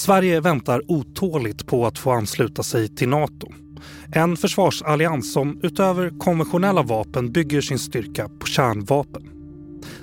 Sverige 0.00 0.40
väntar 0.40 0.82
otåligt 0.88 1.66
på 1.66 1.86
att 1.86 1.98
få 1.98 2.10
ansluta 2.10 2.62
sig 2.62 2.88
till 2.88 3.08
Nato. 3.08 3.52
En 4.12 4.36
försvarsallians 4.36 5.32
som 5.32 5.60
utöver 5.62 6.18
konventionella 6.18 6.82
vapen 6.82 7.32
bygger 7.32 7.60
sin 7.60 7.78
styrka 7.78 8.28
på 8.28 8.46
kärnvapen. 8.46 9.22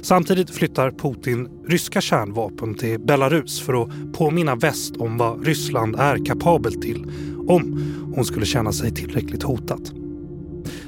Samtidigt 0.01 0.49
flyttar 0.49 0.91
Putin 0.91 1.49
ryska 1.67 2.01
kärnvapen 2.01 2.75
till 2.75 2.99
Belarus 2.99 3.61
för 3.61 3.83
att 3.83 4.13
påminna 4.13 4.55
väst 4.55 4.97
om 4.97 5.17
vad 5.17 5.45
Ryssland 5.45 5.95
är 5.95 6.25
kapabelt 6.25 6.81
till 6.81 7.11
om 7.47 7.93
hon 8.15 8.25
skulle 8.25 8.45
känna 8.45 8.71
sig 8.71 8.91
tillräckligt 8.91 9.43
hotat. 9.43 9.91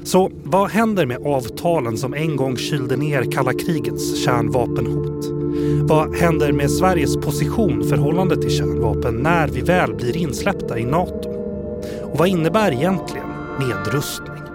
Så 0.02 0.30
vad 0.44 0.70
händer 0.70 1.06
med 1.06 1.26
avtalen 1.26 1.98
som 1.98 2.14
en 2.14 2.36
gång 2.36 2.56
kylde 2.56 2.96
ner 2.96 3.32
kalla 3.32 3.52
krigets 3.52 4.24
kärnvapenhot? 4.24 5.19
Vad 5.82 6.16
händer 6.16 6.52
med 6.52 6.70
Sveriges 6.70 7.16
position 7.16 7.84
förhållande 7.88 8.36
till 8.36 8.50
kärnvapen 8.50 9.14
när 9.14 9.48
vi 9.48 9.60
väl 9.60 9.94
blir 9.94 10.16
insläppta 10.16 10.78
i 10.78 10.84
Nato? 10.84 11.28
Och 12.02 12.18
vad 12.18 12.28
innebär 12.28 12.72
egentligen 12.72 13.26
nedrustning? 13.60 14.49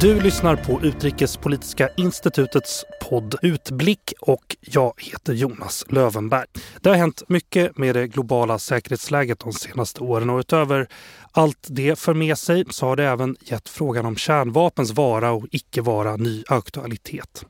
Du 0.00 0.20
lyssnar 0.20 0.56
på 0.56 0.80
Utrikespolitiska 0.82 1.88
institutets 1.96 2.84
podd 3.00 3.34
Utblick 3.42 4.12
och 4.20 4.56
jag 4.60 4.92
heter 4.96 5.32
Jonas 5.32 5.84
Lövenberg. 5.88 6.46
Det 6.80 6.88
har 6.88 6.96
hänt 6.96 7.22
mycket 7.28 7.78
med 7.78 7.94
det 7.94 8.06
globala 8.06 8.58
säkerhetsläget 8.58 9.38
de 9.38 9.52
senaste 9.52 10.00
åren 10.00 10.30
och 10.30 10.38
utöver 10.38 10.88
allt 11.32 11.66
det 11.70 11.98
för 11.98 12.14
med 12.14 12.38
sig 12.38 12.64
så 12.70 12.86
har 12.86 12.96
det 12.96 13.04
även 13.04 13.36
gett 13.40 13.68
frågan 13.68 14.06
om 14.06 14.16
kärnvapens 14.16 14.90
vara 14.90 15.30
och 15.30 15.46
icke 15.50 15.82
vara 15.82 16.16
ny 16.16 16.44
aktualitet. 16.48 17.44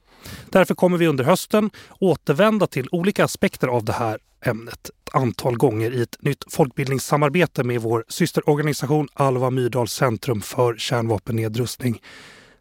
Därför 0.49 0.75
kommer 0.75 0.99
vi 0.99 1.07
under 1.07 1.25
hösten 1.25 1.71
återvända 1.99 2.67
till 2.67 2.89
olika 2.93 3.25
aspekter 3.25 3.69
av 3.69 3.85
det 3.85 3.93
här 3.93 4.19
ämnet 4.45 4.91
ett 5.11 5.15
antal 5.15 5.57
gånger 5.57 5.95
i 5.95 6.03
ett 6.03 6.17
nytt 6.21 6.45
folkbildningssamarbete 6.53 7.65
med 7.65 7.81
vår 7.81 8.05
systerorganisation 8.09 9.09
Alva 9.15 9.51
Myrdal 9.51 9.89
Centrum 9.89 10.41
för 10.41 10.77
kärnvapennedrustning 10.77 12.01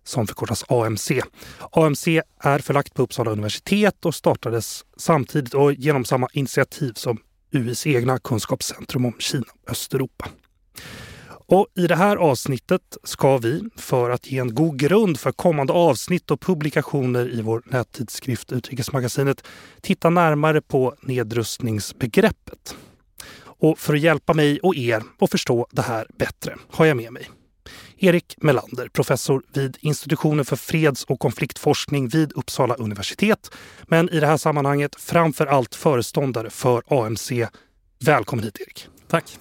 som 0.10 0.28
förkortas 0.28 0.66
AMC. 0.68 1.12
AMC 1.72 2.08
är 2.40 2.60
förlagt 2.60 2.94
på 2.94 3.04
Uppsala 3.04 3.32
universitet 3.32 4.06
och 4.06 4.16
startades 4.16 4.86
samtidigt 4.98 5.54
och 5.54 5.74
genom 5.74 6.06
samma 6.06 6.28
initiativ 6.34 6.94
som 6.96 7.18
UIs 7.52 7.88
egna 7.88 8.20
kunskapscentrum 8.20 9.06
om 9.06 9.14
Kina 9.20 9.46
och 9.64 9.72
Östeuropa. 9.72 10.30
Och 11.52 11.68
I 11.76 11.88
det 11.88 11.96
här 11.96 12.18
avsnittet 12.18 12.98
ska 13.04 13.38
vi, 13.38 13.64
för 13.76 14.10
att 14.10 14.32
ge 14.32 14.40
en 14.40 14.56
god 14.56 14.80
grund 14.80 15.20
för 15.20 15.32
kommande 15.32 15.74
avsnitt 15.74 16.32
och 16.32 16.42
publikationer 16.42 17.34
i 17.34 17.42
vår 17.42 17.62
nättidskrift 17.66 18.52
Utrikesmagasinet, 18.52 19.44
titta 19.82 20.10
närmare 20.10 20.62
på 20.62 20.96
nedrustningsbegreppet. 21.02 22.76
Och 23.42 23.80
för 23.80 23.94
att 23.94 24.00
hjälpa 24.00 24.34
mig 24.34 24.60
och 24.60 24.76
er 24.76 25.04
att 25.20 25.32
förstå 25.32 25.68
det 25.72 25.82
här 25.82 26.08
bättre 26.18 26.56
har 26.70 26.86
jag 26.86 26.98
med 26.98 27.14
mig 27.14 27.30
Erik 27.98 28.36
Melander, 28.38 28.88
professor 28.88 29.42
vid 29.54 29.78
institutionen 29.82 30.46
för 30.46 30.56
freds 30.56 31.04
och 31.04 31.20
konfliktforskning 31.20 32.08
vid 32.08 32.32
Uppsala 32.36 32.74
universitet. 32.74 33.52
Men 33.88 34.10
i 34.10 34.20
det 34.20 34.28
här 34.28 34.38
sammanhanget 34.38 34.96
framför 34.96 35.48
allt 35.48 35.76
föreståndare 35.76 36.50
för 36.50 36.84
AMC. 36.88 37.32
Välkommen 38.00 38.46
hit 38.46 38.58
Erik. 38.60 38.88
Tack. 39.08 39.40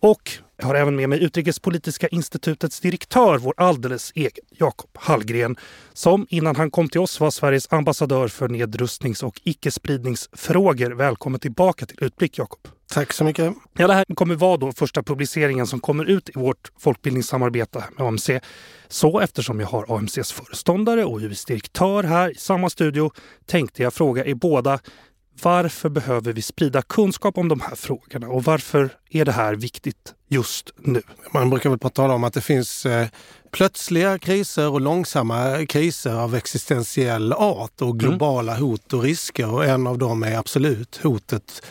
Och 0.00 0.30
jag 0.56 0.66
har 0.66 0.74
även 0.74 0.96
med 0.96 1.08
mig 1.08 1.24
Utrikespolitiska 1.24 2.08
institutets 2.08 2.80
direktör, 2.80 3.38
vår 3.38 3.54
alldeles 3.56 4.12
egen 4.14 4.44
Jakob 4.50 4.90
Hallgren, 4.94 5.56
som 5.92 6.26
innan 6.30 6.56
han 6.56 6.70
kom 6.70 6.88
till 6.88 7.00
oss 7.00 7.20
var 7.20 7.30
Sveriges 7.30 7.72
ambassadör 7.72 8.28
för 8.28 8.48
nedrustnings 8.48 9.22
och 9.22 9.40
icke-spridningsfrågor. 9.44 10.90
Välkommen 10.90 11.40
tillbaka 11.40 11.86
till 11.86 12.04
Utblick, 12.04 12.38
Jakob. 12.38 12.68
Tack 12.88 13.12
så 13.12 13.24
mycket. 13.24 13.54
Ja, 13.78 13.86
det 13.86 13.94
här 13.94 14.04
kommer 14.14 14.34
vara 14.34 14.56
då 14.56 14.72
första 14.72 15.02
publiceringen 15.02 15.66
som 15.66 15.80
kommer 15.80 16.04
ut 16.04 16.28
i 16.28 16.32
vårt 16.34 16.72
folkbildningssamarbete 16.78 17.84
med 17.96 18.06
AMC. 18.06 18.30
Så 18.88 19.20
eftersom 19.20 19.60
jag 19.60 19.66
har 19.66 19.96
AMCs 19.98 20.32
föreståndare 20.32 21.04
och 21.04 21.20
UIs 21.20 21.44
direktör 21.44 22.02
här 22.02 22.30
i 22.30 22.34
samma 22.34 22.70
studio 22.70 23.10
tänkte 23.46 23.82
jag 23.82 23.94
fråga 23.94 24.24
er 24.24 24.34
båda 24.34 24.78
varför 25.42 25.88
behöver 25.88 26.32
vi 26.32 26.42
sprida 26.42 26.82
kunskap 26.82 27.38
om 27.38 27.48
de 27.48 27.60
här 27.60 27.74
frågorna 27.74 28.28
och 28.28 28.44
varför 28.44 28.90
är 29.10 29.24
det 29.24 29.32
här 29.32 29.54
viktigt 29.54 30.14
just 30.28 30.70
nu? 30.78 31.02
Man 31.32 31.50
brukar 31.50 31.70
väl 31.70 31.78
tala 31.78 32.14
om 32.14 32.24
att 32.24 32.34
det 32.34 32.40
finns 32.40 32.86
eh, 32.86 33.08
plötsliga 33.50 34.18
kriser 34.18 34.68
och 34.68 34.80
långsamma 34.80 35.66
kriser 35.66 36.12
av 36.12 36.34
existentiell 36.34 37.32
art 37.32 37.82
och 37.82 37.98
globala 37.98 38.52
mm. 38.52 38.64
hot 38.64 38.92
och 38.92 39.02
risker. 39.02 39.50
Och 39.50 39.64
en 39.64 39.86
av 39.86 39.98
dem 39.98 40.22
är 40.22 40.38
absolut 40.38 41.00
hotet 41.02 41.62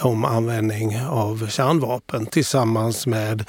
om 0.00 0.24
användning 0.24 1.00
av 1.10 1.48
kärnvapen 1.48 2.26
tillsammans 2.26 3.06
med 3.06 3.44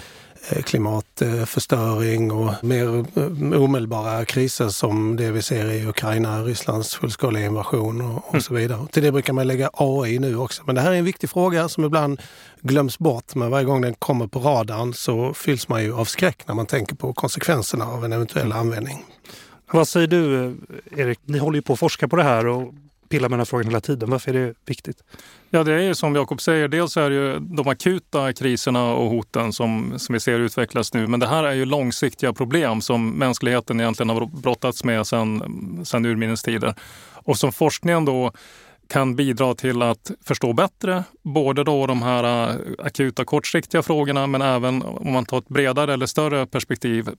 Eh, 0.50 0.61
klimatförstöring 0.61 2.31
och 2.31 2.63
mer 2.63 3.06
eh, 3.16 3.61
omedelbara 3.61 4.25
kriser 4.25 4.67
som 4.67 5.16
det 5.16 5.31
vi 5.31 5.41
ser 5.41 5.72
i 5.72 5.88
Ukraina, 5.88 6.44
Rysslands 6.44 6.95
fullskaliga 6.95 7.45
invasion 7.45 8.01
och, 8.01 8.35
och 8.35 8.44
så 8.44 8.53
mm. 8.53 8.61
vidare. 8.61 8.88
Till 8.91 9.03
det 9.03 9.11
brukar 9.11 9.33
man 9.33 9.47
lägga 9.47 9.69
AI 9.73 10.19
nu 10.19 10.38
också. 10.38 10.63
Men 10.66 10.75
det 10.75 10.81
här 10.81 10.91
är 10.91 10.95
en 10.95 11.06
viktig 11.06 11.29
fråga 11.29 11.69
som 11.69 11.85
ibland 11.85 12.22
glöms 12.62 13.00
bort. 13.00 13.35
Men 13.35 13.51
varje 13.51 13.66
gång 13.66 13.81
den 13.81 13.94
kommer 13.94 14.27
på 14.27 14.39
radarn 14.39 14.94
så 14.94 15.33
fylls 15.33 15.67
man 15.67 15.83
ju 15.83 15.94
av 15.94 16.06
skräck 16.06 16.47
när 16.47 16.56
man 16.56 16.66
tänker 16.66 16.95
på 16.95 17.13
konsekvenserna 17.13 17.85
av 17.85 18.06
en 18.06 18.13
eventuell 18.13 18.45
mm. 18.45 18.57
användning. 18.57 19.06
Vad 19.72 19.88
säger 19.88 20.07
du 20.07 20.56
Erik? 20.91 21.19
Ni 21.25 21.38
håller 21.38 21.56
ju 21.56 21.62
på 21.62 21.73
att 21.73 21.79
forska 21.79 22.07
på 22.07 22.16
det 22.16 22.23
här 22.23 22.47
och 22.47 22.73
pillar 23.10 23.30
med 23.30 23.32
den 23.32 23.40
här 23.40 23.46
frågan 23.46 23.66
hela 23.66 23.82
tiden. 23.82 24.10
Varför 24.10 24.34
är 24.34 24.46
det 24.46 24.54
viktigt? 24.66 25.04
Ja, 25.50 25.64
det 25.64 25.74
är 25.74 25.80
ju 25.80 25.96
som 25.96 26.16
Jakob 26.16 26.42
säger. 26.42 26.68
Dels 26.68 26.98
är 26.98 27.10
det 27.10 27.16
ju 27.16 27.40
de 27.40 27.68
akuta 27.68 28.34
kriserna 28.34 28.94
och 28.94 29.10
hoten 29.10 29.54
som, 29.54 30.00
som 30.00 30.14
vi 30.14 30.20
ser 30.20 30.40
utvecklas 30.40 30.94
nu. 30.94 31.08
Men 31.08 31.20
det 31.20 31.28
här 31.28 31.44
är 31.44 31.54
ju 31.54 31.66
långsiktiga 31.66 32.34
problem 32.34 32.82
som 32.82 33.10
mänskligheten 33.10 33.80
egentligen 33.80 34.10
har 34.10 34.26
brottats 34.26 34.84
med 34.84 35.08
sedan, 35.08 35.82
sedan 35.86 36.06
urminnes 36.06 36.44
tider. 36.44 36.76
Och 37.14 37.38
som 37.38 37.52
forskningen 37.52 38.06
då 38.06 38.32
kan 38.88 39.16
bidra 39.16 39.56
till 39.56 39.81
att 39.81 40.12
förstå 40.25 40.53
bättre 40.53 41.03
både 41.23 41.63
då 41.63 41.88
de 41.88 42.01
här 42.01 42.50
äh, 42.50 42.56
akuta 42.79 43.25
kortsiktiga 43.25 43.84
frågorna 43.84 44.28
men 44.28 44.41
även 44.41 44.81
om 44.81 45.13
man 45.13 45.25
tar 45.25 45.38
ett 45.38 45.47
bredare 45.47 45.94
eller 45.94 46.06
större 46.06 46.46
perspektiv 46.46 47.09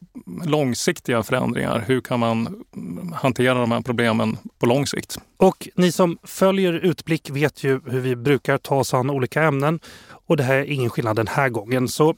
långsiktiga 0.44 1.22
förändringar. 1.22 1.84
Hur 1.86 2.00
kan 2.00 2.20
man 2.20 2.64
mm, 2.76 3.12
hantera 3.12 3.54
de 3.54 3.72
här 3.72 3.80
problemen 3.80 4.38
på 4.58 4.66
lång 4.66 4.86
sikt? 4.86 5.18
Och 5.36 5.68
ni 5.74 5.92
som 5.92 6.18
följer 6.22 6.72
Utblick 6.72 7.30
vet 7.30 7.64
ju 7.64 7.80
hur 7.86 8.00
vi 8.00 8.16
brukar 8.16 8.58
ta 8.58 8.76
oss 8.76 8.94
an 8.94 9.10
olika 9.10 9.42
ämnen 9.42 9.80
och 10.10 10.36
det 10.36 10.42
här 10.42 10.54
är 10.54 10.64
ingen 10.64 10.90
skillnad 10.90 11.16
den 11.16 11.28
här 11.28 11.48
gången. 11.48 11.88
Så 11.88 12.14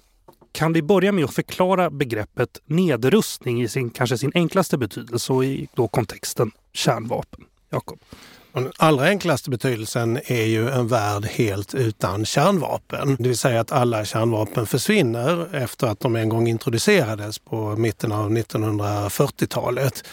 kan 0.53 0.73
vi 0.73 0.83
börja 0.83 1.13
med 1.13 1.25
att 1.25 1.35
förklara 1.35 1.91
begreppet 1.91 2.63
nedrustning 2.67 3.63
i 3.63 3.69
sin, 3.69 3.91
kanske 3.91 4.19
sin 4.19 4.33
enklaste 4.35 4.79
betydelse 4.79 5.33
och 5.33 5.45
i 5.45 5.69
då 5.75 5.89
kontexten 5.89 6.51
kärnvapen? 6.73 7.45
Jakob? 7.71 7.99
Den 8.59 8.73
allra 8.77 9.05
enklaste 9.05 9.51
betydelsen 9.51 10.21
är 10.25 10.45
ju 10.45 10.69
en 10.69 10.89
värld 10.89 11.25
helt 11.25 11.75
utan 11.75 12.25
kärnvapen. 12.25 13.17
Det 13.19 13.29
vill 13.29 13.39
säga 13.39 13.61
att 13.61 13.73
alla 13.73 14.05
kärnvapen 14.05 14.67
försvinner 14.67 15.57
efter 15.57 15.87
att 15.87 16.01
de 16.01 16.17
en 16.17 16.29
gång 16.29 16.49
introducerades 16.49 17.39
på 17.39 17.77
mitten 17.77 18.13
av 18.13 18.31
1940-talet. 18.31 20.05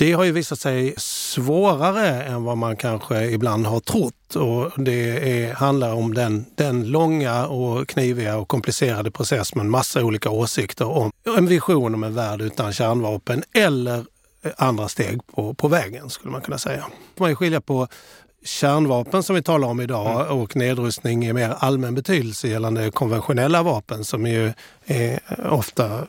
Det 0.00 0.12
har 0.12 0.24
ju 0.24 0.32
visat 0.32 0.60
sig 0.60 0.94
svårare 0.96 2.22
än 2.22 2.44
vad 2.44 2.58
man 2.58 2.76
kanske 2.76 3.24
ibland 3.24 3.66
har 3.66 3.80
trott 3.80 4.36
och 4.36 4.84
det 4.84 5.42
är, 5.42 5.54
handlar 5.54 5.92
om 5.94 6.14
den, 6.14 6.46
den 6.54 6.84
långa 6.84 7.46
och 7.46 7.88
kniviga 7.88 8.36
och 8.36 8.48
komplicerade 8.48 9.10
process 9.10 9.54
med 9.54 9.64
en 9.64 9.70
massa 9.70 10.04
olika 10.04 10.30
åsikter 10.30 10.88
om 10.88 11.10
en 11.36 11.46
vision 11.46 11.94
om 11.94 12.04
en 12.04 12.14
värld 12.14 12.40
utan 12.40 12.72
kärnvapen 12.72 13.42
eller 13.54 14.04
andra 14.56 14.88
steg 14.88 15.26
på, 15.26 15.54
på 15.54 15.68
vägen 15.68 16.10
skulle 16.10 16.32
man 16.32 16.40
kunna 16.40 16.58
säga. 16.58 16.86
Man 17.18 17.28
kan 17.28 17.36
skilja 17.36 17.60
på 17.60 17.88
kärnvapen 18.44 19.22
som 19.22 19.36
vi 19.36 19.42
talar 19.42 19.68
om 19.68 19.80
idag 19.80 20.20
mm. 20.20 20.38
och 20.38 20.56
nedrustning 20.56 21.26
i 21.26 21.32
mer 21.32 21.54
allmän 21.58 21.94
betydelse 21.94 22.48
gällande 22.48 22.90
konventionella 22.90 23.62
vapen 23.62 24.04
som 24.04 24.26
ju 24.26 24.52
är 24.86 25.20
ofta 25.50 26.06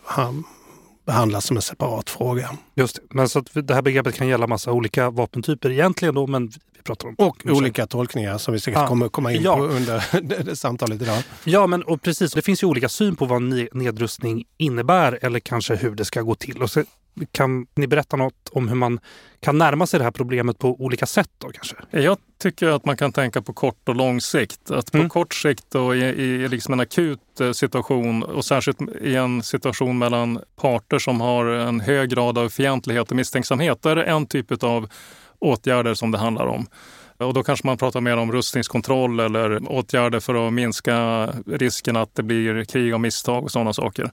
behandlas 1.06 1.45
som 1.45 1.57
en 1.57 1.62
separat 1.62 2.10
fråga. 2.10 2.50
Just 2.75 2.95
det. 2.95 3.01
Men 3.10 3.30
så 3.30 3.39
att 3.39 3.48
det 3.54 3.74
här 3.74 3.81
begreppet 3.81 4.16
kan 4.16 4.28
gälla 4.28 4.48
massa 4.48 4.72
olika 4.72 5.10
vapentyper 5.10 5.69
egentligen 5.69 6.16
då, 6.16 6.27
men 6.27 6.48
vi 6.48 6.84
pratar 6.84 7.07
om... 7.07 7.16
Och 7.18 7.45
olika 7.45 7.88
tolkningar 7.88 8.38
som 8.38 8.54
vi 8.54 8.60
säkert 8.60 8.81
ah, 8.81 8.88
kommer 8.88 9.10
komma 9.10 9.31
in 9.31 9.42
ja. 9.42 9.57
på 9.57 9.63
under 9.63 10.56
samtalet 10.56 11.01
idag. 11.01 11.24
Ja, 11.44 11.68
men 11.68 11.84
och 11.84 12.01
precis. 12.01 12.34
Det 12.34 12.42
finns 12.42 12.63
ju 12.63 12.68
olika 12.68 12.89
syn 12.89 13.16
på 13.16 13.25
vad 13.25 13.42
nedrustning 13.74 14.44
innebär 14.57 15.19
eller 15.22 15.39
kanske 15.39 15.75
hur 15.75 15.95
det 15.95 16.06
ska 16.06 16.22
gå 16.22 16.36
till. 16.36 16.62
Och 16.62 16.72
så 16.72 16.84
Kan 17.31 17.68
ni 17.75 17.88
berätta 17.88 18.18
något 18.18 18.50
om 18.52 18.68
hur 18.68 18.75
man 18.75 19.00
kan 19.40 19.58
närma 19.58 19.88
sig 19.88 20.00
det 20.00 20.04
här 20.04 20.12
problemet 20.12 20.60
på 20.60 20.81
olika 20.81 21.06
sätt? 21.06 21.30
Då, 21.38 21.50
kanske? 21.50 21.75
Jag 21.92 22.18
tycker 22.42 22.68
att 22.68 22.86
man 22.86 22.98
kan 22.98 23.12
tänka 23.12 23.42
på 23.42 23.54
kort 23.54 23.90
och 23.90 23.96
lång 23.96 24.22
sikt. 24.22 24.72
Att 24.72 24.92
på 24.92 24.98
mm. 24.98 25.10
kort 25.10 25.34
sikt 25.34 25.66
då, 25.69 25.96
i, 25.96 26.00
i 26.00 26.48
liksom 26.48 26.74
en 26.74 26.80
akut 26.80 27.40
eh, 27.42 27.52
situation 27.52 28.24
och 28.24 28.46
särskilt 28.46 28.78
i 29.02 29.16
en 29.16 29.44
situation 29.44 29.98
mellan 29.98 30.40
parter 30.56 31.00
som 31.00 31.22
har 31.22 31.46
en 31.46 31.80
hög 31.80 32.10
grad 32.10 32.38
av 32.38 32.50
fientlighet 32.50 33.12
och 33.12 33.18
misstänksamhet, 33.18 33.81
då 33.81 33.90
är 33.90 33.96
det 33.96 34.04
en 34.04 34.25
typ 34.25 34.63
av 34.63 34.90
åtgärder 35.40 35.94
som 35.94 36.12
det 36.12 36.18
handlar 36.18 36.46
om. 36.46 36.68
Och 37.18 37.34
då 37.34 37.44
kanske 37.44 37.68
man 37.68 37.78
pratar 37.78 38.02
mer 38.02 38.18
om 38.18 38.31
rustningskontroll 38.31 39.19
eller 39.19 39.72
åtgärder 39.72 40.19
för 40.19 40.48
att 40.48 40.54
minska 40.54 41.28
risken 41.46 41.96
att 41.96 42.16
det 42.16 42.24
blir 42.24 42.66
krig 42.66 42.94
och 42.94 43.02
misstag 43.02 43.44
och 43.44 43.52
sådana 43.52 43.74
saker. 43.74 44.12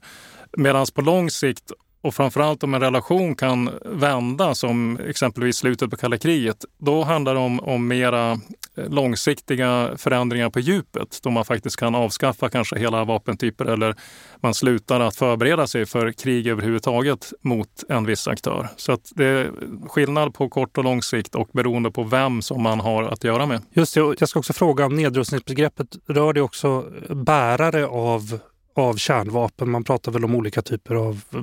Medan 0.57 0.85
på 0.93 1.01
lång 1.01 1.29
sikt 1.29 1.71
och 2.01 2.15
framförallt 2.15 2.63
om 2.63 2.73
en 2.73 2.81
relation 2.81 3.35
kan 3.35 3.69
vända, 3.85 4.55
som 4.55 4.99
exempelvis 5.07 5.55
slutet 5.55 5.89
på 5.89 5.97
kalla 5.97 6.17
kriget, 6.17 6.65
då 6.77 7.03
handlar 7.03 7.33
det 7.33 7.39
om, 7.39 7.59
om 7.59 7.87
mera 7.87 8.31
eh, 8.31 8.89
långsiktiga 8.89 9.91
förändringar 9.97 10.49
på 10.49 10.59
djupet 10.59 11.19
då 11.23 11.29
man 11.29 11.45
faktiskt 11.45 11.75
kan 11.75 11.95
avskaffa 11.95 12.49
kanske 12.49 12.79
hela 12.79 13.03
vapentyper 13.03 13.65
eller 13.65 13.95
man 14.41 14.53
slutar 14.53 14.99
att 14.99 15.15
förbereda 15.15 15.67
sig 15.67 15.85
för 15.85 16.11
krig 16.11 16.47
överhuvudtaget 16.47 17.33
mot 17.41 17.83
en 17.89 18.05
viss 18.05 18.27
aktör. 18.27 18.69
Så 18.75 18.91
att 18.91 19.11
det 19.15 19.25
är 19.25 19.51
skillnad 19.87 20.33
på 20.33 20.49
kort 20.49 20.77
och 20.77 20.83
lång 20.83 21.01
sikt 21.01 21.35
och 21.35 21.49
beroende 21.53 21.91
på 21.91 22.03
vem 22.03 22.41
som 22.41 22.63
man 22.63 22.79
har 22.79 23.03
att 23.03 23.23
göra 23.23 23.45
med. 23.45 23.61
Just 23.73 23.93
det, 23.93 23.99
jag 23.99 24.29
ska 24.29 24.39
också 24.39 24.53
fråga 24.53 24.85
om 24.85 24.95
nedrustningsbegreppet. 24.95 25.87
Rör 26.07 26.33
det 26.33 26.41
också 26.41 26.85
bärare 27.09 27.87
av 27.87 28.39
av 28.79 28.95
kärnvapen. 28.95 29.69
Man 29.69 29.83
pratar 29.83 30.11
väl 30.11 30.25
om 30.25 30.35
olika 30.35 30.61
typer 30.61 30.95
av 30.95 31.21
eh, 31.33 31.39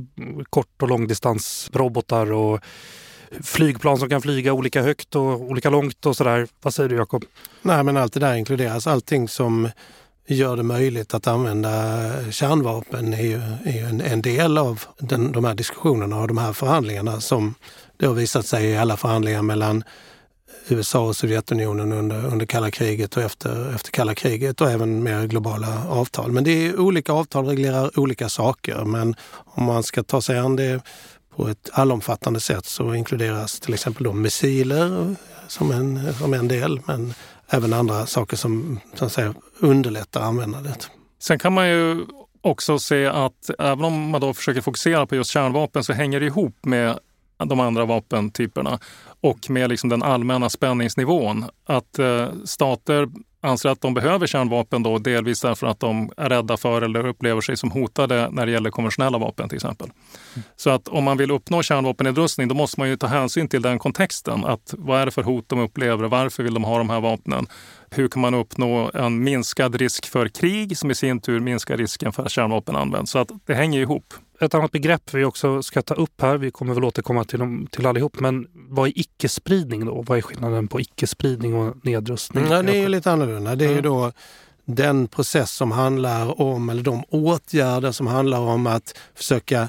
kort 0.51 0.83
och 0.83 0.89
långdistansrobotar 0.89 2.33
och 2.33 2.61
flygplan 3.43 3.99
som 3.99 4.09
kan 4.09 4.23
flyga 4.23 4.53
olika 4.53 4.83
högt 4.83 5.15
och 5.15 5.41
olika 5.41 5.71
långt 5.71 6.07
och 6.07 6.17
sådär. 6.17 6.47
Vad 6.63 6.75
säger 6.75 6.89
du 6.89 6.97
Jakob? 6.97 7.25
Nej 7.63 7.83
men 7.83 7.97
allt 7.97 8.13
det 8.13 8.21
där 8.21 8.35
inkluderas. 8.35 8.87
Allting 8.87 9.29
som 9.29 9.69
gör 10.27 10.57
det 10.57 10.63
möjligt 10.63 11.15
att 11.15 11.27
använda 11.27 11.71
kärnvapen 12.31 13.15
är 13.15 13.23
ju, 13.23 13.41
är 13.65 13.73
ju 13.73 13.89
en, 13.89 14.01
en, 14.01 14.23
del 14.23 14.59
av 14.59 14.83
den, 14.99 15.33
de 15.33 15.45
här 15.45 15.55
diskussionerna 15.55 16.21
och 16.21 16.29
de 16.29 16.39
här 16.39 16.53
förhandlingarna 16.53 17.21
som 17.21 17.55
det 17.97 18.07
har 18.07 18.15
visat 18.15 18.47
sig 18.47 18.67
i 18.67 18.77
alla 18.77 18.97
förhandlingar 18.97 19.43
mellan 19.43 19.85
USA 20.69 21.07
och 21.07 21.17
Sovjetunionen 21.17 21.93
under, 21.93 22.27
under 22.27 22.47
kalla 22.47 22.71
kriget 22.71 23.17
och 23.17 23.23
efter, 23.23 23.75
efter 23.75 23.91
kalla 23.91 24.15
kriget 24.15 24.61
och 24.61 24.71
även 24.71 25.03
mer 25.03 25.27
globala 25.27 25.89
avtal. 25.89 26.33
Men 26.33 26.45
det 26.45 26.67
är 26.67 26.81
olika 26.81 27.13
avtal 27.13 27.47
reglerar 27.47 27.99
olika 27.99 28.29
saker 28.29 28.85
men 28.85 29.15
om 29.45 29.65
man 29.65 29.83
ska 29.83 30.03
ta 30.03 30.21
sig 30.21 30.39
an 30.39 30.57
det 30.57 30.81
på 31.37 31.49
ett 31.49 31.71
allomfattande 31.73 32.41
sätt 32.41 32.67
så 32.67 32.95
inkluderas 32.95 33.61
till 33.61 33.75
exempel 33.75 34.05
då 34.05 34.13
missiler 34.13 35.17
som 35.49 35.71
en, 35.71 36.15
som 36.15 36.35
en 36.35 36.49
del 36.49 36.81
men 36.87 37.15
även 37.49 37.73
andra 37.73 38.07
saker 38.07 38.37
som, 38.37 38.81
som 38.95 39.11
säga, 39.11 39.35
underlättar 39.61 40.21
användandet. 40.21 40.91
Sen 41.19 41.39
kan 41.39 41.53
man 41.53 41.69
ju 41.69 42.07
också 42.41 42.79
se 42.79 43.07
att 43.07 43.51
även 43.59 43.85
om 43.85 44.11
man 44.11 44.21
då 44.21 44.35
försöker 44.35 44.61
fokusera 44.61 45.07
på 45.07 45.17
just 45.17 45.31
kärnvapen 45.31 45.85
så 45.85 45.93
hänger 45.93 46.21
det 46.21 46.27
ihop 46.27 46.65
med 46.65 46.99
de 47.45 47.61
andra 47.61 47.85
vapentyperna 47.85 48.79
och 49.27 49.51
med 49.51 49.71
liksom 49.71 49.91
den 49.91 50.03
allmänna 50.03 50.51
spänningsnivån. 50.51 51.45
Att 51.67 51.99
eh, 51.99 52.29
stater 52.45 53.09
anser 53.47 53.69
att 53.69 53.81
de 53.81 53.95
behöver 53.95 54.27
kärnvapen 54.27 54.83
då, 54.83 54.99
delvis 54.99 55.41
därför 55.41 55.67
att 55.67 55.81
de 55.81 56.11
är 56.17 56.29
rädda 56.29 56.57
för 56.57 56.83
eller 56.83 57.07
upplever 57.07 57.41
sig 57.41 57.57
som 57.57 57.71
hotade 57.71 58.29
när 58.31 58.47
det 58.47 58.53
gäller 58.53 58.71
konventionella 58.71 59.19
vapen 59.19 59.49
till 59.49 59.57
exempel. 59.57 59.91
Mm. 60.35 60.45
Så 60.57 60.71
att 60.71 60.89
om 60.89 61.05
man 61.05 61.17
vill 61.17 61.31
uppnå 61.31 61.63
kärnvapennedrustning 61.63 62.49
då 62.49 62.55
måste 62.55 62.81
man 62.81 62.89
ju 62.89 62.97
ta 62.97 63.07
hänsyn 63.07 63.49
till 63.49 63.63
den 63.63 63.79
kontexten. 63.79 64.45
Att 64.45 64.75
vad 64.79 65.01
är 65.01 65.07
det 65.07 65.13
för 65.13 65.23
hot 65.23 65.49
de 65.49 65.59
upplever? 65.59 66.09
Varför 66.09 66.43
vill 66.43 66.55
de 66.55 66.65
ha 66.65 66.79
de 66.79 66.91
här 66.91 67.01
vapnen? 67.01 67.47
Hur 67.91 68.09
kan 68.09 68.23
man 68.23 68.35
uppnå 68.35 68.91
en 68.95 69.25
minskad 69.25 69.75
risk 69.75 70.07
för 70.07 70.29
krig 70.29 70.79
som 70.79 70.91
i 70.91 70.95
sin 70.95 71.21
tur 71.21 71.41
minskar 71.41 71.77
risken 71.77 72.13
för 72.13 72.23
att 72.23 72.31
kärnvapen 72.31 72.77
används? 72.77 73.11
Så 73.13 73.19
att 73.19 73.31
det 73.47 73.55
hänger 73.55 73.81
ihop 73.81 74.15
ett 74.41 74.55
annat 74.55 74.73
begrepp 74.73 75.15
vi 75.15 75.25
också 75.25 75.63
ska 75.63 75.83
ta 75.83 75.95
upp 75.95 76.21
här, 76.23 76.37
vi 76.37 76.51
kommer 76.51 76.75
väl 76.75 76.85
återkomma 76.85 77.25
till, 77.25 77.39
dem, 77.39 77.67
till 77.71 77.87
allihop, 77.87 78.21
men 78.21 78.47
vad 78.53 78.89
är 78.89 78.93
icke-spridning 78.99 79.87
då? 79.87 80.03
Vad 80.03 80.19
är 80.19 80.23
skillnaden 80.23 80.69
på 80.69 80.81
icke-spridning 80.81 81.55
och 81.55 81.87
nedrustning? 81.87 82.45
Ja, 82.51 82.63
det 82.63 82.77
är 82.77 82.81
ju 82.81 82.89
lite 82.89 83.13
annorlunda. 83.13 83.55
Det 83.55 83.65
är 83.65 83.73
ju 83.73 83.81
då 83.81 84.13
den 84.65 85.09
process 85.09 85.51
som 85.51 85.73
handlar 85.73 86.41
om, 86.41 86.69
eller 86.69 86.83
de 86.83 87.05
åtgärder 87.09 87.93
som 87.93 88.07
handlar 88.07 88.41
om 88.41 88.67
att 88.67 88.99
försöka 89.15 89.69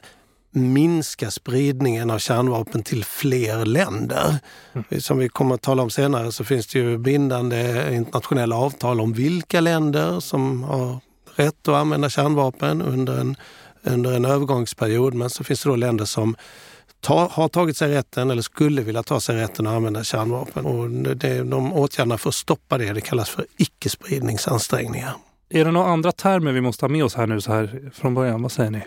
minska 0.52 1.32
spridningen 1.32 2.10
av 2.10 2.20
kärnvapen 2.20 2.84
till 2.84 3.06
fler 3.06 3.66
länder. 3.66 4.36
Mm. 4.74 5.02
Som 5.02 5.18
vi 5.18 5.30
kommer 5.30 5.56
att 5.56 5.62
tala 5.62 5.84
om 5.84 5.90
senare 5.90 6.32
så 6.32 6.44
finns 6.44 6.68
det 6.68 6.80
ju 6.80 6.98
bindande 6.98 7.90
internationella 7.96 8.56
avtal 8.56 9.02
om 9.02 9.14
vilka 9.14 9.62
länder 9.62 10.20
som 10.20 10.64
har 10.64 11.00
rätt 11.36 11.68
att 11.68 11.76
använda 11.76 12.10
kärnvapen 12.10 12.82
under 12.82 13.18
en 13.18 13.36
under 13.94 14.14
en 14.14 14.26
övergångsperiod. 14.26 15.14
Men 15.14 15.30
så 15.30 15.44
finns 15.44 15.64
det 15.64 15.70
då 15.70 15.76
länder 15.76 16.06
som 16.06 16.36
ta, 17.02 17.30
har 17.32 17.48
tagit 17.48 17.78
sig 17.78 17.92
rätten 17.92 18.32
eller 18.32 18.42
skulle 18.42 18.82
vilja 18.82 19.04
ta 19.04 19.20
sig 19.20 19.36
rätten 19.36 19.68
att 19.68 19.74
använda 19.74 20.04
kärnvapen. 20.04 20.66
Och 20.66 20.90
det, 20.90 21.44
de 21.44 21.74
åtgärderna 21.74 22.18
för 22.18 22.30
att 22.30 22.36
stoppa 22.36 22.78
det, 22.78 22.94
det 22.94 23.02
kallas 23.02 23.30
för 23.30 23.46
icke-spridningsansträngningar. 23.58 25.14
Är 25.50 25.66
det 25.66 25.72
några 25.72 25.88
andra 25.88 26.12
termer 26.12 26.52
vi 26.52 26.62
måste 26.62 26.86
ha 26.86 26.90
med 26.90 27.04
oss 27.04 27.16
här 27.16 27.28
nu 27.28 27.42
så 27.42 27.54
här 27.54 27.92
från 27.94 28.14
början? 28.14 28.42
Vad 28.42 28.52
säger 28.52 28.72
ni? 28.72 28.82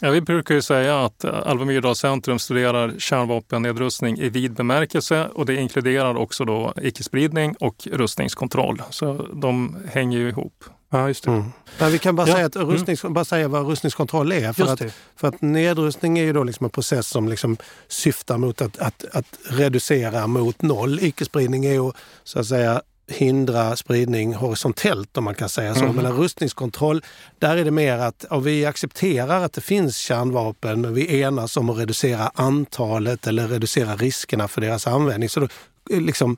Ja, 0.00 0.10
vi 0.10 0.20
brukar 0.20 0.54
ju 0.54 0.62
säga 0.62 1.04
att 1.04 1.24
Alva 1.24 1.64
Myrdal 1.64 1.96
Centrum 1.96 2.38
studerar 2.38 2.94
kärnvapennedrustning 2.98 4.18
i 4.18 4.28
vid 4.28 4.52
bemärkelse 4.52 5.28
och 5.34 5.46
det 5.46 5.54
inkluderar 5.54 6.16
också 6.16 6.44
då 6.44 6.72
icke-spridning 6.82 7.54
och 7.60 7.88
rustningskontroll. 7.92 8.82
Så 8.90 9.26
de 9.32 9.76
hänger 9.92 10.18
ju 10.18 10.28
ihop. 10.28 10.64
Ja, 10.96 11.08
just 11.08 11.24
det. 11.24 11.30
Mm. 11.30 11.52
Men 11.78 11.92
vi 11.92 11.98
kan 11.98 12.16
bara, 12.16 12.28
ja. 12.28 12.34
säga 12.34 12.46
att 12.46 12.56
mm. 12.56 12.68
rustnings, 12.68 13.04
mm. 13.04 13.14
bara 13.14 13.24
säga 13.24 13.48
vad 13.48 13.66
rustningskontroll 13.66 14.32
är. 14.32 14.52
För 14.52 14.72
att, 14.72 14.82
för 15.16 15.28
att 15.28 15.42
nedrustning 15.42 16.18
är 16.18 16.22
ju 16.22 16.32
då 16.32 16.44
liksom 16.44 16.64
en 16.64 16.70
process 16.70 17.06
som 17.06 17.28
liksom 17.28 17.56
syftar 17.88 18.38
mot 18.38 18.62
att, 18.62 18.78
att, 18.78 19.04
att 19.12 19.38
reducera 19.44 20.26
mot 20.26 20.62
noll. 20.62 20.98
Icke-spridning 21.02 21.64
är 21.64 21.72
ju 21.72 21.92
så 22.24 22.38
att 22.38 22.46
säga 22.46 22.82
hindra 23.08 23.76
spridning 23.76 24.34
horisontellt 24.34 25.16
om 25.16 25.24
man 25.24 25.34
kan 25.34 25.48
säga 25.48 25.74
så. 25.74 25.84
Mm. 25.84 25.96
Men 25.96 26.12
rustningskontroll, 26.12 27.02
där 27.38 27.56
är 27.56 27.64
det 27.64 27.70
mer 27.70 27.98
att 27.98 28.24
vi 28.42 28.66
accepterar 28.66 29.44
att 29.44 29.52
det 29.52 29.60
finns 29.60 29.96
kärnvapen. 29.96 30.94
Vi 30.94 31.20
enas 31.20 31.56
om 31.56 31.70
att 31.70 31.78
reducera 31.78 32.30
antalet 32.34 33.26
eller 33.26 33.48
reducera 33.48 33.96
riskerna 33.96 34.48
för 34.48 34.60
deras 34.60 34.86
användning. 34.86 35.28
Så 35.28 35.40
då, 35.40 35.48
liksom, 35.90 36.36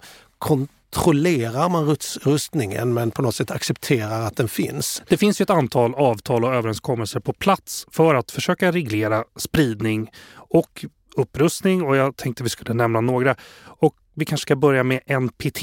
kontrollerar 0.91 1.69
man 1.69 1.97
rustningen 2.23 2.95
men 2.95 3.11
på 3.11 3.23
något 3.23 3.35
sätt 3.35 3.51
accepterar 3.51 4.21
att 4.21 4.37
den 4.37 4.49
finns. 4.49 5.03
Det 5.09 5.17
finns 5.17 5.41
ju 5.41 5.43
ett 5.43 5.51
antal 5.51 5.95
avtal 5.95 6.45
och 6.45 6.55
överenskommelser 6.55 7.21
på 7.21 7.33
plats 7.33 7.87
för 7.91 8.15
att 8.15 8.31
försöka 8.31 8.73
reglera 8.73 9.25
spridning 9.37 10.11
och 10.35 10.85
upprustning 11.17 11.83
och 11.83 11.97
jag 11.97 12.17
tänkte 12.17 12.43
vi 12.43 12.49
skulle 12.49 12.75
nämna 12.75 13.01
några. 13.01 13.37
Och 13.65 13.95
vi 14.15 14.25
kanske 14.25 14.43
ska 14.43 14.57
börja 14.57 14.83
med 14.83 15.01
NPT, 15.21 15.63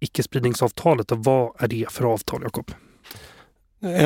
icke-spridningsavtalet. 0.00 1.06
Vad 1.10 1.52
är 1.58 1.68
det 1.68 1.86
för 1.90 2.04
avtal, 2.04 2.40
Jakob? 2.42 2.70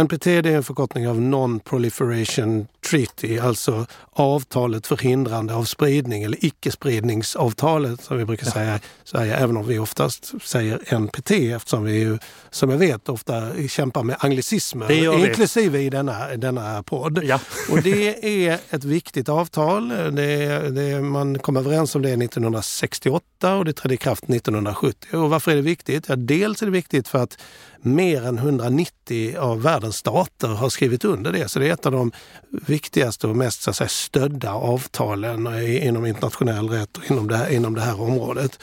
NPT 0.05 0.27
är 0.27 0.47
en 0.47 0.63
förkortning 0.63 1.09
av 1.09 1.21
Non-Proliferation 1.21 2.67
Treaty, 2.91 3.39
alltså 3.39 3.87
avtalet 4.13 4.87
förhindrande 4.87 5.55
av 5.55 5.65
spridning 5.65 6.23
eller 6.23 6.45
icke-spridningsavtalet 6.45 8.03
som 8.03 8.19
vi 8.19 8.25
brukar 8.25 8.47
säga 8.47 8.77
i 8.77 8.81
Sverige, 9.05 9.37
även 9.37 9.57
om 9.57 9.67
vi 9.67 9.79
oftast 9.79 10.35
säger 10.43 10.95
NPT 10.99 11.31
eftersom 11.31 11.85
vi 11.85 11.99
ju, 11.99 12.19
som 12.51 12.71
jag 12.71 12.79
vet, 12.79 13.09
ofta 13.09 13.69
kämpar 13.69 14.03
med 14.03 14.17
anglicismer, 14.19 15.27
inklusive 15.27 15.81
i 15.81 15.91
denna, 15.91 16.37
denna 16.37 16.83
podd. 16.83 17.25
Ja. 17.25 17.41
Och 17.71 17.83
det 17.83 18.25
är 18.49 18.59
ett 18.71 18.85
viktigt 18.85 19.29
avtal. 19.29 19.89
Det, 19.89 20.71
det, 20.71 21.01
man 21.01 21.39
kom 21.39 21.57
överens 21.57 21.95
om 21.95 22.03
det 22.03 22.13
1968 22.13 23.57
och 23.57 23.65
det 23.65 23.73
trädde 23.73 23.95
i 23.95 23.97
kraft 23.97 24.25
1970. 24.25 25.17
Och 25.17 25.31
varför 25.31 25.51
är 25.51 25.57
det 25.57 25.63
viktigt? 25.63 26.09
Ja, 26.09 26.17
dels 26.17 26.63
är 26.63 26.67
det 26.67 26.73
viktigt 26.73 27.09
för 27.09 27.19
att 27.19 27.39
mer 27.81 28.25
än 28.25 28.39
190 28.39 29.37
av 29.39 29.63
världens 29.63 29.97
stater 29.97 30.49
har 30.49 30.69
skrivit 30.69 31.05
under 31.05 31.33
det. 31.33 31.49
Så 31.49 31.59
det 31.59 31.69
är 31.69 31.73
ett 31.73 31.87
av 31.87 31.93
de 31.93 32.13
viktigaste 32.79 33.27
och 33.27 33.37
mest 33.37 33.63
så 33.63 33.71
att 33.71 33.77
säga, 33.77 33.89
stödda 33.89 34.53
avtalen 34.53 35.63
inom 35.65 36.07
internationell 36.07 36.69
rätt 36.69 36.97
och 36.97 37.11
inom 37.11 37.29
det, 37.29 37.37
här, 37.37 37.51
inom 37.51 37.75
det 37.75 37.81
här 37.81 38.01
området. 38.01 38.59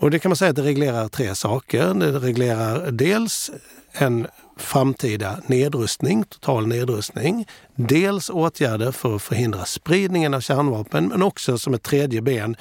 Och 0.00 0.10
det 0.10 0.18
kan 0.18 0.30
man 0.30 0.36
säga 0.36 0.50
att 0.50 0.56
det 0.56 0.62
reglerar 0.62 1.08
tre 1.08 1.34
saker. 1.34 1.94
Det 1.94 2.18
reglerar 2.18 2.90
dels 2.90 3.50
en 3.92 4.26
framtida 4.56 5.40
nedrustning, 5.46 6.24
total 6.24 6.66
nedrustning. 6.66 7.46
Dels 7.74 8.30
åtgärder 8.30 8.92
för 8.92 9.16
att 9.16 9.22
förhindra 9.22 9.64
spridningen 9.64 10.34
av 10.34 10.40
kärnvapen 10.40 11.08
men 11.08 11.22
också 11.22 11.58
som 11.58 11.74
ett 11.74 11.82
tredje 11.82 12.22
ben 12.22 12.56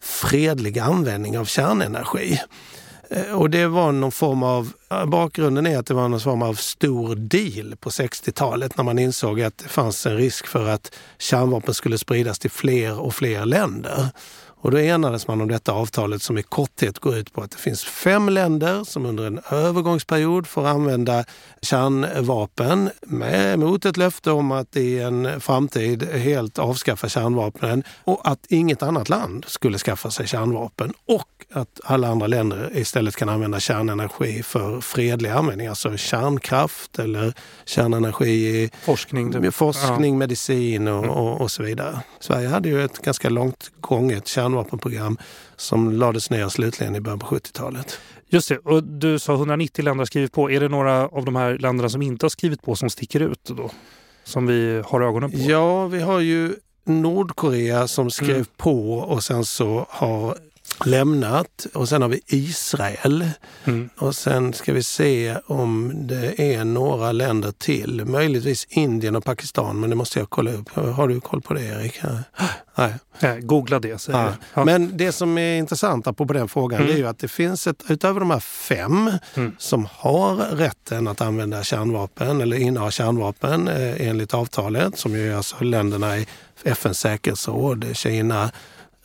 fredlig 0.00 0.78
användning 0.78 1.38
av 1.38 1.44
kärnenergi. 1.44 2.40
Eh, 3.10 3.32
och 3.32 3.50
det 3.50 3.66
var 3.66 3.92
någon 3.92 4.12
form 4.12 4.42
av, 4.42 4.72
eh, 4.90 5.06
bakgrunden 5.06 5.66
är 5.66 5.78
att 5.78 5.86
det 5.86 5.94
var 5.94 6.08
någon 6.08 6.20
form 6.20 6.42
av 6.42 6.54
stor 6.54 7.14
deal 7.14 7.76
på 7.76 7.90
60-talet 7.90 8.76
när 8.76 8.84
man 8.84 8.98
insåg 8.98 9.40
att 9.40 9.58
det 9.58 9.68
fanns 9.68 10.06
en 10.06 10.16
risk 10.16 10.46
för 10.46 10.68
att 10.68 10.94
kärnvapen 11.18 11.74
skulle 11.74 11.98
spridas 11.98 12.38
till 12.38 12.50
fler 12.50 13.00
och 13.00 13.14
fler 13.14 13.46
länder. 13.46 14.08
Och 14.66 14.72
då 14.72 14.78
enades 14.78 15.28
man 15.28 15.40
om 15.40 15.48
detta 15.48 15.72
avtalet 15.72 16.22
som 16.22 16.38
i 16.38 16.42
korthet 16.42 16.98
går 16.98 17.16
ut 17.16 17.32
på 17.32 17.42
att 17.42 17.50
det 17.50 17.56
finns 17.56 17.84
fem 17.84 18.28
länder 18.28 18.84
som 18.84 19.06
under 19.06 19.26
en 19.26 19.40
övergångsperiod 19.50 20.46
får 20.46 20.66
använda 20.66 21.24
kärnvapen 21.62 22.90
med, 23.00 23.58
mot 23.58 23.84
ett 23.84 23.96
löfte 23.96 24.30
om 24.30 24.52
att 24.52 24.76
i 24.76 25.00
en 25.00 25.40
framtid 25.40 26.02
helt 26.02 26.58
avskaffa 26.58 27.08
kärnvapnen 27.08 27.82
och 28.04 28.28
att 28.28 28.46
inget 28.48 28.82
annat 28.82 29.08
land 29.08 29.44
skulle 29.48 29.78
skaffa 29.78 30.10
sig 30.10 30.26
kärnvapen 30.26 30.92
och 31.06 31.36
att 31.52 31.80
alla 31.84 32.08
andra 32.08 32.26
länder 32.26 32.70
istället 32.74 33.16
kan 33.16 33.28
använda 33.28 33.60
kärnenergi 33.60 34.42
för 34.42 34.80
fredlig 34.80 35.30
användning, 35.30 35.66
alltså 35.66 35.96
kärnkraft 35.96 36.98
eller 36.98 37.34
kärnenergi 37.64 38.30
i 38.30 38.70
forskning, 38.84 39.32
typ. 39.32 39.54
forskning 39.54 40.14
ja. 40.14 40.18
medicin 40.18 40.88
och, 40.88 41.04
och, 41.04 41.40
och, 41.40 41.50
så 41.50 41.62
vidare. 41.62 42.00
Sverige 42.20 42.48
hade 42.48 42.68
ju 42.68 42.84
ett 42.84 42.98
ganska 42.98 43.28
långt 43.28 43.70
gånget 43.80 44.26
kärnvapenprogram 44.56 45.18
som 45.56 45.92
lades 45.92 46.30
ner 46.30 46.48
slutligen 46.48 46.96
i 46.96 47.00
början 47.00 47.18
på 47.18 47.26
70-talet. 47.26 47.98
Just 48.28 48.48
det, 48.48 48.58
och 48.58 48.82
du 48.82 49.18
sa 49.18 49.34
190 49.34 49.84
länder 49.84 50.00
har 50.00 50.06
skrivit 50.06 50.32
på. 50.32 50.50
Är 50.50 50.60
det 50.60 50.68
några 50.68 51.08
av 51.08 51.24
de 51.24 51.36
här 51.36 51.58
länderna 51.58 51.88
som 51.88 52.02
inte 52.02 52.24
har 52.24 52.30
skrivit 52.30 52.62
på 52.62 52.76
som 52.76 52.90
sticker 52.90 53.20
ut 53.20 53.44
då? 53.44 53.70
Som 54.24 54.46
vi 54.46 54.82
har 54.86 55.00
ögonen 55.00 55.30
på? 55.30 55.38
Ja, 55.38 55.86
vi 55.86 56.00
har 56.00 56.20
ju 56.20 56.54
Nordkorea 56.84 57.88
som 57.88 58.10
skrev 58.10 58.30
mm. 58.30 58.46
på 58.56 58.98
och 58.98 59.24
sen 59.24 59.44
så 59.44 59.86
har 59.88 60.38
lämnat. 60.84 61.66
Och 61.74 61.88
sen 61.88 62.02
har 62.02 62.08
vi 62.08 62.20
Israel. 62.26 63.30
Mm. 63.64 63.90
Och 63.96 64.14
sen 64.14 64.52
ska 64.52 64.72
vi 64.72 64.82
se 64.82 65.36
om 65.46 65.92
det 66.06 66.54
är 66.54 66.64
några 66.64 67.12
länder 67.12 67.52
till. 67.52 68.04
Möjligtvis 68.04 68.66
Indien 68.70 69.16
och 69.16 69.24
Pakistan, 69.24 69.80
men 69.80 69.90
det 69.90 69.96
måste 69.96 70.18
jag 70.18 70.30
kolla 70.30 70.52
upp. 70.52 70.68
Har 70.70 71.08
du 71.08 71.20
koll 71.20 71.40
på 71.42 71.54
det 71.54 71.64
Erik? 71.64 72.00
Nej. 72.74 73.40
Googla 73.40 73.78
det. 73.78 74.00
Så 74.00 74.12
ja. 74.12 74.32
Ja. 74.54 74.64
Men 74.64 74.96
det 74.96 75.12
som 75.12 75.38
är 75.38 75.58
intressant 75.58 76.16
på 76.16 76.24
den 76.24 76.48
frågan 76.48 76.80
mm. 76.80 76.92
är 76.92 76.96
ju 76.96 77.06
att 77.06 77.18
det 77.18 77.28
finns 77.28 77.66
ett, 77.66 77.84
utöver 77.88 78.20
de 78.20 78.30
här 78.30 78.40
fem 78.40 79.10
mm. 79.34 79.52
som 79.58 79.88
har 79.92 80.36
rätten 80.36 81.08
att 81.08 81.20
använda 81.20 81.62
kärnvapen 81.62 82.40
eller 82.40 82.56
inneha 82.56 82.90
kärnvapen 82.90 83.68
eh, 83.68 84.08
enligt 84.08 84.34
avtalet, 84.34 84.98
som 84.98 85.12
ju 85.12 85.32
är 85.32 85.36
alltså 85.36 85.64
länderna 85.64 86.18
i 86.18 86.26
FNs 86.64 86.98
säkerhetsråd, 86.98 87.96
Kina, 87.96 88.50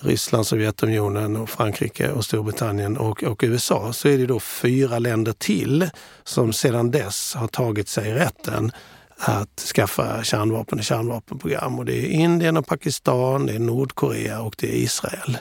Ryssland, 0.02 0.48
Sovjetunionen, 0.48 1.36
och 1.36 1.50
Frankrike 1.50 2.12
och 2.12 2.26
Storbritannien 2.26 2.98
och, 2.98 3.24
och, 3.24 3.44
USA 3.44 3.94
så 3.94 4.08
är 4.08 4.18
det 4.18 4.26
då 4.26 4.40
fyra 4.40 5.00
länder 5.00 5.34
till 5.34 5.90
som 6.24 6.54
sedan 6.54 6.92
dess 6.92 7.36
har 7.36 7.48
tagit 7.48 7.90
sig 7.90 8.14
rätten 8.14 8.72
att 9.18 9.60
skaffa 9.60 10.24
kärnvapen 10.24 10.80
och 10.80 10.86
kärnvapenprogram. 10.86 11.80
Och 11.80 11.86
det 11.86 11.94
är 11.94 12.08
Indien 12.08 12.58
och 12.58 12.68
Pakistan, 12.68 13.46
det 13.46 13.54
är 13.54 13.60
Nordkorea 13.60 14.42
och 14.42 14.56
det 14.58 14.68
är 14.68 14.76
Israel. 14.76 15.38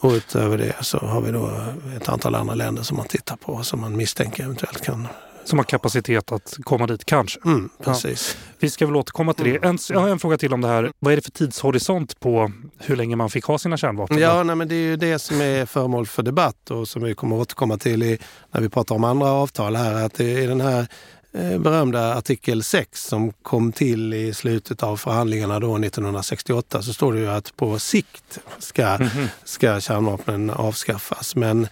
Och 0.00 0.12
utöver 0.12 0.58
det 0.58 0.74
så 0.80 0.98
har 0.98 1.20
vi 1.20 1.32
då 1.32 1.50
ett 1.96 2.08
antal 2.08 2.34
andra 2.34 2.54
länder 2.54 2.82
som 2.82 2.96
man 2.96 3.06
tittar 3.06 3.36
på 3.36 3.62
som 3.62 3.80
man 3.80 3.96
misstänker 3.96 4.44
eventuellt 4.44 4.84
kan 4.84 5.08
som 5.50 5.58
har 5.58 5.64
kapacitet 5.64 6.32
att 6.32 6.56
komma 6.62 6.86
dit 6.86 7.04
kanske. 7.04 7.40
Mm, 7.44 7.70
precis. 7.84 8.36
Ja. 8.38 8.54
Vi 8.58 8.70
ska 8.70 8.86
väl 8.86 8.96
återkomma 8.96 9.34
till 9.34 9.44
det. 9.44 9.56
Mm. 9.56 9.70
En, 9.70 9.78
jag 9.88 10.00
har 10.00 10.08
en 10.08 10.18
fråga 10.18 10.38
till 10.38 10.54
om 10.54 10.60
det 10.60 10.68
här. 10.68 10.92
Vad 10.98 11.12
är 11.12 11.16
det 11.16 11.22
för 11.22 11.30
tidshorisont 11.30 12.20
på 12.20 12.52
hur 12.78 12.96
länge 12.96 13.16
man 13.16 13.30
fick 13.30 13.44
ha 13.44 13.58
sina 13.58 13.76
kärnvapen? 13.76 14.18
Ja, 14.18 14.42
nej, 14.42 14.56
men 14.56 14.68
det 14.68 14.74
är 14.74 14.82
ju 14.82 14.96
det 14.96 15.18
som 15.18 15.40
är 15.40 15.66
föremål 15.66 16.06
för 16.06 16.22
debatt 16.22 16.70
och 16.70 16.88
som 16.88 17.02
vi 17.02 17.14
kommer 17.14 17.36
återkomma 17.36 17.78
till 17.78 18.02
i, 18.02 18.18
när 18.50 18.60
vi 18.60 18.68
pratar 18.68 18.94
om 18.94 19.04
andra 19.04 19.28
avtal 19.28 19.76
här. 19.76 20.04
Att 20.04 20.20
är 20.20 20.48
den 20.48 20.60
här 20.60 20.86
eh, 21.32 21.58
berömda 21.58 22.14
artikel 22.14 22.62
6 22.62 23.04
som 23.06 23.32
kom 23.32 23.72
till 23.72 24.14
i 24.14 24.34
slutet 24.34 24.82
av 24.82 24.96
förhandlingarna 24.96 25.60
då 25.60 25.76
1968 25.76 26.82
så 26.82 26.92
står 26.92 27.12
det 27.12 27.18
ju 27.18 27.28
att 27.28 27.56
på 27.56 27.78
sikt 27.78 28.38
ska, 28.58 28.82
-hmm. 28.82 29.26
ska 29.44 29.80
kärnvapnen 29.80 30.50
avskaffas. 30.50 31.36
Men 31.36 31.68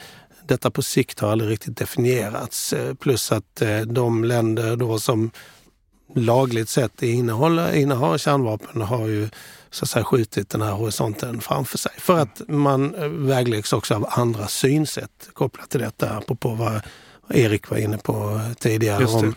detta 0.49 0.71
på 0.71 0.83
sikt 0.83 1.21
har 1.21 1.33
aldrig 1.33 1.51
riktigt 1.51 1.77
definierats. 1.77 2.73
Eh, 2.73 2.95
plus 2.95 3.33
att 3.33 3.63
eh, 3.63 3.81
de 3.81 4.25
länder 4.25 4.77
då 4.77 4.99
som 4.99 5.31
lagligt 6.15 6.69
sett 6.69 7.03
innehåller, 7.03 7.75
innehar 7.75 8.19
kärnvapen 8.19 8.83
har 8.83 9.07
ju 9.07 9.29
så 9.71 9.85
att 9.85 9.91
säga 9.91 10.05
skjutit 10.05 10.51
den 10.51 10.63
här 10.63 10.73
horisonten 10.73 11.41
framför 11.41 11.79
sig. 11.79 11.93
För 11.99 12.19
att 12.19 12.43
man 12.49 12.95
eh, 12.95 13.09
vägleds 13.09 13.73
också 13.73 13.95
av 13.95 14.07
andra 14.11 14.49
synsätt 14.49 15.29
kopplat 15.33 15.71
till 15.71 15.81
detta, 15.81 16.11
apropå 16.11 16.55
vad 16.55 16.81
Erik 17.31 17.71
var 17.71 17.79
inne 17.79 17.99
på 17.99 18.41
tidigare 18.59 19.05
om 19.07 19.35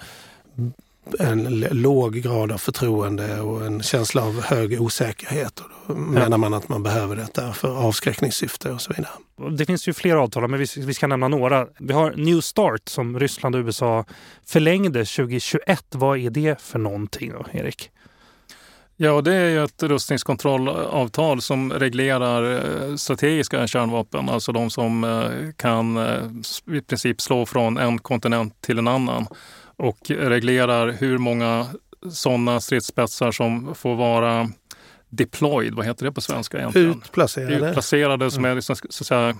en 1.20 1.60
låg 1.60 2.14
grad 2.14 2.52
av 2.52 2.58
förtroende 2.58 3.42
och 3.42 3.66
en 3.66 3.84
känsla 3.84 4.24
av 4.24 4.42
hög 4.42 4.82
osäkerhet. 4.82 5.60
Och 5.60 5.70
då 5.88 5.94
menar 5.94 6.38
man 6.38 6.54
att 6.54 6.70
man 6.70 6.84
behöver 6.84 7.16
detta 7.16 7.54
för 7.54 7.88
avskräckningssyfte 7.88 8.72
och 8.72 8.82
så 8.82 8.94
vidare. 8.94 9.12
Det 9.58 9.66
finns 9.66 9.88
ju 9.88 9.94
fler 9.94 10.16
avtal, 10.16 10.48
men 10.48 10.60
vi, 10.60 10.66
vi 10.78 10.94
ska 10.94 11.08
nämna 11.08 11.28
några. 11.28 11.68
Vi 11.80 11.94
har 11.94 12.12
New 12.12 12.42
Start 12.42 12.90
som 12.90 13.20
Ryssland 13.20 13.56
och 13.56 13.60
USA 13.60 14.06
förlängde 14.46 15.06
2021. 15.06 15.86
Vad 15.90 16.18
är 16.20 16.30
det 16.30 16.62
för 16.62 16.80
någonting 16.80 17.32
då, 17.32 17.46
Erik? 17.52 17.92
Ja, 19.04 19.22
det 19.22 19.34
är 19.34 19.50
ju 19.50 19.64
ett 19.64 19.84
rustningskontrollavtal 19.84 21.42
som 21.42 21.74
reglerar 21.74 22.54
eh, 22.54 22.96
strategiska 22.96 23.68
kärnvapen, 23.68 24.30
alltså 24.30 24.52
de 24.52 24.70
som 24.70 25.04
eh, 25.04 25.54
kan 25.58 25.98
eh, 25.98 26.78
i 26.78 26.82
princip 26.82 27.22
slå 27.22 27.46
från 27.46 27.78
en 27.78 28.00
kontinent 28.00 28.62
till 28.62 28.78
en 28.78 28.88
annan 28.88 29.28
och 29.82 30.10
reglerar 30.10 30.92
hur 30.92 31.18
många 31.18 31.68
sådana 32.12 32.60
stridsspetsar 32.60 33.32
som 33.32 33.76
får 33.76 33.96
vara 33.96 34.50
deployed, 35.10 35.74
vad 35.74 35.86
heter 35.86 36.06
det 36.06 36.12
på 36.12 36.22
svenska 36.22 36.58
egentligen? 36.58 36.90
Utplacerade. 36.90 37.70
Utplacerade 37.70 38.32
som 38.32 38.46
är 38.46 38.56
liksom, 38.56 38.76
så 38.76 39.04
att 39.04 39.08
säga, 39.08 39.36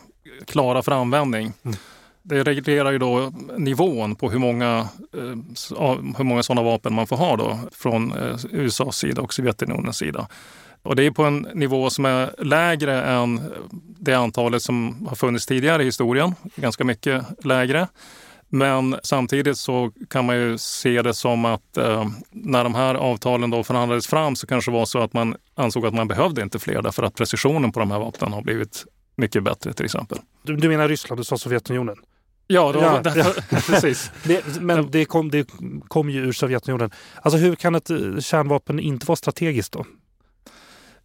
klara 0.48 0.82
för 0.82 0.92
användning. 0.92 1.54
Mm. 1.64 1.78
Det 2.24 2.44
reglerar 2.44 2.92
ju 2.92 2.98
då 2.98 3.34
nivån 3.58 4.16
på 4.16 4.30
hur 4.32 4.40
många, 4.40 4.88
eh, 5.14 6.18
hur 6.18 6.24
många 6.24 6.44
sådana 6.44 6.62
vapen 6.62 6.94
man 6.94 7.08
får 7.08 7.18
ha 7.18 7.36
då 7.36 7.60
från 7.72 8.12
eh, 8.12 8.36
USAs 8.52 8.98
sida 8.98 9.22
och 9.22 9.34
Sovjetunionens 9.34 9.98
sida. 9.98 10.28
Och 10.84 10.96
det 10.96 11.04
är 11.04 11.12
på 11.12 11.24
en 11.24 11.48
nivå 11.54 11.90
som 11.90 12.06
är 12.06 12.44
lägre 12.44 13.02
än 13.02 13.42
det 14.00 14.14
antalet 14.14 14.62
som 14.62 15.08
har 15.10 15.16
funnits 15.16 15.46
tidigare 15.46 15.82
i 15.82 15.86
historien. 15.86 16.36
Ganska 16.56 16.84
mycket 16.84 17.46
lägre. 17.46 17.88
Men 18.54 18.96
samtidigt 19.04 19.58
så 19.58 19.92
kan 20.10 20.26
man 20.26 20.36
ju 20.36 20.58
se 20.58 21.02
det 21.02 21.14
som 21.14 21.46
att 21.46 21.78
eh, 21.78 22.08
när 22.32 22.64
de 22.64 22.76
här 22.76 22.96
avtalen 22.96 23.50
då 23.50 23.64
förhandlades 23.64 24.08
fram 24.08 24.36
så 24.36 24.48
kanske 24.48 24.72
det 24.72 24.78
var 24.78 24.86
så 24.86 25.00
att 25.00 25.14
man 25.14 25.36
ansåg 25.56 25.86
att 25.86 25.94
man 25.94 26.08
behövde 26.08 26.42
inte 26.42 26.60
fler 26.60 26.82
därför 26.82 27.04
att 27.04 27.16
precisionen 27.16 27.72
på 27.72 27.80
de 27.80 27.92
här 27.92 28.00
vapnen 28.00 28.34
har 28.34 28.42
blivit 28.42 28.86
mycket 29.16 29.44
bättre 29.44 29.74
till 29.74 29.86
exempel. 29.86 30.18
Du, 30.44 30.56
du 30.56 30.70
menar 30.70 30.88
Ryssland, 30.88 31.20
du 31.20 31.24
sa 31.24 31.38
Sovjetunionen? 31.38 31.96
Ja, 32.48 32.72
då, 32.72 32.80
ja, 32.80 33.02
ja. 33.16 33.34
precis. 33.68 34.12
Det, 34.24 34.62
men 34.62 34.92
det 34.92 35.06
kom, 35.06 35.32
det 35.32 35.50
kom 35.88 36.10
ju 36.10 36.20
ur 36.20 36.32
Sovjetunionen. 36.32 36.92
Alltså 37.22 37.38
hur 37.38 37.56
kan 37.56 37.76
ett 37.76 37.90
eh, 37.90 37.98
kärnvapen 38.20 38.80
inte 38.80 39.06
vara 39.06 39.16
strategiskt 39.16 39.74
då? 39.74 39.86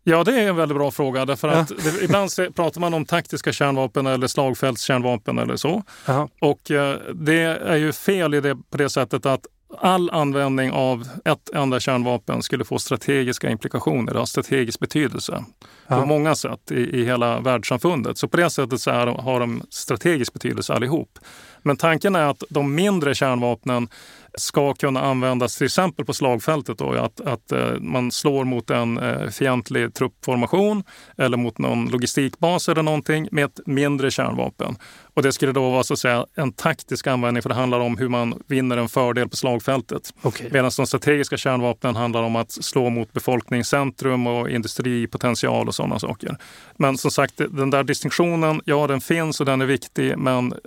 Ja, 0.09 0.25
det 0.25 0.41
är 0.41 0.49
en 0.49 0.57
väldigt 0.57 0.77
bra 0.77 0.91
fråga. 0.91 1.25
Därför 1.25 1.49
att 1.49 1.69
det, 1.69 2.05
ibland 2.05 2.31
pratar 2.55 2.81
man 2.81 2.95
om 2.95 3.05
taktiska 3.05 3.53
kärnvapen 3.53 4.07
eller 4.07 4.27
slagfältskärnvapen 4.27 5.39
eller 5.39 5.57
så. 5.57 5.83
Aha. 6.09 6.29
Och 6.41 6.71
eh, 6.71 6.97
det 7.15 7.43
är 7.43 7.77
ju 7.77 7.93
fel 7.93 8.35
i 8.35 8.41
det 8.41 8.57
på 8.71 8.77
det 8.77 8.91
sättet 8.91 9.27
att 9.27 9.47
all 9.79 10.11
användning 10.11 10.71
av 10.71 11.09
ett 11.25 11.51
enda 11.55 11.81
kärnvapen 11.81 12.43
skulle 12.43 12.65
få 12.65 12.79
strategiska 12.79 13.51
implikationer, 13.51 14.13
det 14.13 14.19
har 14.19 14.27
strategisk 14.27 14.81
betydelse 14.81 15.45
ja. 15.87 16.01
på 16.01 16.07
många 16.07 16.35
sätt 16.35 16.71
i, 16.71 17.01
i 17.01 17.05
hela 17.05 17.41
världssamfundet. 17.41 18.19
Så 18.19 18.29
på 18.29 18.37
det 18.37 18.51
sättet 18.51 18.81
så 18.81 18.91
är, 18.91 19.07
har 19.07 19.41
de 19.41 19.63
strategisk 19.71 20.33
betydelse 20.33 20.73
allihop. 20.73 21.19
Men 21.63 21.77
tanken 21.77 22.15
är 22.17 22.27
att 22.27 22.43
de 22.49 22.75
mindre 22.75 23.15
kärnvapnen 23.15 23.89
ska 24.37 24.75
kunna 24.75 25.01
användas 25.01 25.57
till 25.57 25.65
exempel 25.65 26.05
på 26.05 26.15
slagfältet. 26.15 26.79
Då, 26.79 26.93
att, 26.93 27.21
att 27.21 27.53
eh, 27.53 27.81
man 27.81 28.11
slår 28.11 28.45
mot 28.45 28.71
en 28.71 28.99
eh, 28.99 29.29
fientlig 29.29 29.95
truppformation 29.95 30.85
eller 31.19 31.37
mot 31.37 31.59
någon 31.59 31.89
logistikbas 31.89 32.69
eller 32.69 32.83
någonting 32.83 33.29
med 33.33 33.45
ett 33.45 33.61
mindre 33.67 34.11
kärnvapen. 34.11 34.77
Och 35.15 35.23
det 35.23 35.33
skulle 35.33 35.53
då 35.53 35.71
vara 35.71 35.83
så 35.83 35.93
att 35.93 35.99
säga, 35.99 36.27
en 36.35 36.53
taktisk 36.53 37.07
användning 37.07 37.43
för 37.43 37.49
det 37.49 37.55
handlar 37.55 37.81
om 37.81 37.99
hur 37.99 38.09
man 38.09 38.43
vinner 38.47 38.77
en 38.77 38.89
fördel 38.89 39.29
på 39.29 39.37
slagfältet. 39.37 40.15
Okay. 40.23 40.49
Medan 40.51 40.71
de 40.77 40.87
strategiska 40.87 41.37
kärnvapnen 41.37 41.97
handlar 41.97 42.23
om 42.23 42.37
att 42.37 42.53
slå 42.53 42.91
mot 42.91 43.13
befolkningscentrum 43.13 44.27
och 44.27 44.51
industripotential 44.51 45.69
och 45.69 45.75
sådana 45.75 45.99
saker. 45.99 46.37
Men 46.77 46.99
som 46.99 47.11
sagt, 47.11 47.37
den 47.37 47.71
där 47.71 47.85
distinktionen, 47.85 48.61
ja 48.65 48.87
den 48.87 49.01
finns 49.01 49.41
och 49.41 49.47
den 49.47 49.61
är 49.61 49.67
viktig 49.67 50.19
men 50.19 50.53
eh, 50.53 50.59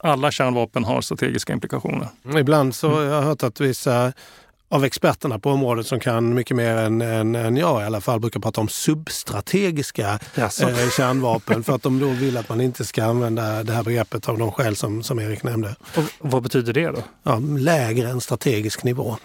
alla 0.00 0.30
kärnvapen 0.30 0.84
har 0.84 1.00
strategiska 1.00 1.52
implikationer. 1.52 2.08
Ibland 2.38 2.74
så 2.74 2.97
har 2.98 3.14
jag 3.14 3.22
hört 3.22 3.42
att 3.42 3.60
vissa 3.60 4.12
av 4.70 4.84
experterna 4.84 5.38
på 5.38 5.50
området 5.50 5.86
som 5.86 6.00
kan 6.00 6.34
mycket 6.34 6.56
mer 6.56 6.76
än, 6.76 7.02
än, 7.02 7.34
än 7.34 7.56
jag 7.56 7.82
i 7.82 7.84
alla 7.84 8.00
fall 8.00 8.20
brukar 8.20 8.40
prata 8.40 8.60
om 8.60 8.68
substrategiska 8.68 10.18
eh, 10.34 10.48
kärnvapen 10.96 11.64
för 11.64 11.74
att 11.74 11.82
de 11.82 11.98
då 11.98 12.08
vill 12.08 12.36
att 12.36 12.48
man 12.48 12.60
inte 12.60 12.84
ska 12.84 13.04
använda 13.04 13.62
det 13.62 13.72
här 13.72 13.82
begreppet 13.82 14.28
av 14.28 14.38
de 14.38 14.52
skäl 14.52 14.76
som, 14.76 15.02
som 15.02 15.18
Erik 15.18 15.42
nämnde. 15.42 15.76
Och 15.96 16.04
vad 16.18 16.42
betyder 16.42 16.72
det 16.72 16.86
då? 16.86 17.02
Ja, 17.22 17.38
lägre 17.58 18.08
än 18.08 18.20
strategisk 18.20 18.84
nivå. 18.84 19.16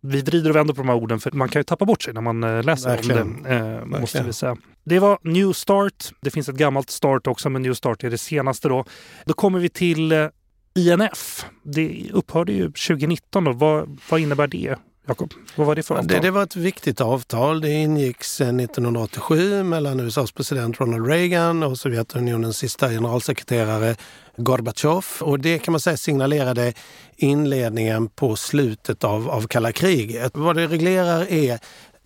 Vi 0.00 0.22
vrider 0.22 0.50
och 0.50 0.56
vänder 0.56 0.74
på 0.74 0.80
de 0.82 0.88
här 0.88 0.96
orden 0.96 1.20
för 1.20 1.30
man 1.32 1.48
kan 1.48 1.60
ju 1.60 1.64
tappa 1.64 1.84
bort 1.84 2.02
sig 2.02 2.14
när 2.14 2.20
man 2.20 2.44
eh, 2.44 2.62
läser 2.62 2.88
Verkligen. 2.90 3.22
om 3.22 3.42
det. 3.42 3.54
Eh, 3.54 3.84
måste 4.00 4.22
vi 4.22 4.32
säga. 4.32 4.56
Det 4.84 4.98
var 4.98 5.18
New 5.22 5.52
Start. 5.52 6.12
Det 6.20 6.30
finns 6.30 6.48
ett 6.48 6.56
gammalt 6.56 6.90
Start 6.90 7.26
också 7.26 7.50
men 7.50 7.62
New 7.62 7.74
Start 7.74 8.04
är 8.04 8.10
det 8.10 8.18
senaste 8.18 8.68
då. 8.68 8.84
Då 9.24 9.34
kommer 9.34 9.58
vi 9.58 9.68
till 9.68 10.12
eh, 10.12 10.26
INF. 10.74 11.46
Det 11.62 12.10
upphörde 12.12 12.52
ju 12.52 12.64
2019. 12.66 13.44
Då. 13.44 13.52
Vad, 13.52 13.98
vad 14.10 14.20
innebär 14.20 14.46
det? 14.46 14.76
Jakob, 15.06 15.32
vad 15.56 15.66
var 15.66 15.74
det 15.74 15.82
för 15.82 15.94
avtal? 15.94 16.08
Det, 16.08 16.20
det, 16.20 16.30
var 16.30 16.42
ett 16.42 16.56
viktigt 16.56 17.00
avtal. 17.00 17.60
Det 17.60 17.70
ingicks 17.70 18.40
1987 18.40 19.62
mellan 19.62 20.00
USAs 20.00 20.32
president 20.32 20.80
Ronald 20.80 21.06
Reagan 21.06 21.62
och 21.62 21.78
Sovjetunionens 21.78 22.58
sista 22.58 22.88
generalsekreterare 22.88 23.96
Gorbatjov. 24.36 25.04
Och 25.20 25.40
det 25.40 25.58
kan 25.58 25.72
man 25.72 25.80
säga 25.80 25.96
signalerade 25.96 26.72
inledningen 27.16 28.08
på 28.08 28.36
slutet 28.36 29.04
av, 29.04 29.30
av 29.30 29.46
kalla 29.46 29.72
kriget. 29.72 30.32
Vad 30.34 30.56
det 30.56 30.66
reglerar 30.66 31.32
är 31.32 31.58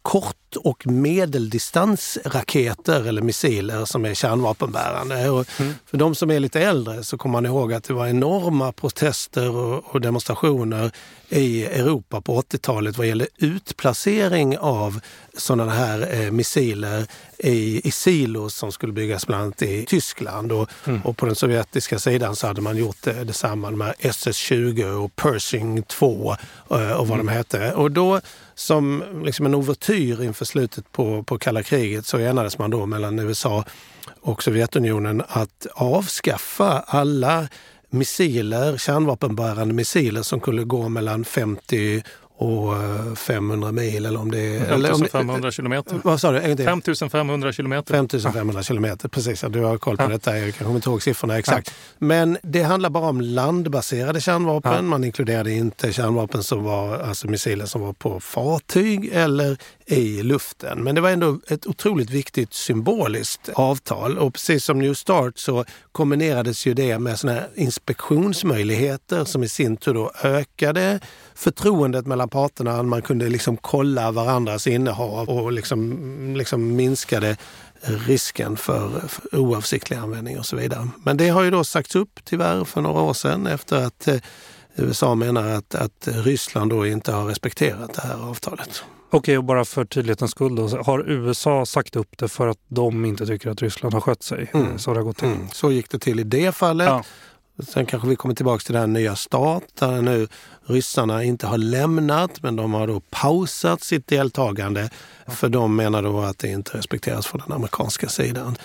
kort 0.06 0.56
och 0.56 0.86
medeldistansraketer 0.86 3.08
eller 3.08 3.22
missiler 3.22 3.84
som 3.84 4.04
är 4.04 4.14
kärnvapenbärande. 4.14 5.30
Och 5.30 5.60
mm. 5.60 5.74
För 5.86 5.96
de 5.96 6.14
som 6.14 6.30
är 6.30 6.40
lite 6.40 6.60
äldre 6.60 7.04
så 7.04 7.18
kommer 7.18 7.32
man 7.32 7.46
ihåg 7.46 7.72
att 7.72 7.84
det 7.84 7.94
var 7.94 8.06
enorma 8.06 8.72
protester 8.72 9.56
och, 9.56 9.94
och 9.94 10.00
demonstrationer 10.00 10.90
i 11.28 11.64
Europa 11.64 12.20
på 12.20 12.40
80-talet 12.40 12.98
vad 12.98 13.06
gäller 13.06 13.28
utplacering 13.38 14.58
av 14.58 15.00
sådana 15.36 15.72
här 15.72 16.14
eh, 16.14 16.30
missiler 16.30 17.06
i, 17.38 17.88
i 17.88 17.90
silos 17.90 18.54
som 18.54 18.72
skulle 18.72 18.92
byggas 18.92 19.26
bland 19.26 19.42
annat 19.42 19.62
i 19.62 19.84
Tyskland. 19.86 20.52
Och, 20.52 20.70
mm. 20.86 21.00
och 21.02 21.16
på 21.16 21.26
den 21.26 21.34
sovjetiska 21.34 21.98
sidan 21.98 22.36
så 22.36 22.46
hade 22.46 22.60
man 22.60 22.76
gjort 22.76 23.02
det, 23.02 23.24
detsamma 23.24 23.70
med 23.70 23.94
SS-20 23.98 24.92
och 24.92 25.16
Pershing 25.16 25.82
2 25.82 26.36
eh, 26.70 26.92
och 26.92 27.08
vad 27.08 27.20
mm. 27.20 27.26
de 27.26 27.32
hette. 27.32 27.72
Och 27.72 27.90
då 27.90 28.20
som 28.54 29.04
liksom 29.24 29.46
en 29.46 29.54
ouvertyr 29.54 30.22
inför 30.22 30.44
slutet 30.44 30.92
på, 30.92 31.22
på 31.22 31.38
kalla 31.38 31.62
kriget 31.62 32.06
så 32.06 32.18
enades 32.18 32.58
man 32.58 32.70
då 32.70 32.86
mellan 32.86 33.18
USA 33.18 33.64
och 34.20 34.42
Sovjetunionen 34.42 35.22
att 35.28 35.66
avskaffa 35.74 36.84
alla 36.86 37.48
missiler, 37.98 38.76
kärnvapenbärande 38.76 39.74
missiler 39.74 40.22
som 40.22 40.40
kunde 40.40 40.64
gå 40.64 40.88
mellan 40.88 41.24
50 41.24 42.02
och 42.38 42.74
500 43.18 43.68
eh, 43.68 43.72
mil 43.72 44.06
eller 44.06 44.20
om 44.20 44.30
det 44.30 44.38
är... 44.38 44.66
5500 44.66 45.50
kilometer. 45.50 46.00
Vad 46.04 46.20
sa 46.20 46.32
du? 46.32 46.56
5500 46.56 47.52
kilometer. 47.52 47.94
5500 47.94 48.62
kilometer, 48.62 49.08
precis. 49.08 49.44
Du 49.48 49.60
har 49.60 49.78
koll 49.78 49.96
på 49.96 50.02
ja. 50.02 50.08
detta. 50.08 50.38
Jag 50.38 50.54
kanske 50.54 50.74
inte 50.74 50.90
ihåg 50.90 51.02
siffrorna 51.02 51.38
exakt. 51.38 51.68
Ja. 51.68 52.06
Men 52.06 52.38
det 52.42 52.62
handlar 52.62 52.90
bara 52.90 53.08
om 53.08 53.20
landbaserade 53.20 54.20
kärnvapen. 54.20 54.74
Ja. 54.74 54.82
Man 54.82 55.04
inkluderade 55.04 55.52
inte 55.52 55.92
kärnvapen 55.92 56.42
som 56.42 56.64
var, 56.64 56.98
alltså 56.98 57.28
missiler 57.28 57.66
som 57.66 57.80
var 57.80 57.92
på 57.92 58.20
fartyg 58.20 59.10
eller 59.12 59.58
i 59.86 60.22
luften. 60.22 60.84
Men 60.84 60.94
det 60.94 61.00
var 61.00 61.10
ändå 61.10 61.40
ett 61.48 61.66
otroligt 61.66 62.10
viktigt 62.10 62.54
symboliskt 62.54 63.48
avtal. 63.48 64.18
Och 64.18 64.32
precis 64.32 64.64
som 64.64 64.78
New 64.78 64.94
Start 64.94 65.38
så 65.38 65.64
kombinerades 65.92 66.66
ju 66.66 66.74
det 66.74 66.98
med 66.98 67.18
såna 67.18 67.42
inspektionsmöjligheter 67.54 69.24
som 69.24 69.44
i 69.44 69.48
sin 69.48 69.76
tur 69.76 69.94
då 69.94 70.12
ökade 70.22 71.00
förtroendet 71.34 72.06
mellan 72.06 72.28
parterna. 72.28 72.82
Man 72.82 73.02
kunde 73.02 73.28
liksom 73.28 73.56
kolla 73.56 74.10
varandras 74.10 74.66
innehav 74.66 75.28
och 75.28 75.52
liksom, 75.52 76.34
liksom 76.36 76.76
minskade 76.76 77.36
risken 77.82 78.56
för 78.56 79.02
oavsiktlig 79.32 79.96
användning 79.96 80.38
och 80.38 80.46
så 80.46 80.56
vidare. 80.56 80.88
Men 81.04 81.16
det 81.16 81.28
har 81.28 81.42
ju 81.42 81.50
då 81.50 81.64
sagts 81.64 81.96
upp 81.96 82.20
tyvärr 82.24 82.64
för 82.64 82.80
några 82.80 83.02
år 83.02 83.14
sedan 83.14 83.46
efter 83.46 83.76
att 83.84 84.08
eh, 84.08 84.16
USA 84.76 85.14
menar 85.14 85.48
att, 85.48 85.74
att 85.74 86.08
Ryssland 86.12 86.70
då 86.70 86.86
inte 86.86 87.12
har 87.12 87.26
respekterat 87.26 87.94
det 87.94 88.02
här 88.02 88.28
avtalet. 88.30 88.84
Okej, 89.16 89.38
och 89.38 89.44
bara 89.44 89.64
för 89.64 89.84
tydlighetens 89.84 90.30
skull 90.30 90.56
då, 90.56 90.68
har 90.68 91.10
USA 91.10 91.66
sagt 91.66 91.96
upp 91.96 92.18
det 92.18 92.28
för 92.28 92.46
att 92.46 92.58
de 92.68 93.04
inte 93.04 93.26
tycker 93.26 93.50
att 93.50 93.62
Ryssland 93.62 93.94
har 93.94 94.00
skött 94.00 94.22
sig? 94.22 94.50
Mm. 94.54 94.78
Så, 94.78 94.92
det 94.92 94.98
har 94.98 95.04
gått 95.04 95.16
till. 95.16 95.28
Mm. 95.28 95.48
så 95.52 95.72
gick 95.72 95.90
det 95.90 95.98
till 95.98 96.20
i 96.20 96.24
det 96.24 96.52
fallet. 96.52 96.86
Ja. 96.86 97.04
Sen 97.68 97.86
kanske 97.86 98.08
vi 98.08 98.16
kommer 98.16 98.34
tillbaka 98.34 98.62
till 98.62 98.74
den 98.74 98.92
nya 98.92 99.16
stat 99.16 99.62
där 99.78 100.02
nu 100.02 100.28
ryssarna 100.66 101.24
inte 101.24 101.46
har 101.46 101.58
lämnat 101.58 102.42
men 102.42 102.56
de 102.56 102.74
har 102.74 102.86
då 102.86 103.00
pausat 103.10 103.82
sitt 103.82 104.06
deltagande 104.06 104.90
för 105.26 105.48
de 105.48 105.76
menar 105.76 106.02
då 106.02 106.20
att 106.20 106.38
det 106.38 106.48
inte 106.48 106.78
respekteras 106.78 107.26
från 107.26 107.42
den 107.46 107.52
amerikanska 107.52 108.08
sidan. 108.08 108.56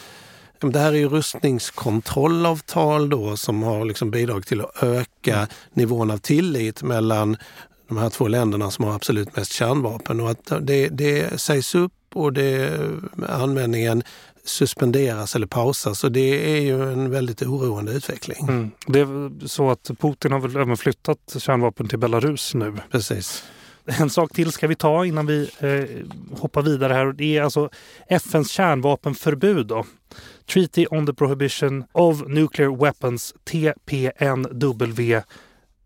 Det 0.60 0.80
här 0.80 0.94
är 0.94 0.98
ju 0.98 1.10
rustningskontrollavtal 1.10 3.10
då 3.10 3.38
som 3.38 3.64
har 3.64 3.86
liksom 3.86 4.12
bidragit 4.12 4.48
till 4.48 4.62
att 4.62 4.84
öka 4.84 5.48
nivån 5.74 6.12
av 6.12 6.18
tillit 6.18 6.84
mellan 6.84 7.38
de 7.92 7.98
här 7.98 8.10
två 8.10 8.28
länderna 8.28 8.72
som 8.72 8.86
har 8.86 8.96
absolut 8.96 9.36
mest 9.36 9.54
kärnvapen. 9.54 10.20
Och 10.20 10.32
att 10.32 10.52
det, 10.62 10.88
det 10.88 11.42
sägs 11.42 11.76
upp 11.76 11.94
och 12.14 12.34
det, 12.34 12.80
användningen 13.30 14.04
suspenderas 14.44 15.36
eller 15.36 15.48
pausas. 15.48 16.04
Och 16.04 16.12
det 16.12 16.58
är 16.58 16.62
ju 16.62 16.92
en 16.94 17.12
väldigt 17.12 17.42
oroande 17.42 17.92
utveckling. 17.92 18.48
Mm. 18.48 18.72
Det 18.88 19.00
är 19.00 19.48
så 19.48 19.70
att 19.70 19.92
Putin 20.00 20.32
har 20.32 20.40
väl 20.40 20.56
även 20.56 20.78
flyttat 20.78 21.36
kärnvapen 21.38 21.88
till 21.88 22.00
Belarus 22.00 22.54
nu. 22.54 22.74
Precis. 22.92 23.44
En 23.86 24.10
sak 24.10 24.34
till 24.34 24.52
ska 24.52 24.68
vi 24.68 24.76
ta 24.76 25.06
innan 25.06 25.26
vi 25.26 25.50
eh, 25.60 26.38
hoppar 26.40 26.62
vidare 26.62 26.94
här. 26.94 27.14
Det 27.14 27.38
är 27.38 27.42
alltså 27.42 27.70
FNs 28.08 28.52
kärnvapenförbud. 28.52 29.68
Då. 29.68 29.86
Treaty 30.54 30.86
on 30.92 31.06
the 31.06 31.14
Prohibition 31.14 31.84
of 31.92 32.28
Nuclear 32.28 32.76
Weapons, 32.76 33.34
TPNW, 33.44 35.22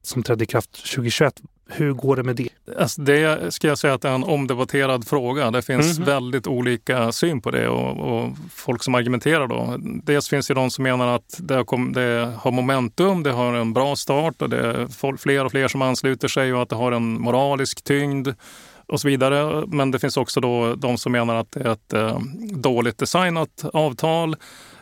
som 0.01 0.23
trädde 0.23 0.43
i 0.43 0.47
kraft 0.47 0.71
2021. 0.71 1.41
Hur 1.67 1.93
går 1.93 2.15
det 2.15 2.23
med 2.23 2.35
det? 2.35 2.49
Alltså 2.79 3.01
det 3.01 3.53
ska 3.53 3.67
jag 3.67 3.77
säga 3.77 3.93
att 3.93 4.01
det 4.01 4.09
är 4.09 4.15
en 4.15 4.23
omdebatterad 4.23 5.07
fråga. 5.07 5.51
Det 5.51 5.61
finns 5.61 5.97
mm. 5.97 6.09
väldigt 6.09 6.47
olika 6.47 7.11
syn 7.11 7.41
på 7.41 7.51
det 7.51 7.67
och, 7.67 7.97
och, 7.97 8.31
folk 8.51 8.83
som 8.83 8.95
argumenterar 8.95 9.47
då. 9.47 9.75
Dels 10.03 10.29
finns 10.29 10.47
det 10.47 10.53
de 10.53 10.69
som 10.69 10.83
menar 10.83 11.15
att 11.15 11.39
det 11.39 11.55
har, 11.55 11.63
kom, 11.63 11.93
det 11.93 12.33
har 12.37 12.51
momentum, 12.51 13.23
det 13.23 13.31
har 13.31 13.53
en 13.53 13.73
bra 13.73 13.95
start 13.95 14.41
och 14.41 14.49
det 14.49 14.57
är 14.57 15.17
fler 15.17 15.45
och 15.45 15.51
fler 15.51 15.67
som 15.67 15.81
ansluter 15.81 16.27
sig 16.27 16.53
och 16.53 16.61
att 16.61 16.69
det 16.69 16.75
har 16.75 16.91
en 16.91 17.21
moralisk 17.21 17.83
tyngd 17.83 18.27
och 18.87 19.01
så 19.01 19.07
vidare. 19.07 19.63
Men 19.67 19.91
det 19.91 19.99
finns 19.99 20.17
också 20.17 20.39
då 20.39 20.75
de 20.75 20.97
som 20.97 21.11
menar 21.11 21.35
att 21.35 21.51
det 21.51 21.59
är 21.59 21.71
ett 21.71 21.93
eh, 21.93 22.19
dåligt 22.51 22.97
designat 22.97 23.65
avtal 23.73 24.35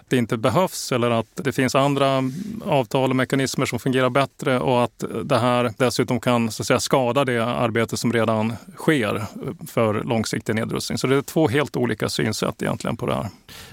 det 0.10 0.18
inte 0.18 0.38
behövs 0.38 0.92
eller 0.92 1.12
att 1.12 1.28
det 1.34 1.52
finns 1.52 1.76
andra 1.76 2.24
avtal 2.66 3.10
och 3.10 3.16
mekanismer 3.16 3.66
som 3.66 3.80
fungerar 3.80 4.10
bättre 4.10 4.60
och 4.60 4.84
att 4.84 5.04
det 5.24 5.38
här 5.38 5.74
dessutom 5.78 6.20
kan 6.20 6.52
så 6.52 6.63
att 6.63 6.68
säga, 6.68 6.80
skada 6.80 7.26
det 7.26 7.46
arbete 7.46 7.98
som 7.98 8.13
redan 8.13 8.54
sker 8.78 9.24
för 9.68 10.04
långsiktig 10.04 10.56
nedrustning. 10.56 10.98
Så 10.98 11.08
det 11.08 11.16
är 11.16 11.22
två 11.22 11.48
helt 11.48 11.76
olika 11.76 12.10
synsätt 12.10 12.62
egentligen 12.62 12.98
på 12.98 13.06
det 13.06 13.16
här. 13.16 13.30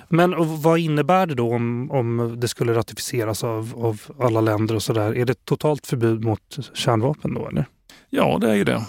Men 0.08 0.60
vad 0.62 0.78
innebär 0.78 1.26
det 1.26 1.34
då 1.34 1.54
om, 1.54 1.90
om 1.90 2.36
det 2.40 2.48
skulle 2.48 2.74
ratificeras 2.74 3.44
av, 3.44 3.72
av 3.76 4.00
alla 4.18 4.40
länder 4.40 4.74
och 4.74 4.82
sådär? 4.82 5.16
Är 5.16 5.24
det 5.24 5.44
totalt 5.44 5.86
förbud 5.86 6.24
mot 6.24 6.58
kärnvapen 6.74 7.34
då 7.34 7.48
eller? 7.48 7.66
Ja, 8.10 8.38
det 8.40 8.50
är 8.50 8.54
ju 8.54 8.64
det. 8.64 8.84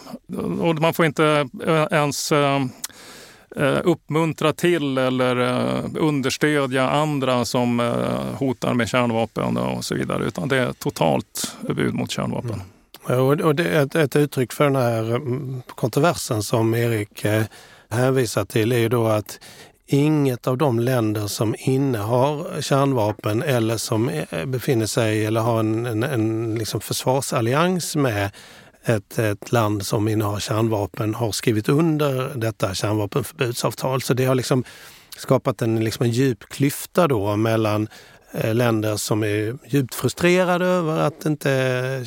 Och 0.62 0.82
man 0.82 0.94
får 0.94 1.06
inte 1.06 1.50
ens 1.92 2.34
eh, 3.56 3.80
uppmuntra 3.84 4.54
till 4.54 4.98
eller 4.98 5.36
eh, 5.40 5.84
understödja 5.96 6.90
andra 6.90 7.46
som 7.46 7.80
eh, 7.80 8.38
hotar 8.38 8.74
med 8.74 8.90
kärnvapen 8.90 9.58
och 9.58 9.86
så 9.86 9.96
vidare. 9.96 10.26
Utan 10.26 10.48
det 10.48 10.58
är 10.58 10.74
totalt 10.74 11.56
förbud 11.68 11.94
mot 11.94 12.12
kärnvapen. 12.12 12.62
Mm. 13.10 13.42
Och 13.42 13.56
det 13.56 13.64
är 13.64 13.86
ett, 13.86 13.96
ett, 13.96 14.16
uttryck 14.16 14.54
för 14.54 14.64
den 14.64 14.76
här 14.76 15.16
mm, 15.16 15.62
kontroversen 15.68 16.44
som 16.44 16.76
Erik 16.76 17.26
eh, 17.26 17.44
hänvisar 17.90 18.46
till 18.46 18.72
är 18.72 18.78
ju 18.78 18.90
då 18.90 19.08
att 19.08 19.40
inget 19.86 20.48
av 20.48 20.58
de 20.58 20.80
länder 20.80 21.28
som 21.28 21.56
innehar 21.58 22.62
kärnvapen 22.62 23.44
eller 23.44 23.78
som 23.78 24.10
eh, 24.10 24.46
befinner 24.46 24.86
sig 24.86 25.26
eller 25.26 25.42
har 25.42 25.60
en, 25.60 25.86
en, 25.86 26.04
en 26.04 26.56
liksom 26.56 26.82
försvarsallians 26.82 27.96
med 27.96 28.32
ett, 28.86 29.20
ett 29.20 29.52
land 29.52 29.86
som 29.86 30.08
innehar 30.08 30.40
kärnvapen 30.40 31.16
har 31.16 31.32
skrivit 31.32 31.70
under 31.70 32.32
detta 32.36 32.74
kärnvapenförbudsavtal. 32.74 34.02
Så 34.02 34.14
det 34.14 34.26
har 34.26 34.36
liksom 34.36 34.64
skapat 35.18 35.62
en, 35.62 35.84
liksom 35.84 36.06
en 36.06 36.12
djup 36.12 36.40
klyfta 36.50 37.08
då 37.08 37.36
mellan 37.36 37.88
eh, 38.32 38.56
länder 38.56 38.98
som 38.98 39.24
är 39.24 39.58
djupt 39.68 39.96
frustrerade 39.96 40.66
över 40.66 41.00
att 41.00 41.26
inte 41.26 41.50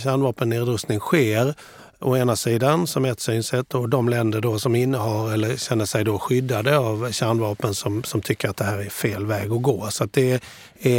kärnvapennedrustning 0.02 1.00
sker 1.00 1.54
å 2.00 2.16
ena 2.16 2.36
sidan 2.36 2.86
som 2.86 3.04
ett 3.04 3.20
synsätt 3.20 3.74
och 3.74 3.88
de 3.88 4.08
länder 4.08 4.40
då 4.40 4.58
som 4.58 4.74
innehar 4.74 5.32
eller 5.32 5.56
känner 5.56 5.84
sig 5.84 6.04
då 6.04 6.18
skyddade 6.18 6.78
av 6.78 7.12
kärnvapen 7.12 7.74
som, 7.74 8.04
som 8.04 8.20
tycker 8.20 8.48
att 8.48 8.56
det 8.56 8.64
här 8.64 8.78
är 8.78 8.90
fel 8.90 9.26
väg 9.26 9.52
att 9.52 9.62
gå. 9.62 9.86
Så 9.90 10.04
att 10.04 10.12
det 10.12 10.32
är 10.32 10.40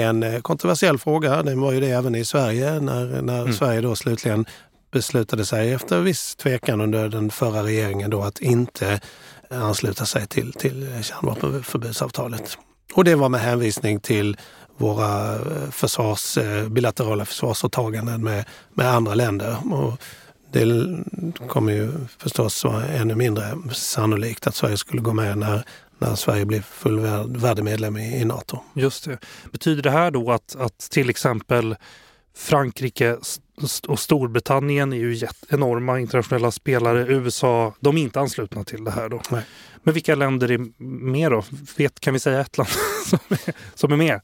en 0.07 0.23
eh, 0.23 0.41
kontroversiell 0.41 0.97
fråga. 0.97 1.43
Den 1.43 1.61
var 1.61 1.71
ju 1.71 1.79
det 1.79 1.89
även 1.89 2.15
i 2.15 2.25
Sverige 2.25 2.79
när, 2.79 3.21
när 3.21 3.41
mm. 3.41 3.53
Sverige 3.53 3.81
då 3.81 3.95
slutligen 3.95 4.45
beslutade 4.95 5.45
sig 5.45 5.73
efter 5.73 5.99
viss 5.99 6.35
tvekan 6.35 6.81
under 6.81 7.09
den 7.09 7.31
förra 7.31 7.63
regeringen 7.63 8.09
då 8.09 8.23
att 8.23 8.39
inte 8.39 8.99
ansluta 9.49 10.05
sig 10.05 10.27
till, 10.27 10.53
till 10.53 11.03
kärnvapenförbudsavtalet. 11.03 12.57
Och 12.93 13.03
det 13.03 13.15
var 13.15 13.29
med 13.29 13.41
hänvisning 13.41 13.99
till 13.99 14.37
våra 14.77 15.35
eh, 15.35 15.69
försvars, 15.71 16.37
eh, 16.37 16.69
bilaterala 16.69 17.25
försvarsåtaganden 17.25 18.23
med, 18.23 18.45
med 18.73 18.89
andra 18.89 19.15
länder. 19.15 19.73
Och 19.73 20.01
det 20.51 20.87
kommer 21.47 21.73
ju 21.73 21.91
förstås 22.17 22.63
vara 22.63 22.85
ännu 22.85 23.15
mindre 23.15 23.57
sannolikt 23.71 24.47
att 24.47 24.55
Sverige 24.55 24.77
skulle 24.77 25.01
gå 25.01 25.13
med 25.13 25.37
när, 25.37 25.63
när 25.97 26.15
Sverige 26.15 26.45
blir 26.45 26.61
fullvärdig 26.61 27.63
medlem 27.63 27.97
i, 27.97 28.21
i 28.21 28.25
Nato. 28.25 28.59
Just 28.73 29.05
det. 29.05 29.17
Betyder 29.51 29.83
det 29.83 29.91
här 29.91 30.11
då 30.11 30.31
att, 30.31 30.55
att 30.55 30.79
till 30.79 31.09
exempel 31.09 31.75
Frankrike 32.37 33.17
och 33.87 33.99
Storbritannien 33.99 34.93
är 34.93 34.97
ju 34.97 35.27
enorma 35.49 35.99
internationella 35.99 36.51
spelare. 36.51 37.05
USA, 37.07 37.73
de 37.79 37.97
är 37.97 38.01
inte 38.01 38.19
anslutna 38.19 38.63
till 38.63 38.83
det 38.83 38.91
här 38.91 39.09
då. 39.09 39.21
Nej. 39.29 39.41
Men 39.83 39.93
vilka 39.93 40.15
länder 40.15 40.51
är 40.51 40.83
med 40.83 41.31
då? 41.31 41.43
Vet, 41.77 41.99
kan 41.99 42.13
vi 42.13 42.19
säga 42.19 42.39
ett 42.39 42.57
land 42.57 42.69
som 43.05 43.19
är, 43.29 43.53
som 43.75 43.91
är 43.91 43.97
med? 43.97 44.21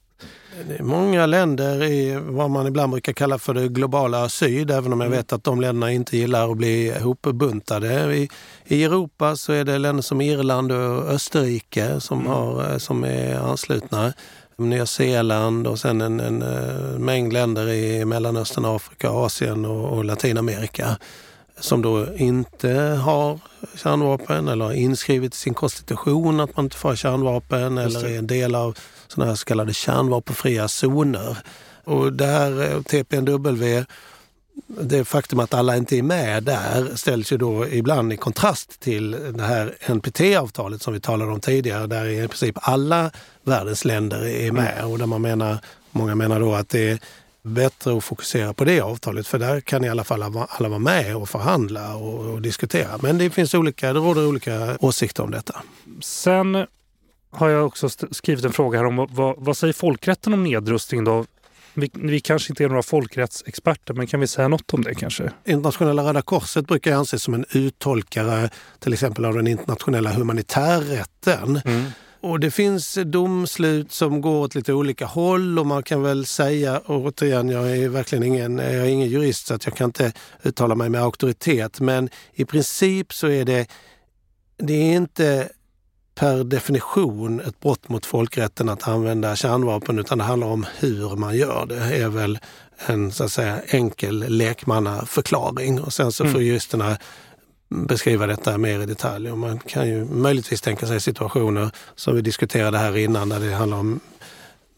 Många 0.80 1.26
länder 1.26 1.84
i 1.84 2.20
vad 2.22 2.50
man 2.50 2.68
ibland 2.68 2.92
brukar 2.92 3.14
kalla 3.14 3.40
för 3.40 3.54
det 3.54 3.68
globala 3.68 4.30
syd, 4.30 4.72
även 4.72 4.94
om 4.94 5.00
jag 5.00 5.08
mm. 5.08 5.18
vet 5.18 5.34
att 5.34 5.44
de 5.44 5.62
länderna 5.62 5.92
inte 5.92 6.18
gillar 6.18 6.52
att 6.52 6.58
bli 6.58 6.88
ihopbuntade. 6.88 8.16
I, 8.16 8.30
I 8.66 8.84
Europa 8.84 9.36
så 9.36 9.54
är 9.54 9.64
det 9.64 9.78
länder 9.78 10.04
som 10.04 10.22
Irland 10.22 10.72
och 10.72 11.10
Österrike 11.10 12.00
som, 12.00 12.20
mm. 12.20 12.32
har, 12.32 12.80
som 12.80 13.04
är 13.04 13.36
anslutna. 13.36 14.14
Nya 14.70 14.86
Zeeland 14.86 15.68
och 15.68 15.80
sen 15.80 16.02
en, 16.02 16.20
en, 16.20 16.42
en, 16.42 16.94
eh, 16.94 17.00
mängd 17.00 17.34
länder 17.34 17.70
i 17.70 18.06
Mellanöstern, 18.06 18.66
Afrika, 18.66 19.10
Asien 19.10 19.66
och, 19.66 19.98
och 19.98 20.06
Latinamerika 20.06 20.98
som 21.60 21.82
då 21.82 22.16
inte 22.16 22.72
har 23.04 23.40
kärnvapen 23.76 24.48
eller 24.48 24.66
har 24.66 24.74
inskrivet 24.74 25.34
i 25.34 25.38
sin 25.38 25.54
konstitution 25.54 26.40
att 26.40 26.58
man 26.58 26.66
inte 26.66 26.78
får 26.78 26.96
kärnvapen 26.96 27.78
eller 27.78 28.06
är 28.06 28.18
en 28.18 28.28
del 28.28 28.56
av 28.56 28.78
sådana 29.08 29.32
här 29.32 29.36
så 29.36 29.46
kallade 29.46 29.74
kärnvapenfria 29.74 30.68
zoner. 30.68 31.38
Och 31.84 32.14
det 32.14 32.26
här 32.26 32.72
eh, 32.72 32.82
TPNW, 32.82 33.86
det 34.68 35.06
faktum 35.06 35.40
att 35.40 35.54
alla 35.54 35.78
inte 35.78 35.98
är 35.98 36.04
med 36.04 36.44
där 36.44 36.96
ställs 36.96 37.32
ju 37.32 37.38
då 37.38 37.68
ibland 37.68 38.14
i 38.14 38.18
kontrast 38.18 38.80
till 38.80 39.12
det 39.12 39.44
här 39.44 39.78
NPT-avtalet 39.88 40.82
som 40.82 40.94
vi 40.94 41.00
talade 41.00 41.32
om 41.32 41.40
tidigare 41.40 41.88
där 41.88 42.06
i 42.06 42.28
princip 42.28 42.58
alla 42.62 43.12
världens 43.44 43.86
länder 43.86 44.26
är 44.26 44.52
med 44.52 44.86
och 44.86 44.98
där 44.98 45.06
man 45.06 45.22
menar, 45.22 45.58
många 45.92 46.16
menar 46.16 46.40
då 46.40 46.54
att 46.54 46.70
det 46.70 46.90
är 46.90 47.00
bättre 47.42 47.98
att 47.98 48.04
fokusera 48.04 48.54
på 48.54 48.64
det 48.64 48.82
avtalet 48.82 49.28
för 49.28 49.40
där 49.40 49.60
kan 49.62 49.84
i 49.84 49.90
alla 49.90 50.04
fall 50.04 50.24
alla 50.24 50.70
vara 50.70 50.80
med 50.80 51.16
och 51.16 51.30
förhandla 51.30 51.96
och, 51.96 52.26
och 52.26 52.42
diskutera. 52.42 53.00
Men 53.02 53.18
det 53.18 53.30
finns 53.30 53.54
olika, 53.54 53.94
det 53.94 54.00
råder 54.00 54.28
olika 54.28 54.78
åsikter 54.80 55.24
om 55.24 55.32
detta. 55.32 55.62
Sen 56.02 56.66
har 57.32 57.50
jag 57.50 57.66
också 57.66 57.90
skrivit 57.90 58.46
en 58.46 58.54
fråga 58.54 58.80
här 58.80 58.86
om 58.86 59.08
vad, 59.12 59.36
vad 59.38 59.58
säger 59.58 59.74
folkrätten 59.74 60.34
om 60.34 60.44
nedrustning 60.44 61.04
då? 61.04 61.26
Vi, 61.74 61.92
vi, 61.94 62.20
kanske 62.20 62.52
inte 62.52 62.64
är 62.64 62.70
några 62.70 62.84
folkrättsexperter, 62.84 63.94
men 63.94 64.08
kan 64.08 64.20
vi 64.20 64.28
säga 64.28 64.48
något 64.48 64.74
om 64.74 64.84
det 64.84 64.96
kanske? 64.96 65.32
Internationella 65.46 66.04
Röda 66.04 66.22
Korset 66.22 66.68
brukar 66.68 66.94
anses 66.94 67.24
som 67.24 67.34
en 67.34 67.46
uttolkare 67.52 68.50
till 68.80 68.94
exempel 68.94 69.26
av 69.26 69.34
den 69.34 69.48
internationella 69.48 70.12
humanitärrätten. 70.12 71.62
Mm. 71.66 71.86
Och 72.22 72.40
det 72.40 72.52
finns 72.52 72.98
domslut 73.06 73.92
som 73.92 74.22
går 74.22 74.40
åt 74.42 74.56
lite 74.56 74.74
olika 74.74 75.06
håll 75.06 75.60
och 75.60 75.68
man 75.68 75.84
kan 75.84 76.02
väl 76.02 76.26
säga, 76.26 76.78
och 76.80 77.06
återigen, 77.06 77.50
jag 77.50 77.78
är 77.78 77.90
verkligen 77.90 78.24
ingen, 78.24 78.58
jag 78.58 78.74
är 78.74 78.86
ingen 78.86 79.10
jurist 79.10 79.48
så 79.48 79.54
att 79.54 79.66
jag 79.66 79.76
kan 79.76 79.86
inte 79.86 80.14
uttala 80.44 80.76
mig 80.76 80.90
med 80.90 81.02
auktoritet, 81.02 81.80
men 81.80 82.10
i 82.34 82.46
princip 82.46 83.14
så 83.14 83.28
är 83.28 83.46
det, 83.46 83.68
det 84.58 84.74
är 84.74 84.96
inte 84.96 85.50
per 86.22 86.44
definition 86.44 87.40
ett 87.40 87.60
brott 87.60 87.90
mot 87.90 88.06
folkrätten 88.06 88.70
att 88.70 88.88
använda 88.88 89.36
kärnvapen 89.36 90.00
utan 90.00 90.18
det 90.18 90.24
handlar 90.24 90.48
om 90.48 90.66
hur 90.80 91.16
man 91.16 91.38
gör 91.38 91.66
det. 91.66 91.76
Är 91.76 92.10
väl 92.10 92.40
en 92.88 93.12
så 93.12 93.24
att 93.24 93.32
säga, 93.32 93.62
enkel 93.68 94.26
lekmannaförklaring 94.28 95.82
och 95.82 95.94
sen 95.94 96.12
så 96.12 96.24
mm. 96.24 96.34
får 96.34 96.42
juristerna 96.42 96.98
beskriva 97.70 98.28
detta 98.28 98.58
mer 98.58 98.80
i 98.80 98.86
detalj. 98.86 99.32
Och 99.32 99.38
man 99.38 99.60
kan 99.60 99.88
ju 99.88 100.06
möjligtvis 100.06 100.62
tänka 100.62 100.88
sig 100.88 101.00
situationer 101.00 101.72
som 101.96 102.16
vi 102.16 102.22
diskuterade 102.22 102.78
här 102.78 102.98
innan 102.98 103.30
där 103.30 103.40
det 103.40 103.54
handlar 103.54 103.78
om 103.78 104.00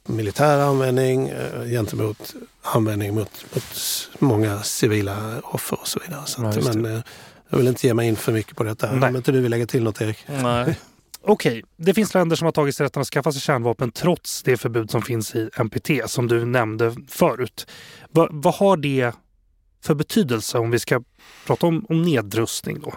militär 0.06 0.60
användning 0.60 1.30
eh, 1.30 1.66
gentemot 1.66 2.36
användning 2.62 3.16
mot, 3.16 3.46
mot 3.54 4.10
många 4.20 4.64
civila 4.64 5.42
offer 5.44 5.80
och 5.82 5.88
så 5.88 6.00
vidare. 6.00 6.22
Så 6.26 6.46
att, 6.46 6.56
ja, 6.56 6.74
men 6.74 6.86
eh, 6.86 7.02
jag 7.50 7.58
vill 7.58 7.68
inte 7.68 7.88
ge 7.88 7.94
mig 7.94 8.08
in 8.08 8.16
för 8.16 8.32
mycket 8.32 8.56
på 8.58 8.64
detta. 8.64 8.92
Nej. 8.92 9.10
Om 9.10 9.16
inte 9.16 9.32
du 9.32 9.42
vill 9.42 9.52
lägga 9.52 9.66
till 9.66 9.84
något 9.84 10.02
Erik? 10.02 10.18
Nej. 10.28 10.80
Okej, 11.26 11.64
det 11.78 11.94
finns 11.94 12.14
länder 12.14 12.36
som 12.36 12.46
har 12.46 12.52
tagit 12.52 12.76
sig 12.76 12.86
rätten 12.86 13.02
att 13.02 13.08
skaffa 13.08 13.32
sig 13.32 13.42
kärnvapen 13.42 13.92
trots 13.92 14.44
det 14.44 14.58
förbud 14.58 14.92
som 14.92 15.02
finns 15.02 15.36
i 15.36 15.50
NPT 15.64 15.90
som 16.06 16.28
du 16.28 16.46
nämnde 16.46 16.96
förut. 17.08 17.68
Va, 18.12 18.28
vad 18.32 18.54
har 18.54 18.78
det 18.78 19.12
för 19.84 19.96
betydelse 19.96 20.58
om 20.58 20.72
vi 20.72 20.80
ska 20.80 21.04
prata 21.46 21.68
om, 21.68 21.86
om 21.90 22.02
nedrustning 22.02 22.80
då? 22.80 22.94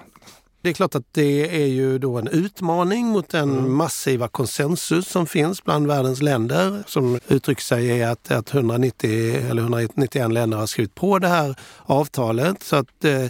Det 0.62 0.71
är 0.71 0.75
klart 0.75 0.95
att 0.95 1.12
det 1.12 1.62
är 1.62 1.67
ju 1.67 1.99
då 1.99 2.19
en 2.19 2.29
utmaning 2.29 3.07
mot 3.07 3.29
den 3.29 3.59
mm. 3.59 3.77
massiva 3.77 4.29
konsensus 4.29 5.09
som 5.09 5.27
finns 5.27 5.65
bland 5.65 5.87
världens 5.87 6.23
länder 6.23 6.83
som 6.87 7.21
uttrycker 7.29 7.62
sig 7.62 7.87
i 7.87 8.03
att, 8.03 8.31
att 8.31 8.55
190 8.55 9.11
eller 9.51 9.62
191 9.62 10.33
länder 10.33 10.59
har 10.59 10.67
skrivit 10.67 10.95
på 10.95 11.19
det 11.19 11.29
här 11.29 11.57
avtalet. 11.85 12.62
Så 12.62 12.77
att 12.77 13.05
eh, 13.05 13.27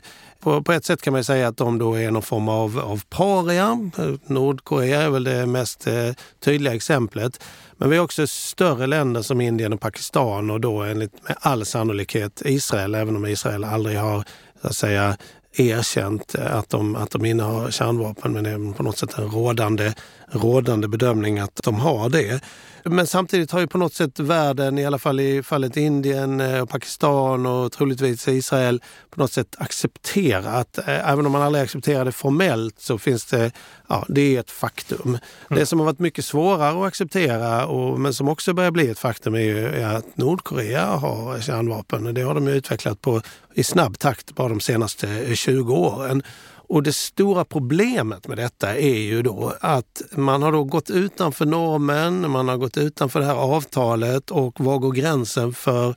på, 0.47 0.63
på, 0.63 0.73
ett 0.73 0.85
sätt 0.85 1.03
kan 1.03 1.13
man 1.13 1.25
säga 1.25 1.49
att 1.49 1.57
de 1.57 1.79
då 1.79 1.95
är 1.95 2.11
någon 2.11 2.23
form 2.23 2.49
av, 2.49 2.79
av 2.79 3.03
paria. 3.09 3.91
Nordkorea 4.27 5.03
är 5.03 5.11
väl 5.11 5.25
det 5.25 5.47
mest 5.47 5.87
eh, 5.87 6.13
tydliga 6.45 6.75
exemplet. 6.75 7.45
Men 7.77 7.91
vi 7.91 7.97
har 7.97 8.05
också 8.05 8.27
större 8.27 8.87
länder 8.87 9.23
som 9.23 9.41
Indien 9.41 9.73
och 9.73 9.81
Pakistan 9.81 10.51
och 10.51 10.61
då 10.61 10.83
enligt 10.83 11.29
med 11.29 11.37
all 11.41 11.65
sannolikhet 11.65 12.43
Israel, 12.45 12.95
även 12.95 13.17
om 13.17 13.27
Israel 13.27 13.65
aldrig 13.65 13.99
har 13.99 14.25
så 14.63 14.69
att 14.69 14.77
säga, 14.77 15.17
erkänt 15.57 16.35
eh, 16.35 16.57
att 16.57 16.69
de, 16.69 16.97
att 16.97 17.11
de 17.11 17.25
innehar 17.25 17.71
kärnvapen. 17.71 18.33
Men 18.33 18.45
det 18.45 18.51
är 18.51 18.73
på 18.73 18.83
något 18.83 18.99
sätt 18.99 19.19
en 19.19 19.31
rådande, 19.31 19.93
rådande 20.31 20.89
bedömning 20.89 21.39
att 21.39 21.61
de 21.65 21.75
har 21.75 22.09
det. 22.09 22.41
Men 22.91 23.07
samtidigt 23.07 23.51
har 23.51 23.61
ju 23.61 23.67
på 23.67 23.79
något 23.79 23.95
sätt 23.95 24.21
världen, 24.21 24.79
i 24.79 24.87
alla 24.87 24.99
fall 24.99 25.21
i 25.21 25.43
fallet 25.43 25.77
Indien 25.77 26.41
eh, 26.41 26.63
och 26.63 26.69
Pakistan 26.69 27.47
och 27.47 27.73
troligtvis 27.73 28.29
Israel, 28.29 28.83
på 29.11 29.21
något 29.21 29.33
sätt 29.33 29.55
accepterat. 29.59 30.79
Eh, 30.79 31.11
även 31.11 31.27
om 31.27 31.33
man 31.33 31.43
aldrig 31.43 31.65
accepterar 31.65 32.05
det 32.05 32.13
formellt 32.13 32.81
så 32.81 32.99
finns 32.99 33.25
det, 33.25 33.51
ja, 33.89 34.05
det 34.09 34.37
är 34.37 34.41
ett 34.41 34.51
faktum. 34.51 35.09
Mm. 35.09 35.21
Det 35.49 35.67
som 35.67 35.79
har 35.79 35.87
varit 35.87 35.99
mycket 35.99 36.25
svårare 36.25 36.81
att 36.81 36.87
acceptera, 36.87 37.67
och, 37.67 38.01
men 38.01 38.15
som 38.15 38.29
också 38.29 38.55
börjar 38.55 38.71
bli 38.71 38.89
ett 38.89 38.99
faktum, 38.99 39.35
är, 39.35 39.41
ju, 39.41 39.83
att 39.83 40.17
Nordkorea 40.17 40.87
har 40.87 41.41
kärnvapen. 41.41 42.15
Det 42.15 42.23
har 42.23 42.35
de 42.35 42.49
utvecklat 42.49 43.01
på, 43.01 43.23
i 43.55 43.65
snabb 43.65 43.99
takt 43.99 44.35
bara 44.35 44.49
de 44.49 44.61
senaste 44.61 45.37
20 45.37 45.75
åren. 45.75 46.23
Och 46.69 46.83
det 46.83 46.93
stora 46.93 47.45
problemet 47.45 48.29
med 48.29 48.39
detta 48.39 48.77
är 48.77 48.99
ju 48.99 49.23
då 49.23 49.55
att 49.61 50.03
man 50.11 50.43
har 50.43 50.53
då 50.53 50.65
gått 50.65 50.91
utanför 50.91 51.47
normen, 51.47 52.31
man 52.31 52.49
har 52.49 52.57
gått 52.57 52.77
utanför 52.77 53.21
det 53.21 53.27
här 53.27 53.35
avtalet 53.35 54.31
och 54.31 54.61
var 54.61 54.79
går 54.79 54.93
gränsen 54.93 55.53
för 55.53 55.95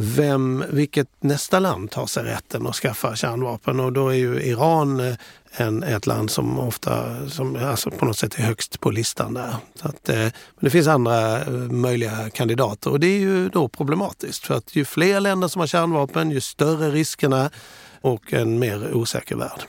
vem, 0.00 0.64
vilket 0.70 1.08
nästa 1.20 1.58
land 1.58 1.90
tar 1.90 2.06
sig 2.06 2.24
rätten 2.24 2.66
att 2.66 2.74
skaffa 2.74 3.16
kärnvapen? 3.16 3.80
Och 3.80 3.92
då 3.92 4.08
är 4.08 4.14
ju 4.14 4.42
Iran 4.42 5.00
eh, 5.00 5.14
en, 5.56 5.82
ett 5.82 6.06
land 6.06 6.30
som 6.30 6.58
ofta 6.58 7.16
som, 7.28 7.56
alltså 7.56 7.90
på 7.90 8.04
något 8.04 8.18
sätt 8.18 8.38
är 8.38 8.42
högst 8.42 8.80
på 8.80 8.90
listan 8.90 9.34
där. 9.34 9.54
Så 9.74 9.88
att, 9.88 10.08
eh, 10.08 10.16
men 10.16 10.32
det 10.60 10.70
finns 10.70 10.86
andra 10.86 11.40
eh, 11.40 11.50
möjliga 11.70 12.30
kandidater 12.30 12.90
och 12.90 13.00
det 13.00 13.06
är 13.06 13.18
ju 13.18 13.48
då 13.48 13.68
problematiskt 13.68 14.46
för 14.46 14.54
att 14.54 14.76
ju 14.76 14.84
fler 14.84 15.20
länder 15.20 15.48
som 15.48 15.60
har 15.60 15.66
kärnvapen, 15.66 16.30
ju 16.30 16.40
större 16.40 16.90
riskerna 16.90 17.50
och 18.00 18.32
en 18.32 18.58
mer 18.58 18.94
osäker 18.94 19.36
värld 19.36 19.60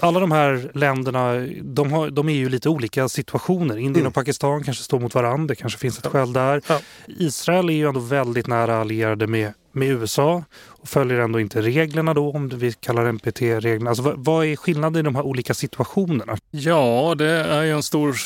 alla 0.00 0.20
de 0.20 0.32
här 0.32 0.70
länderna 0.74 1.46
de, 1.62 1.92
har, 1.92 2.10
de 2.10 2.28
är 2.28 2.32
ju 2.32 2.48
lite 2.48 2.68
olika 2.68 3.08
situationer. 3.08 3.76
Indien 3.76 3.96
mm. 3.96 4.06
och 4.06 4.14
Pakistan 4.14 4.64
kanske 4.64 4.84
står 4.84 5.00
mot 5.00 5.14
varandra, 5.14 5.46
det 5.46 5.56
kanske 5.56 5.78
finns 5.78 5.98
ett 5.98 6.04
ja. 6.04 6.10
skäl 6.10 6.32
där. 6.32 6.62
Ja. 6.68 6.80
Israel 7.06 7.68
är 7.68 7.74
ju 7.74 7.88
ändå 7.88 8.00
väldigt 8.00 8.46
nära 8.46 8.80
allierade 8.80 9.26
med, 9.26 9.52
med 9.72 9.88
USA 9.88 10.44
och 10.66 10.88
följer 10.88 11.18
ändå 11.18 11.40
inte 11.40 11.62
reglerna 11.62 12.14
då, 12.14 12.32
om 12.32 12.48
vi 12.48 12.72
kallar 12.72 13.12
NPT-reglerna. 13.12 13.90
Alltså, 13.90 14.02
vad, 14.02 14.24
vad 14.24 14.46
är 14.46 14.56
skillnaden 14.56 15.00
i 15.00 15.02
de 15.02 15.14
här 15.14 15.22
olika 15.22 15.54
situationerna? 15.54 16.36
Ja, 16.50 17.14
det 17.18 17.30
är 17.30 17.64
en 17.64 17.82
stor 17.82 18.16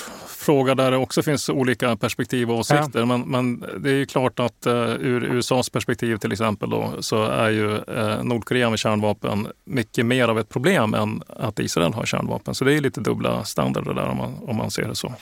fråga 0.43 0.75
där 0.75 0.91
det 0.91 0.97
också 0.97 1.23
finns 1.23 1.49
olika 1.49 1.97
perspektiv 1.97 2.51
och 2.51 2.59
åsikter. 2.59 2.99
Ja. 2.99 3.07
Men, 3.07 3.21
men, 3.21 3.65
det 3.79 3.91
är 3.91 3.95
ju 3.95 4.07
klart 4.07 4.41
att 4.41 4.67
uh, 4.67 4.73
ur 5.01 5.25
USAs 5.25 5.71
perspektiv 5.71 6.17
till 6.17 6.33
exempel 6.33 6.71
då, 6.71 6.93
så 7.01 7.25
är 7.25 7.51
ju 7.51 7.67
uh, 7.67 8.23
Nordkorea 8.23 8.71
med 8.71 8.79
kärnvapen 8.79 9.47
mycket 9.65 10.07
mer 10.07 10.29
av 10.29 10.39
ett 10.39 10.49
problem 10.49 10.95
än 10.95 11.23
att 11.29 11.59
Israel 11.59 11.95
har 11.95 12.07
kärnvapen. 12.07 12.55
Så 12.55 12.65
det 12.65 12.75
är 12.75 12.81
lite 12.81 13.01
dubbla 13.01 13.45
standarder 13.45 13.95
där 13.95 14.09
om 14.09 14.17
man, 14.17 14.37
om 14.43 14.57
man 14.57 14.71
ser 14.71 14.89
det 14.89 14.95
så. 14.95 15.13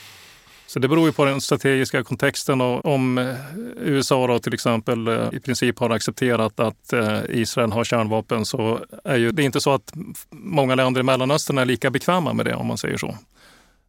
Så 0.71 0.79
det 0.79 0.87
beror 0.87 1.05
ju 1.05 1.11
på 1.11 1.25
den 1.25 1.41
strategiska 1.41 2.03
kontexten 2.03 2.61
och 2.61 2.85
om 2.85 3.17
eh, 3.17 3.35
USA 3.79 4.27
då 4.27 4.39
till 4.39 4.53
exempel 4.53 5.07
eh, 5.07 5.27
i 5.31 5.39
princip 5.39 5.79
har 5.79 5.89
accepterat 5.89 6.59
att 6.59 6.93
eh, 6.93 7.19
Israel 7.29 7.71
har 7.71 7.83
kärnvapen 7.83 8.45
så 8.45 8.79
är 9.03 9.15
ju 9.15 9.31
det 9.31 9.43
är 9.43 9.45
inte 9.45 9.61
så 9.61 9.73
att 9.73 9.93
många 10.29 10.75
länder 10.75 11.01
i 11.01 11.03
Mellanöstern 11.03 11.57
är 11.57 11.65
lika 11.65 11.89
bekväma 11.89 12.33
med 12.33 12.45
det 12.45 12.55
om 12.55 12.67
man 12.67 12.77
säger 12.77 12.97
så. 12.97 13.15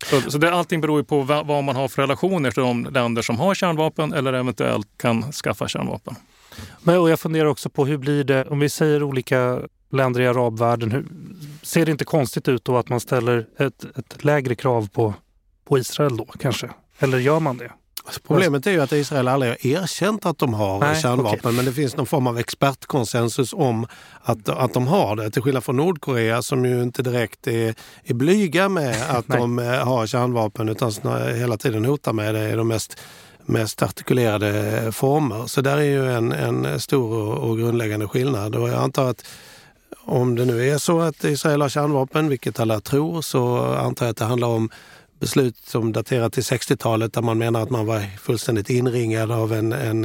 Så, 0.04 0.30
så 0.30 0.38
det, 0.38 0.54
allting 0.54 0.80
beror 0.80 1.00
ju 1.00 1.04
på 1.04 1.22
vad 1.22 1.64
man 1.64 1.76
har 1.76 1.88
för 1.88 2.02
relationer 2.02 2.50
till 2.50 2.62
de 2.62 2.84
länder 2.84 3.22
som 3.22 3.38
har 3.38 3.54
kärnvapen 3.54 4.12
eller 4.12 4.32
eventuellt 4.32 4.88
kan 4.96 5.32
skaffa 5.32 5.68
kärnvapen. 5.68 6.14
Men, 6.82 6.98
och 6.98 7.10
jag 7.10 7.20
funderar 7.20 7.46
också 7.46 7.70
på 7.70 7.86
hur 7.86 7.96
blir 7.96 8.24
det 8.24 8.44
om 8.44 8.58
vi 8.58 8.68
säger 8.68 9.02
olika 9.02 9.60
länder 9.90 10.20
i 10.20 10.26
arabvärlden. 10.26 10.92
Hur, 10.92 11.06
ser 11.62 11.86
det 11.86 11.92
inte 11.92 12.04
konstigt 12.04 12.48
ut 12.48 12.64
då 12.64 12.76
att 12.76 12.88
man 12.88 13.00
ställer 13.00 13.46
ett, 13.58 13.84
ett 13.98 14.24
lägre 14.24 14.54
krav 14.54 14.88
på, 14.88 15.14
på 15.64 15.78
Israel 15.78 16.16
då 16.16 16.24
kanske? 16.24 16.70
Eller 16.98 17.18
gör 17.18 17.40
man 17.40 17.56
det? 17.56 17.72
Alltså, 18.04 18.20
problemet 18.26 18.66
är 18.66 18.70
ju 18.70 18.80
att 18.80 18.92
Israel 18.92 19.28
aldrig 19.28 19.50
har 19.50 19.66
erkänt 19.66 20.26
att 20.26 20.38
de 20.38 20.54
har 20.54 20.80
Nej, 20.80 21.02
kärnvapen 21.02 21.38
okay. 21.38 21.52
men 21.52 21.64
det 21.64 21.72
finns 21.72 21.96
någon 21.96 22.06
form 22.06 22.26
av 22.26 22.38
expertkonsensus 22.38 23.52
om 23.52 23.86
att, 24.22 24.48
att 24.48 24.74
de 24.74 24.86
har 24.86 25.16
det. 25.16 25.30
Till 25.30 25.42
skillnad 25.42 25.64
från 25.64 25.76
Nordkorea 25.76 26.42
som 26.42 26.64
ju 26.64 26.82
inte 26.82 27.02
direkt 27.02 27.46
är, 27.46 27.74
är 28.04 28.14
blyga 28.14 28.68
med 28.68 28.96
att 29.10 29.28
de 29.28 29.58
eh, 29.58 29.64
har 29.66 30.06
kärnvapen 30.06 30.68
utan 30.68 30.92
hela 31.36 31.56
tiden 31.56 31.84
hotar 31.84 32.12
med 32.12 32.34
det 32.34 32.50
i 32.50 32.52
de 32.52 32.68
mest 32.68 33.00
mest 33.44 33.82
artikulerade 33.82 34.92
former. 34.92 35.46
Så 35.46 35.60
där 35.60 35.76
är 35.76 35.82
ju 35.82 36.12
en, 36.12 36.32
en 36.32 36.80
stor 36.80 37.12
och, 37.12 37.50
och 37.50 37.58
grundläggande 37.58 38.08
skillnad. 38.08 38.56
Och 38.56 38.68
jag 38.68 38.82
antar 38.82 39.10
att 39.10 39.24
om 40.04 40.34
det 40.34 40.44
nu 40.44 40.68
är 40.68 40.78
så 40.78 41.00
att 41.00 41.24
Israel 41.24 41.62
har 41.62 41.68
kärnvapen, 41.68 42.28
vilket 42.28 42.60
alla 42.60 42.80
tror, 42.80 43.22
så 43.22 43.58
antar 43.74 44.06
jag 44.06 44.10
att 44.10 44.16
det 44.16 44.24
handlar 44.24 44.48
om 44.48 44.70
beslut 45.22 45.56
som 45.56 45.92
daterar 45.92 46.28
till 46.30 46.42
60-talet 46.42 47.12
där 47.12 47.22
man 47.22 47.38
menar 47.38 47.62
att 47.62 47.70
man 47.70 47.86
var 47.86 48.00
fullständigt 48.18 48.70
inringad 48.70 49.30
av 49.30 49.52
en, 49.52 49.72
en 49.72 50.04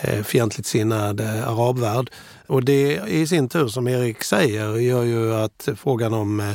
eh, 0.00 0.22
fientligt 0.24 0.68
sinnad 0.68 1.20
eh, 1.20 1.48
arabvärld. 1.48 2.10
Och 2.46 2.64
det 2.64 3.00
i 3.08 3.26
sin 3.26 3.48
tur, 3.48 3.68
som 3.68 3.88
Erik 3.88 4.22
säger, 4.22 4.76
gör 4.76 5.02
ju 5.02 5.34
att 5.34 5.68
frågan 5.76 6.14
om 6.14 6.40
eh, 6.40 6.52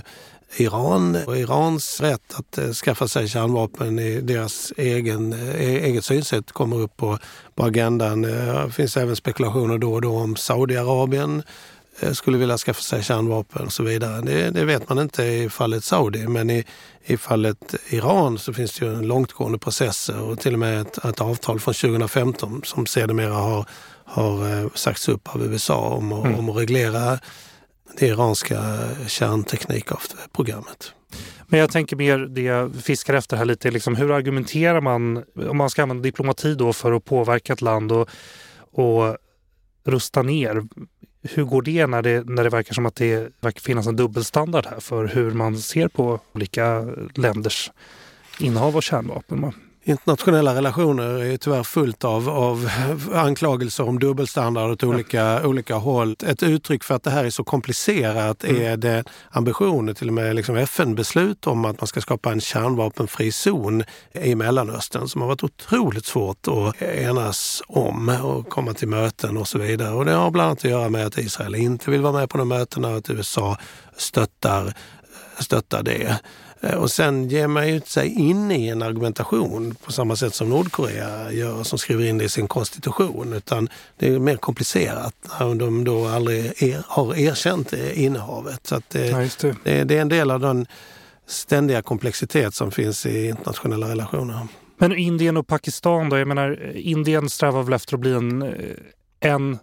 Iran 0.57 1.17
och 1.25 1.37
Irans 1.37 2.01
rätt 2.01 2.33
att 2.35 2.57
eh, 2.57 2.71
skaffa 2.71 3.07
sig 3.07 3.27
kärnvapen 3.27 3.99
i 3.99 4.21
deras 4.21 4.73
egen, 4.77 5.33
eh, 5.33 5.59
eget 5.59 6.05
synsätt 6.05 6.51
kommer 6.51 6.79
upp 6.79 6.97
på, 6.97 7.19
på 7.55 7.63
agendan. 7.63 8.21
Det 8.21 8.71
finns 8.71 8.97
även 8.97 9.15
spekulationer 9.15 9.77
då 9.77 9.93
och 9.93 10.01
då 10.01 10.17
om 10.17 10.35
Saudiarabien 10.35 11.43
skulle 12.13 12.37
vilja 12.37 12.57
skaffa 12.57 12.81
sig 12.81 13.03
kärnvapen 13.03 13.65
och 13.65 13.73
så 13.73 13.83
vidare. 13.83 14.21
Det, 14.21 14.49
det, 14.49 14.65
vet 14.65 14.89
man 14.89 14.99
inte 14.99 15.23
i 15.23 15.49
fallet 15.49 15.83
Saudi 15.83 16.27
men 16.27 16.49
i, 16.49 16.65
i 17.05 17.17
fallet 17.17 17.75
Iran 17.89 18.37
så 18.37 18.53
finns 18.53 18.79
det 18.79 18.85
ju 18.85 19.01
långtgående 19.01 19.57
processer 19.57 20.21
och 20.21 20.39
till 20.39 20.53
och 20.53 20.59
med 20.59 20.81
ett, 20.81 21.05
ett 21.05 21.21
avtal 21.21 21.59
från 21.59 21.73
2015 21.73 22.61
som 22.63 22.85
sedermera 22.85 23.33
har, 23.33 23.65
har 24.05 24.69
sagts 24.77 25.09
upp 25.09 25.35
av 25.35 25.43
USA 25.43 25.79
om, 25.79 26.11
mm. 26.11 26.35
om 26.35 26.49
att 26.49 26.57
reglera 26.57 27.19
det 27.99 28.07
iranska 28.07 28.79
kärnteknikprogrammet. 29.07 30.93
Men 31.47 31.59
jag 31.59 31.71
tänker 31.71 31.95
mer 31.95 32.17
det 32.17 32.41
jag 32.41 32.75
fiskar 32.75 33.13
efter 33.13 33.37
här 33.37 33.45
lite, 33.45 33.71
liksom, 33.71 33.95
hur 33.95 34.11
argumenterar 34.11 34.81
man 34.81 35.23
om 35.49 35.57
man 35.57 35.69
ska 35.69 35.83
använda 35.83 36.03
diplomati 36.03 36.55
då 36.55 36.73
för 36.73 36.91
att 36.91 37.05
påverka 37.05 37.53
ett 37.53 37.61
land 37.61 37.91
och, 37.91 38.09
och 38.71 39.17
rusta 39.85 40.23
ner? 40.23 40.63
Hur 41.21 41.43
går 41.43 41.61
det 41.61 41.87
när, 41.87 42.01
det 42.01 42.29
när 42.29 42.43
det 42.43 42.49
verkar 42.49 42.73
som 42.73 42.85
att 42.85 42.95
det 42.95 43.31
verkar 43.41 43.61
finnas 43.61 43.87
en 43.87 43.95
dubbelstandard 43.95 44.65
här 44.65 44.79
för 44.79 45.05
hur 45.07 45.31
man 45.31 45.57
ser 45.57 45.87
på 45.87 46.19
olika 46.33 46.85
länders 47.15 47.71
innehav 48.39 48.77
av 48.77 48.81
kärnvapen? 48.81 49.53
Internationella 49.87 50.55
relationer 50.55 51.23
är 51.23 51.37
tyvärr 51.37 51.63
fullt 51.63 52.03
av, 52.03 52.29
av 52.29 52.69
anklagelser 53.13 53.87
om 53.87 53.99
dubbelstandard 53.99 54.71
åt 54.71 54.83
olika, 54.83 55.47
olika 55.47 55.75
håll. 55.75 56.15
Ett 56.25 56.43
uttryck 56.43 56.83
för 56.83 56.95
att 56.95 57.03
det 57.03 57.09
här 57.09 57.25
är 57.25 57.29
så 57.29 57.43
komplicerat 57.43 58.43
mm. 58.43 58.61
är 58.61 58.77
det 58.77 59.03
ambitioner, 59.29 59.93
till 59.93 60.07
och 60.07 60.13
med 60.13 60.35
liksom 60.35 60.57
FN-beslut 60.57 61.47
om 61.47 61.65
att 61.65 61.81
man 61.81 61.87
ska 61.87 62.01
skapa 62.01 62.31
en 62.31 62.41
kärnvapenfri 62.41 63.31
zon 63.31 63.83
i 64.13 64.35
Mellanöstern 64.35 65.07
som 65.07 65.21
har 65.21 65.27
varit 65.27 65.43
otroligt 65.43 66.05
svårt 66.05 66.47
att 66.47 66.81
enas 66.81 67.61
om 67.67 68.09
och 68.09 68.49
komma 68.49 68.73
till 68.73 68.87
möten 68.87 69.37
och 69.37 69.47
så 69.47 69.59
vidare. 69.59 69.93
Och 69.93 70.05
det 70.05 70.13
har 70.13 70.31
bland 70.31 70.47
annat 70.47 70.57
att 70.57 70.71
göra 70.71 70.89
med 70.89 71.05
att 71.05 71.17
Israel 71.17 71.55
inte 71.55 71.91
vill 71.91 72.01
vara 72.01 72.13
med 72.13 72.29
på 72.29 72.37
de 72.37 72.47
mötena 72.47 72.89
och 72.89 72.97
att 72.97 73.09
USA 73.09 73.57
stöttar, 73.97 74.73
stöttar 75.39 75.83
det. 75.83 76.19
Eh, 76.61 76.75
och 76.75 76.91
sen 76.91 77.29
ger 77.29 77.47
man 77.47 77.67
ju 77.67 77.81
sig 77.81 78.07
in 78.07 78.51
i 78.51 78.67
en 78.67 78.81
argumentation 78.81 79.75
på 79.85 79.91
samma 79.91 80.15
sätt 80.15 80.35
som 80.35 80.49
Nordkorea 80.49 81.31
gör 81.31 81.63
som 81.63 81.79
skriver 81.79 82.05
in 82.05 82.17
det 82.17 82.25
i 82.25 82.29
sin 82.29 82.47
konstitution. 82.47 83.33
Utan 83.33 83.69
det 83.97 84.07
är 84.07 84.19
mer 84.19 84.37
komplicerat 84.37 85.15
när 85.39 85.55
de 85.55 85.83
då 85.83 86.07
aldrig 86.07 86.63
er, 86.63 86.83
har 86.87 87.15
erkänt 87.15 87.73
innehavet. 87.93 88.67
Så 88.67 88.75
att 88.75 88.89
det, 88.89 89.07
ja, 89.07 89.17
det. 89.17 89.55
Det, 89.63 89.83
det 89.83 89.97
är 89.97 90.01
en 90.01 90.09
del 90.09 90.31
av 90.31 90.39
den 90.39 90.65
ständiga 91.27 91.81
komplexitet 91.81 92.53
som 92.53 92.71
finns 92.71 93.05
i 93.05 93.27
internationella 93.27 93.89
relationer. 93.89 94.47
Men 94.77 94.97
Indien 94.97 95.37
och 95.37 95.47
Pakistan 95.47 96.09
då? 96.09 96.17
Jag 96.17 96.27
menar, 96.27 96.71
Indien 96.75 97.29
strävar 97.29 97.63
väl 97.63 97.73
efter 97.73 97.93
att 97.93 97.99
bli 97.99 98.13
en, 98.13 98.55
en, 99.19 99.57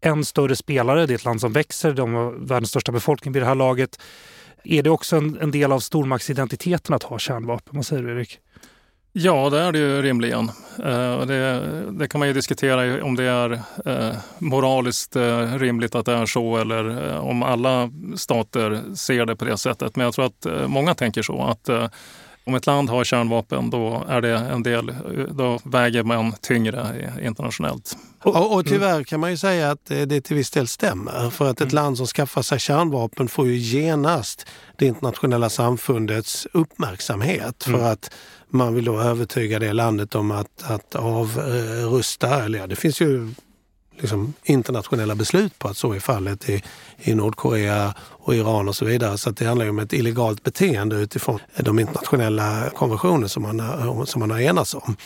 en 0.00 0.24
större 0.24 0.56
spelare. 0.56 1.06
Det 1.06 1.12
är 1.12 1.14
ett 1.14 1.24
land 1.24 1.40
som 1.40 1.52
växer, 1.52 1.92
de 1.92 2.14
har 2.14 2.32
världens 2.32 2.70
största 2.70 2.92
befolkning 2.92 3.32
vid 3.32 3.42
det 3.42 3.46
här 3.46 3.54
laget. 3.54 3.98
Är 4.64 4.82
det 4.82 4.90
också 4.90 5.16
en, 5.16 5.38
en 5.40 5.50
del 5.50 5.72
av 5.72 5.80
stormaktsidentiteten 5.80 6.94
att 6.94 7.02
ha 7.02 7.18
kärnvapen? 7.18 7.76
Vad 7.76 7.86
säger 7.86 8.02
du 8.02 8.16
Erik? 8.16 8.40
Ja, 9.16 9.50
det 9.50 9.60
är 9.60 9.72
det 9.72 9.78
ju 9.78 10.02
rimligen. 10.02 10.50
Eh, 10.84 11.26
det, 11.26 11.62
det, 11.90 12.08
kan 12.08 12.18
man 12.18 12.28
ju 12.28 12.34
diskutera 12.34 13.04
om 13.04 13.16
det 13.16 13.24
är 13.24 13.52
eh, 13.84 14.16
moraliskt 14.38 15.16
eh, 15.16 15.58
rimligt 15.58 15.94
att 15.94 16.06
det 16.06 16.12
är 16.12 16.26
så 16.26 16.56
eller 16.56 17.10
eh, 17.10 17.26
om 17.26 17.42
alla 17.42 17.90
stater 18.16 18.94
ser 18.94 19.26
det 19.26 19.36
på 19.36 19.44
det 19.44 19.58
sättet. 19.58 19.96
Men 19.96 20.04
jag 20.04 20.14
tror 20.14 20.26
att 20.26 20.46
eh, 20.46 20.68
många 20.68 20.94
tänker 20.94 21.22
så. 21.22 21.42
att 21.42 21.68
eh, 21.68 21.88
om 22.44 22.54
ett 22.54 22.66
land 22.66 22.90
har 22.90 23.04
kärnvapen 23.04 23.70
då 23.70 24.04
är 24.08 24.20
det 24.20 24.36
en 24.38 24.62
del, 24.62 24.94
då 25.30 25.58
väger 25.64 26.02
man 26.02 26.32
tyngre 26.40 27.12
internationellt. 27.22 27.96
Och, 28.22 28.54
och 28.54 28.66
tyvärr 28.66 29.04
kan 29.04 29.20
man 29.20 29.30
ju 29.30 29.36
säga 29.36 29.70
att 29.70 29.84
det 29.84 30.20
till 30.20 30.36
viss 30.36 30.50
del 30.50 30.68
stämmer. 30.68 31.30
För 31.30 31.50
att 31.50 31.60
ett 31.60 31.72
mm. 31.72 31.74
land 31.74 31.96
som 31.96 32.06
skaffar 32.06 32.42
sig 32.42 32.58
kärnvapen 32.58 33.28
får 33.28 33.46
ju 33.46 33.56
genast 33.56 34.46
det 34.76 34.86
internationella 34.86 35.50
samfundets 35.50 36.46
uppmärksamhet. 36.52 37.66
Mm. 37.66 37.80
För 37.80 37.92
att 37.92 38.10
man 38.48 38.74
vill 38.74 38.84
då 38.84 39.00
övertyga 39.00 39.58
det 39.58 39.72
landet 39.72 40.14
om 40.14 40.30
att, 40.30 40.62
att 40.70 40.94
avrusta. 40.94 42.44
Eller 42.44 42.58
ja, 42.58 42.66
det 42.66 42.76
finns 42.76 43.00
ju 43.00 43.34
liksom 43.98 44.34
internationella 44.42 45.14
beslut 45.14 45.58
på 45.58 45.68
att 45.68 45.76
så 45.76 45.92
är 45.92 46.00
fallet 46.00 46.48
i, 46.48 46.62
i 46.98 47.14
Nordkorea 47.14 47.94
och 47.98 48.34
Iran 48.34 48.68
och 48.68 48.76
så 48.76 48.84
vidare. 48.84 49.18
Så 49.18 49.30
det 49.30 49.46
handlar 49.46 49.64
ju 49.64 49.70
om 49.70 49.78
ett 49.78 49.92
illegalt 49.92 50.42
beteende 50.42 50.96
utifrån 50.96 51.38
de 51.56 51.78
internationella 51.78 52.70
konventioner 52.74 53.26
som 53.26 53.42
man, 53.42 54.06
som 54.06 54.20
man 54.20 54.30
har 54.30 54.40
enats 54.40 54.74
om. 54.74 54.96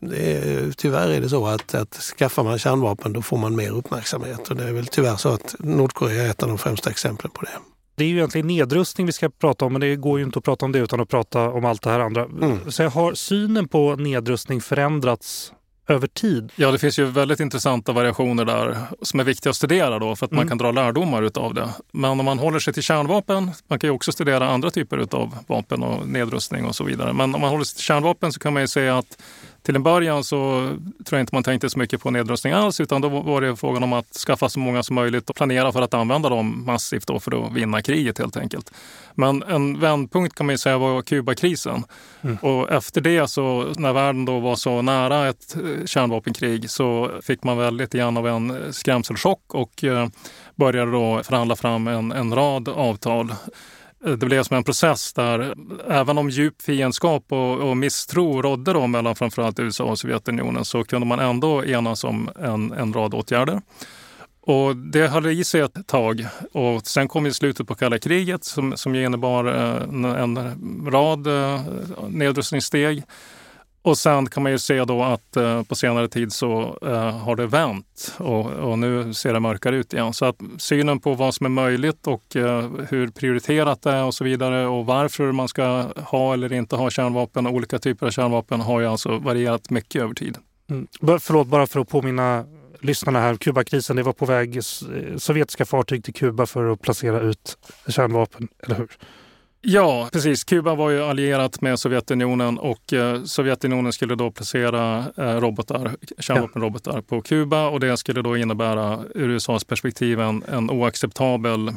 Är, 0.00 0.72
tyvärr 0.76 1.08
är 1.08 1.20
det 1.20 1.28
så 1.28 1.46
att, 1.46 1.74
att 1.74 1.94
skaffar 1.94 2.44
man 2.44 2.58
kärnvapen 2.58 3.12
då 3.12 3.22
får 3.22 3.36
man 3.36 3.56
mer 3.56 3.70
uppmärksamhet 3.70 4.48
och 4.48 4.56
det 4.56 4.64
är 4.64 4.72
väl 4.72 4.86
tyvärr 4.86 5.16
så 5.16 5.28
att 5.28 5.54
Nordkorea 5.58 6.24
är 6.24 6.30
ett 6.30 6.42
av 6.42 6.48
de 6.48 6.58
främsta 6.58 6.90
exemplen 6.90 7.30
på 7.30 7.42
det. 7.42 7.50
Det 7.96 8.04
är 8.04 8.08
ju 8.08 8.16
egentligen 8.16 8.46
nedrustning 8.46 9.06
vi 9.06 9.12
ska 9.12 9.28
prata 9.28 9.64
om 9.64 9.72
men 9.72 9.80
det 9.80 9.96
går 9.96 10.18
ju 10.18 10.24
inte 10.24 10.38
att 10.38 10.44
prata 10.44 10.66
om 10.66 10.72
det 10.72 10.78
utan 10.78 11.00
att 11.00 11.08
prata 11.08 11.50
om 11.50 11.64
allt 11.64 11.82
det 11.82 11.90
här 11.90 12.00
andra. 12.00 12.24
Mm. 12.24 12.70
Så 12.70 12.88
har 12.88 13.14
synen 13.14 13.68
på 13.68 13.96
nedrustning 13.96 14.60
förändrats 14.60 15.52
över 15.88 16.06
tid. 16.06 16.52
Ja, 16.56 16.70
det 16.70 16.78
finns 16.78 16.98
ju 16.98 17.04
väldigt 17.04 17.40
intressanta 17.40 17.92
variationer 17.92 18.44
där 18.44 18.76
som 19.02 19.20
är 19.20 19.24
viktiga 19.24 19.50
att 19.50 19.56
studera 19.56 19.98
då 19.98 20.16
för 20.16 20.26
att 20.26 20.32
mm. 20.32 20.42
man 20.42 20.48
kan 20.48 20.58
dra 20.58 20.70
lärdomar 20.70 21.22
utav 21.22 21.54
det. 21.54 21.68
Men 21.92 22.10
om 22.10 22.24
man 22.24 22.38
håller 22.38 22.58
sig 22.58 22.74
till 22.74 22.82
kärnvapen, 22.82 23.50
man 23.68 23.78
kan 23.78 23.88
ju 23.88 23.94
också 23.94 24.12
studera 24.12 24.48
andra 24.48 24.70
typer 24.70 25.16
av 25.16 25.38
vapen 25.46 25.82
och 25.82 26.08
nedrustning 26.08 26.64
och 26.64 26.76
så 26.76 26.84
vidare. 26.84 27.12
Men 27.12 27.34
om 27.34 27.40
man 27.40 27.50
håller 27.50 27.64
sig 27.64 27.76
till 27.76 27.84
kärnvapen 27.84 28.32
så 28.32 28.40
kan 28.40 28.52
man 28.52 28.62
ju 28.62 28.68
säga 28.68 28.98
att 28.98 29.18
till 29.62 29.76
en 29.76 29.82
början 29.82 30.24
så 30.24 30.68
tror 31.04 31.18
jag 31.18 31.20
inte 31.20 31.34
man 31.34 31.42
tänkte 31.42 31.70
så 31.70 31.78
mycket 31.78 32.00
på 32.00 32.10
nedrustning 32.10 32.52
alls 32.52 32.80
utan 32.80 33.00
då 33.00 33.08
var 33.08 33.40
det 33.40 33.56
frågan 33.56 33.82
om 33.82 33.92
att 33.92 34.12
skaffa 34.12 34.48
så 34.48 34.58
många 34.58 34.82
som 34.82 34.94
möjligt 34.94 35.30
och 35.30 35.36
planera 35.36 35.72
för 35.72 35.82
att 35.82 35.94
använda 35.94 36.28
dem 36.28 36.64
massivt 36.66 37.06
då 37.06 37.20
för 37.20 37.46
att 37.46 37.52
vinna 37.52 37.82
kriget 37.82 38.18
helt 38.18 38.36
enkelt. 38.36 38.72
Men 39.14 39.42
en 39.42 39.80
vändpunkt 39.80 40.34
kan 40.34 40.46
man 40.46 40.54
ju 40.54 40.58
säga 40.58 40.78
var 40.78 41.02
Kubakrisen. 41.02 41.84
Mm. 42.22 42.36
Och 42.36 42.70
efter 42.72 43.00
det 43.00 43.28
så 43.28 43.72
när 43.76 43.92
världen 43.92 44.24
då 44.24 44.40
var 44.40 44.56
så 44.56 44.82
nära 44.82 45.28
ett 45.28 45.56
eh, 45.56 45.86
kärnvapenkrig 45.86 46.70
så 46.70 47.10
fick 47.22 47.44
man 47.44 47.58
väl 47.58 47.76
lite 47.76 47.98
grann 47.98 48.16
av 48.16 48.28
en 48.28 48.72
skrämselchock 48.72 49.54
och 49.54 49.84
eh, 49.84 50.08
började 50.54 50.92
då 50.92 51.22
förhandla 51.22 51.56
fram 51.56 51.88
en, 51.88 52.12
en 52.12 52.34
rad 52.34 52.68
avtal 52.68 53.34
det 54.00 54.16
blev 54.26 54.42
som 54.42 54.56
en 54.56 54.64
process 54.64 55.12
där 55.12 55.54
även 55.88 56.18
om 56.18 56.30
djup 56.30 56.62
fiendskap 56.62 57.24
och, 57.28 57.58
och 57.58 57.76
misstro 57.76 58.42
rådde 58.42 58.72
då 58.72 58.86
mellan 58.86 59.16
framförallt 59.16 59.58
USA 59.58 59.84
och 59.84 59.98
Sovjetunionen 59.98 60.64
så 60.64 60.84
kunde 60.84 61.06
man 61.06 61.20
ändå 61.20 61.64
enas 61.64 62.04
om 62.04 62.30
en, 62.40 62.72
en 62.72 62.92
rad 62.92 63.14
åtgärder. 63.14 63.60
Och 64.40 64.76
det 64.76 65.08
höll 65.08 65.26
i 65.26 65.44
sig 65.44 65.60
ett 65.60 65.86
tag 65.86 66.26
och 66.52 66.86
sen 66.86 67.08
kom 67.08 67.26
ju 67.26 67.32
slutet 67.32 67.66
på 67.66 67.74
kalla 67.74 67.98
kriget 67.98 68.44
som, 68.44 68.76
som 68.76 68.94
innebar 68.94 69.44
en, 69.44 70.04
en 70.04 70.56
rad 70.90 71.26
eh, 71.26 71.62
nedrustningssteg. 72.08 73.02
Och 73.82 73.98
sen 73.98 74.26
kan 74.26 74.42
man 74.42 74.52
ju 74.52 74.58
se 74.58 74.84
då 74.84 75.02
att 75.02 75.36
eh, 75.36 75.62
på 75.62 75.74
senare 75.74 76.08
tid 76.08 76.32
så 76.32 76.78
eh, 76.82 77.18
har 77.18 77.36
det 77.36 77.46
vänt 77.46 78.14
och, 78.18 78.46
och, 78.46 78.78
nu 78.78 79.14
ser 79.14 79.32
det 79.32 79.40
mörkare 79.40 79.76
ut 79.76 79.92
igen. 79.92 80.12
Så 80.12 80.24
att 80.24 80.36
synen 80.58 81.00
på 81.00 81.14
vad 81.14 81.34
som 81.34 81.46
är 81.46 81.50
möjligt 81.50 82.06
och 82.06 82.36
eh, 82.36 82.70
hur 82.88 83.08
prioriterat 83.08 83.82
det 83.82 83.90
är 83.90 84.04
och 84.04 84.14
så 84.14 84.24
vidare 84.24 84.66
och 84.66 84.86
varför 84.86 85.32
man 85.32 85.48
ska 85.48 85.84
ha 85.96 86.32
eller 86.32 86.52
inte 86.52 86.76
ha 86.76 86.90
kärnvapen 86.90 87.46
och 87.46 87.52
olika 87.52 87.78
typer 87.78 88.06
av 88.06 88.10
kärnvapen 88.10 88.60
har 88.60 88.80
ju 88.80 88.86
alltså 88.86 89.18
varierat 89.18 89.70
mycket 89.70 90.02
över 90.02 90.14
tid. 90.14 90.38
Mm. 90.70 90.86
Förlåt, 91.20 91.46
bara 91.46 91.66
för 91.66 91.80
att 91.80 91.88
påminna 91.88 92.44
lyssnarna 92.80 93.20
här. 93.20 93.36
Kubakrisen, 93.36 93.96
det 93.96 94.02
var 94.02 94.12
på 94.12 94.26
väg 94.26 94.56
eh, 94.56 94.62
sovjetiska 95.16 95.64
fartyg 95.64 96.04
till 96.04 96.14
Kuba 96.14 96.46
för 96.46 96.72
att 96.72 96.80
placera 96.80 97.20
ut 97.20 97.58
kärnvapen, 97.88 98.48
eller 98.62 98.74
hur? 98.76 98.88
Ja, 99.60 100.08
precis. 100.12 100.44
Kuba 100.44 100.74
var 100.74 100.90
ju 100.90 101.02
allierat 101.02 101.60
med 101.60 101.78
Sovjetunionen 101.78 102.58
och 102.58 102.92
eh, 102.92 103.22
Sovjetunionen 103.24 103.92
skulle 103.92 104.14
då 104.14 104.30
placera 104.30 105.04
eh, 105.16 105.40
robotar, 105.40 105.96
kärnvapenrobotar 106.18 106.92
ja. 106.94 107.02
på 107.02 107.22
Kuba 107.22 107.68
och 107.68 107.80
det 107.80 107.96
skulle 107.96 108.22
då 108.22 108.36
innebära 108.36 108.98
ur 109.14 109.28
USAs 109.28 109.64
perspektiv 109.64 110.20
en, 110.20 110.42
en 110.48 110.70
oacceptabel 110.70 111.72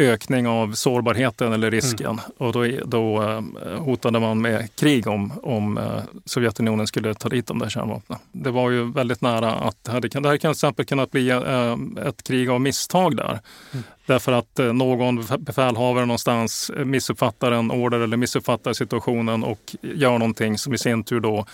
ökning 0.00 0.46
av 0.46 0.72
sårbarheten 0.72 1.52
eller 1.52 1.70
risken. 1.70 2.06
Mm. 2.06 2.20
Och 2.36 2.52
då, 2.52 2.66
då 2.84 3.22
eh, 3.22 3.42
hotade 3.78 4.20
man 4.20 4.40
med 4.40 4.76
krig 4.76 5.06
om, 5.06 5.32
om 5.42 5.78
eh, 5.78 5.84
Sovjetunionen 6.24 6.86
skulle 6.86 7.14
ta 7.14 7.28
dit 7.28 7.46
de 7.46 7.58
där 7.58 7.68
kärnvapnen. 7.68 8.18
Det 8.32 8.50
var 8.50 8.70
ju 8.70 8.92
väldigt 8.92 9.20
nära 9.20 9.54
att 9.54 9.84
det 9.84 9.92
hade, 9.92 10.08
det 10.08 10.28
hade 10.28 10.38
till 10.38 10.50
exempel 10.50 10.84
kunnat 10.84 11.10
bli 11.10 11.30
eh, 11.30 11.76
ett 12.06 12.22
krig 12.22 12.50
av 12.50 12.60
misstag 12.60 13.16
där. 13.16 13.40
Mm. 13.72 13.84
Därför 14.06 14.32
att 14.32 14.58
någon 14.74 15.24
befälhavare 15.38 16.06
någonstans 16.06 16.70
missuppfattar 16.76 17.52
en 17.52 17.70
order 17.70 18.00
eller 18.00 18.16
missuppfattar 18.16 18.72
situationen 18.72 19.44
och 19.44 19.76
gör 19.82 20.18
någonting 20.18 20.58
som 20.58 20.74
i 20.74 20.78
sin 20.78 21.04
tur 21.04 21.20
då 21.20 21.46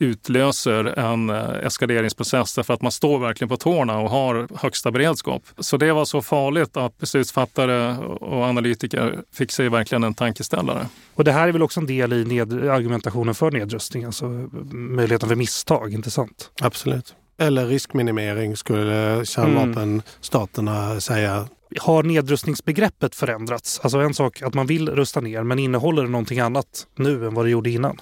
utlöser 0.00 0.98
en 0.98 1.30
eh, 1.30 1.66
eskaleringsprocess 1.66 2.54
därför 2.54 2.74
att 2.74 2.82
man 2.82 2.92
står 2.92 3.18
verkligen 3.18 3.48
på 3.48 3.56
tårna 3.56 3.98
och 3.98 4.10
har 4.10 4.48
högsta 4.54 4.90
beredskap. 4.90 5.42
Så 5.58 5.76
det 5.76 5.92
var 5.92 6.04
så 6.04 6.22
farligt 6.22 6.76
att 6.76 6.98
beslutsfattare 6.98 7.96
och 7.98 8.44
analytiker 8.44 9.18
fick 9.32 9.52
sig 9.52 9.68
verkligen 9.68 10.04
en 10.04 10.14
tankeställare. 10.14 10.86
Och 11.14 11.24
det 11.24 11.32
här 11.32 11.48
är 11.48 11.52
väl 11.52 11.62
också 11.62 11.80
en 11.80 11.86
del 11.86 12.12
i 12.12 12.24
ned- 12.24 12.70
argumentationen 12.70 13.34
för 13.34 13.50
nedrustning, 13.50 14.04
alltså 14.04 14.24
möjligheten 14.72 15.28
för 15.28 15.36
misstag, 15.36 15.92
inte 15.92 16.10
sant? 16.10 16.50
Absolut. 16.62 17.14
Eller 17.38 17.66
riskminimering 17.66 18.56
skulle 18.56 19.24
kärnvapenstaterna 19.24 20.84
mm. 20.84 21.00
säga 21.00 21.48
har 21.78 22.02
nedrustningsbegreppet 22.02 23.14
förändrats? 23.14 23.80
Alltså 23.82 23.98
en 23.98 24.14
sak 24.14 24.42
att 24.42 24.54
man 24.54 24.66
vill 24.66 24.88
rusta 24.88 25.20
ner, 25.20 25.42
men 25.42 25.58
innehåller 25.58 26.02
det 26.02 26.08
någonting 26.08 26.40
annat 26.40 26.86
nu 26.96 27.26
än 27.26 27.34
vad 27.34 27.44
det 27.44 27.50
gjorde 27.50 27.70
innan? 27.70 28.00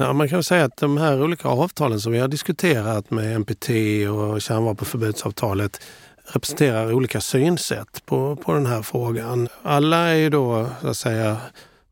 Ja, 0.00 0.12
man 0.12 0.28
kan 0.28 0.42
säga 0.42 0.64
att 0.64 0.76
de 0.76 0.98
här 0.98 1.22
olika 1.22 1.48
avtalen 1.48 2.00
som 2.00 2.12
vi 2.12 2.18
har 2.18 2.28
diskuterat 2.28 3.10
med 3.10 3.40
NPT 3.40 3.68
och 4.10 4.42
kärnvapenförbudsavtalet 4.42 5.80
representerar 6.24 6.92
olika 6.92 7.20
synsätt 7.20 8.06
på, 8.06 8.36
på 8.36 8.52
den 8.52 8.66
här 8.66 8.82
frågan. 8.82 9.48
Alla 9.62 9.96
är 9.96 10.14
ju 10.14 10.30
då 10.30 10.66
så 10.80 10.88
att 10.88 10.96
säga 10.96 11.36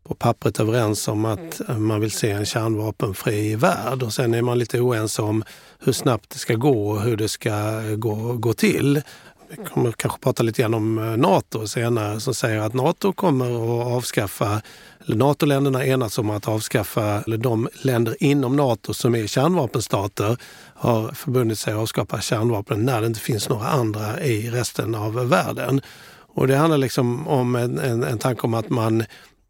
på 0.09 0.14
pappret 0.14 0.61
överens 0.61 1.09
om 1.09 1.25
att 1.25 1.61
man 1.79 2.01
vill 2.01 2.11
se 2.11 2.31
en 2.31 2.47
kärnvapenfri 2.47 3.55
värld 3.55 4.03
och 4.03 4.12
sen 4.12 4.35
är 4.35 4.42
man 4.42 4.59
lite 4.59 4.81
oense 4.81 5.23
om 5.23 5.45
hur 5.79 5.92
snabbt 5.92 6.31
det 6.31 6.38
ska 6.38 6.55
gå 6.55 6.90
och 6.90 7.03
hur 7.03 7.16
det 7.16 7.29
ska 7.29 7.81
gå, 7.97 8.33
gå 8.33 8.53
till. 8.53 9.03
Vi 9.49 9.57
kommer 9.57 9.93
kanske 9.93 10.19
prata 10.21 10.43
lite 10.43 10.63
grann 10.63 10.75
om 10.75 10.99
eh, 10.99 11.17
Nato 11.17 11.67
senare 11.67 12.21
som 12.21 12.35
säger 12.35 12.59
att 12.59 12.75
Nato 12.75 13.13
kommer 13.13 13.47
att 13.47 13.87
avskaffa, 13.87 14.63
eller 15.07 15.17
Nato-länderna 15.17 15.87
enats 15.87 16.19
om 16.19 16.31
att 16.31 16.49
avskaffa, 16.49 17.23
eller 17.27 17.37
de 17.37 17.69
länder 17.83 18.17
inom 18.21 18.57
Nato 18.57 18.95
som 18.95 19.15
är 19.15 19.27
kärnvapenstater 19.27 20.37
har 20.75 21.09
förbundit 21.09 21.59
sig 21.59 21.73
att 21.73 21.79
avskaffa 21.79 22.21
kärnvapen 22.21 22.85
när 22.85 23.01
det 23.01 23.07
inte 23.07 23.21
finns 23.21 23.49
några 23.49 23.69
andra 23.69 24.21
i 24.21 24.51
resten 24.51 24.95
av 24.95 25.29
världen. 25.29 25.81
Och 26.37 26.49
det 26.49 26.57
handlar 26.57 26.79
liksom 26.79 27.29
om 27.29 27.57
en, 27.57 27.79
en, 27.79 28.05
en 28.05 28.19
tanke 28.19 28.43
om 28.43 28.55
att 28.55 28.71
man 28.71 29.05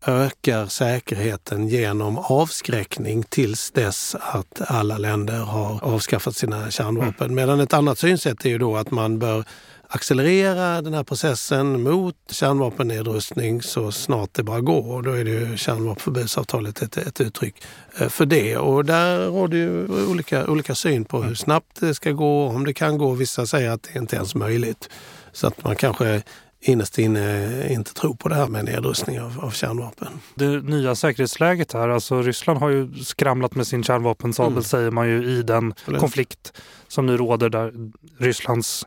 ökar 0.06 0.66
säkerheten 0.66 1.68
genom 1.68 2.18
avskräckning 2.18 3.22
tills 3.22 3.70
dess 3.70 4.16
att 4.20 4.60
alla 4.66 4.98
länder 4.98 5.38
har 5.38 5.84
avskaffat 5.84 6.36
sina 6.36 6.70
kärnvapen. 6.70 7.26
Mm. 7.26 7.34
Medan 7.34 7.60
ett 7.60 7.72
annat 7.72 7.98
synsätt 7.98 8.44
är 8.44 8.48
ju 8.48 8.58
då 8.58 8.76
att 8.76 8.90
man 8.90 9.18
bör 9.18 9.44
accelerera 9.88 10.82
den 10.82 10.94
här 10.94 11.04
processen 11.04 11.82
mot 11.82 12.16
kärnvapennedrustning 12.30 13.62
så 13.62 13.92
snart 13.92 14.34
det 14.34 14.42
bara 14.42 14.60
går. 14.60 14.92
Och 14.92 15.02
då 15.02 15.12
är 15.12 15.24
det 15.24 15.30
ju 15.30 15.56
kärnvapenförbudsavtalet 15.56 16.82
ett, 16.82 16.96
ett 16.96 17.20
uttryck 17.20 17.54
eh, 17.98 18.08
för 18.08 18.26
det. 18.26 18.56
Och 18.56 18.84
där 18.84 19.26
råder 19.26 19.58
ju 19.58 19.88
olika, 20.10 20.46
olika 20.46 20.74
syn 20.74 21.04
på 21.04 21.22
hur 21.22 21.34
snabbt 21.34 21.80
det 21.80 21.94
ska 21.94 22.10
gå, 22.10 22.46
om 22.46 22.64
det 22.64 22.74
kan 22.74 22.98
gå. 22.98 23.12
Vissa 23.12 23.46
säger 23.46 23.70
att 23.70 23.82
det 23.82 23.98
inte 23.98 24.16
ens 24.16 24.34
är 24.34 24.38
möjligt. 24.38 24.88
Så 25.32 25.46
att 25.46 25.64
man 25.64 25.76
kanske 25.76 26.22
innerst 26.60 26.98
inne 26.98 27.66
inte 27.72 27.94
tror 27.94 28.14
på 28.14 28.28
det 28.28 28.34
här 28.34 28.46
med 28.46 28.64
nedrustning 28.64 29.20
av, 29.20 29.40
av 29.44 29.50
kärnvapen. 29.50 30.08
Det 30.34 30.48
nya 30.48 30.94
säkerhetsläget 30.94 31.72
här, 31.72 31.88
alltså 31.88 32.22
Ryssland 32.22 32.58
har 32.60 32.68
ju 32.68 32.94
skramlat 32.94 33.54
med 33.54 33.66
sin 33.66 33.84
kärnvapensabel 33.84 34.52
mm. 34.52 34.64
säger 34.64 34.90
man 34.90 35.08
ju 35.08 35.24
i 35.24 35.42
den 35.42 35.74
konflikt 35.98 36.52
som 36.88 37.06
nu 37.06 37.16
råder 37.16 37.48
där 37.48 37.72
Rysslands 38.18 38.86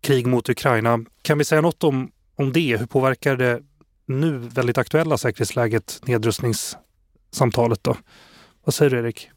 krig 0.00 0.26
mot 0.26 0.48
Ukraina. 0.48 1.04
Kan 1.22 1.38
vi 1.38 1.44
säga 1.44 1.60
något 1.60 1.84
om, 1.84 2.10
om 2.36 2.52
det? 2.52 2.76
Hur 2.76 2.86
påverkar 2.86 3.36
det 3.36 3.62
nu 4.06 4.38
väldigt 4.38 4.78
aktuella 4.78 5.18
säkerhetsläget 5.18 6.00
nedrustningssamtalet? 6.02 7.84
Då? 7.84 7.96
Vad 8.64 8.74
säger 8.74 8.90
du 8.90 8.98
Erik? 8.98 9.30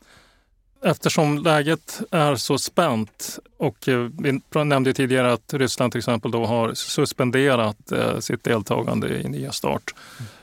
Eftersom 0.85 1.37
läget 1.37 2.01
är 2.11 2.35
så 2.35 2.57
spänt 2.57 3.39
och 3.57 3.87
eh, 3.87 4.09
vi 4.19 4.41
nämnde 4.53 4.93
tidigare 4.93 5.33
att 5.33 5.53
Ryssland 5.53 5.91
till 5.91 5.99
exempel 5.99 6.31
då 6.31 6.45
har 6.45 6.73
suspenderat 6.73 7.91
eh, 7.91 8.19
sitt 8.19 8.43
deltagande 8.43 9.09
i 9.09 9.29
Nya 9.29 9.51
Start. 9.51 9.93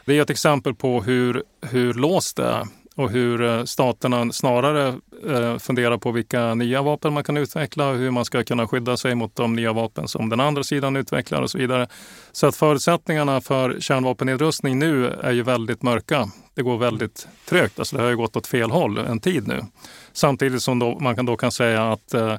Det 0.04 0.18
är 0.18 0.22
ett 0.22 0.30
exempel 0.30 0.74
på 0.74 1.02
hur, 1.02 1.42
hur 1.60 1.94
låst 1.94 2.36
det 2.36 2.44
är 2.44 2.66
och 2.96 3.10
hur 3.10 3.42
eh, 3.42 3.64
staterna 3.64 4.32
snarare 4.32 4.94
eh, 5.28 5.58
funderar 5.58 5.98
på 5.98 6.12
vilka 6.12 6.54
nya 6.54 6.82
vapen 6.82 7.12
man 7.12 7.24
kan 7.24 7.36
utveckla 7.36 7.88
och 7.88 7.96
hur 7.96 8.10
man 8.10 8.24
ska 8.24 8.44
kunna 8.44 8.68
skydda 8.68 8.96
sig 8.96 9.14
mot 9.14 9.36
de 9.36 9.56
nya 9.56 9.72
vapen 9.72 10.08
som 10.08 10.28
den 10.28 10.40
andra 10.40 10.62
sidan 10.62 10.96
utvecklar 10.96 11.42
och 11.42 11.50
så 11.50 11.58
vidare. 11.58 11.88
Så 12.32 12.46
att 12.46 12.56
förutsättningarna 12.56 13.40
för 13.40 13.80
kärnvapennedrustning 13.80 14.78
nu 14.78 15.06
är 15.06 15.32
ju 15.32 15.42
väldigt 15.42 15.82
mörka. 15.82 16.28
Det 16.54 16.62
går 16.62 16.78
väldigt 16.78 17.28
trögt, 17.48 17.78
alltså 17.78 17.96
det 17.96 18.02
har 18.02 18.10
ju 18.10 18.16
gått 18.16 18.36
åt 18.36 18.46
fel 18.46 18.70
håll 18.70 18.98
en 18.98 19.20
tid 19.20 19.48
nu. 19.48 19.64
Samtidigt 20.12 20.62
som 20.62 20.78
då, 20.78 20.98
man 20.98 21.16
kan 21.16 21.26
då 21.26 21.36
kan 21.36 21.52
säga 21.52 21.92
att 21.92 22.14
eh, 22.14 22.36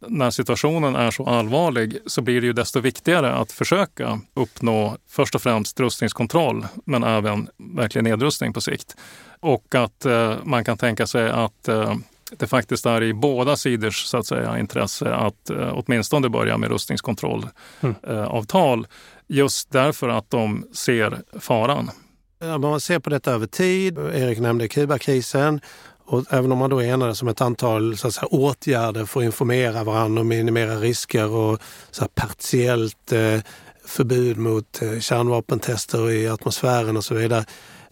när 0.00 0.30
situationen 0.30 0.96
är 0.96 1.10
så 1.10 1.24
allvarlig 1.24 1.98
så 2.06 2.22
blir 2.22 2.40
det 2.40 2.46
ju 2.46 2.52
desto 2.52 2.80
viktigare 2.80 3.34
att 3.34 3.52
försöka 3.52 4.20
uppnå 4.34 4.96
först 5.08 5.34
och 5.34 5.42
främst 5.42 5.80
rustningskontroll 5.80 6.66
men 6.84 7.04
även 7.04 7.48
verklig 7.76 8.04
nedrustning 8.04 8.52
på 8.52 8.60
sikt. 8.60 8.96
Och 9.40 9.74
att 9.74 10.04
eh, 10.04 10.34
man 10.44 10.64
kan 10.64 10.78
tänka 10.78 11.06
sig 11.06 11.30
att 11.30 11.68
eh, 11.68 11.94
det 12.30 12.46
faktiskt 12.46 12.86
är 12.86 13.02
i 13.02 13.14
båda 13.14 13.56
sidors 13.56 14.04
så 14.04 14.16
att 14.16 14.26
säga, 14.26 14.58
intresse 14.58 15.14
att 15.14 15.50
eh, 15.50 15.72
åtminstone 15.74 16.28
börja 16.28 16.58
med 16.58 16.70
rustningskontrollavtal. 16.70 18.78
Mm. 18.78 18.86
just 19.26 19.70
därför 19.70 20.08
att 20.08 20.30
de 20.30 20.66
ser 20.72 21.22
faran. 21.40 21.90
Ja, 22.38 22.58
man 22.58 22.80
ser 22.80 22.98
på 22.98 23.10
detta 23.10 23.32
över 23.32 23.46
tid. 23.46 23.98
Erik 23.98 24.38
nämnde 24.38 24.68
Kubakrisen. 24.68 25.60
Och 26.04 26.24
även 26.30 26.52
om 26.52 26.58
man 26.58 26.70
då 26.70 26.82
enades 26.82 27.22
om 27.22 27.28
ett 27.28 27.40
antal 27.40 27.96
så 27.96 28.08
att 28.08 28.14
säga, 28.14 28.26
åtgärder 28.26 29.04
för 29.04 29.20
att 29.20 29.24
informera 29.24 29.84
varandra 29.84 30.20
och 30.20 30.26
minimera 30.26 30.76
risker 30.76 31.30
och 31.30 31.60
så 31.90 32.00
här, 32.00 32.08
partiellt 32.08 33.12
eh, 33.12 33.40
förbud 33.84 34.36
mot 34.36 34.82
eh, 34.82 34.98
kärnvapentester 34.98 36.10
i 36.10 36.28
atmosfären 36.28 36.96
och 36.96 37.04
så 37.04 37.14
vidare 37.14 37.44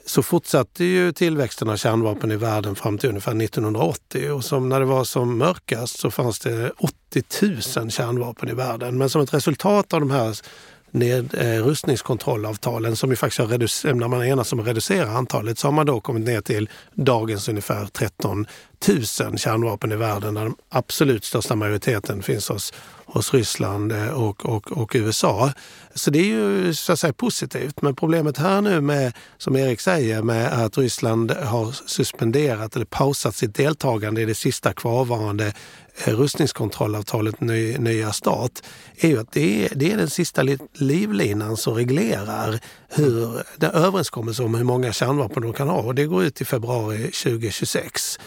så 0.07 0.23
fortsatte 0.23 0.85
ju 0.85 1.13
tillväxten 1.13 1.69
av 1.69 1.77
kärnvapen 1.77 2.31
i 2.31 2.37
världen 2.37 2.75
fram 2.75 2.99
till 2.99 3.09
ungefär 3.09 3.43
1980 3.43 4.31
och 4.31 4.45
som 4.45 4.69
när 4.69 4.81
det 4.81 4.87
var 4.87 5.05
som 5.05 5.39
mörkast 5.39 5.99
så 5.99 6.11
fanns 6.11 6.39
det 6.39 6.71
80 6.71 7.23
000 7.81 7.91
kärnvapen 7.91 8.49
i 8.49 8.53
världen. 8.53 8.99
Men 8.99 9.11
som 9.11 9.23
ett 9.23 9.35
resultat 9.35 9.93
av 9.93 10.01
de 10.01 10.11
här 10.11 10.37
nedrustningskontrollavtalen 10.91 12.97
som 12.97 13.11
ju 13.11 13.17
faktiskt 13.17 13.41
har 13.41 13.47
reducerat, 13.47 13.97
när 13.97 14.09
man 14.09 14.25
enats 14.25 14.53
om 14.53 14.61
att 14.61 14.67
reducera 14.67 15.11
antalet 15.11 15.59
så 15.59 15.67
har 15.67 15.73
man 15.73 15.87
då 15.87 16.01
kommit 16.01 16.27
ner 16.27 16.41
till 16.41 16.69
dagens 16.95 17.49
ungefär 17.49 17.87
13 17.87 18.47
tusen 18.79 19.39
kärnvapen 19.39 19.93
i 19.93 19.97
världen 19.97 20.35
där 20.35 20.43
den 20.43 20.55
absolut 20.69 21.25
största 21.25 21.57
majoriteten 21.57 22.23
finns 22.23 22.49
hos, 22.49 22.73
hos 23.07 23.35
Ryssland 23.35 23.93
eh, 23.93 24.09
och, 24.09 24.47
och, 24.47 24.73
och 24.73 24.93
USA. 24.95 25.53
Så 25.95 26.11
det 26.11 26.19
är 26.19 26.25
ju 26.25 26.75
så 26.75 26.93
att 26.93 26.99
säga 26.99 27.13
positivt. 27.13 27.83
Men 27.83 27.95
problemet 27.95 28.39
här 28.39 28.61
nu 28.61 28.81
med, 28.81 29.13
som 29.39 29.57
Erik 29.57 29.81
säger, 29.81 30.23
med 30.23 30.65
att 30.65 30.79
Ryssland 30.79 31.31
har 31.31 31.73
suspenderat 31.87 32.77
eller 32.77 32.87
pausat 32.87 33.37
sitt 33.37 33.55
deltagande 33.55 34.23
i 34.23 34.25
det 34.25 34.35
sista 34.35 34.73
kvarvarande 34.73 35.53
eh, 36.05 36.15
rustningskontrollavtalet 36.15 37.41
ny, 37.41 37.79
Nya 37.79 38.13
stat 38.13 38.63
är 38.97 39.09
ju 39.09 39.19
att 39.19 39.33
det 39.33 39.65
är, 39.65 39.75
det 39.75 39.93
är 39.93 39.97
den 39.97 40.11
sista 40.11 40.43
livlinan 40.73 41.57
som 41.57 41.75
reglerar 41.75 42.61
hur, 42.89 43.43
den 43.57 43.71
överenskommelse 43.71 44.43
om 44.43 44.55
hur 44.55 44.65
många 44.65 44.93
kärnvapen 44.93 45.43
de 45.43 45.53
kan 45.53 45.69
ha 45.69 45.79
och 45.79 45.95
det 45.95 46.05
går 46.05 46.25
ut 46.25 46.41
i 46.41 46.45
februari 46.45 46.99
2026. 46.99 48.19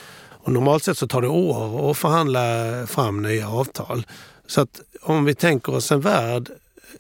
Och 0.44 0.52
normalt 0.52 0.84
sett 0.84 0.98
så 0.98 1.08
tar 1.08 1.22
det 1.22 1.28
år 1.28 1.92
att 1.92 1.98
förhandla 1.98 2.40
fram 2.88 3.22
nya 3.22 3.50
avtal. 3.50 4.06
Så 4.48 4.62
att 4.62 4.82
om 5.02 5.26
vi 5.26 5.36
tänker 5.36 5.76
oss 5.76 5.92
en 5.92 6.02
värld 6.02 6.50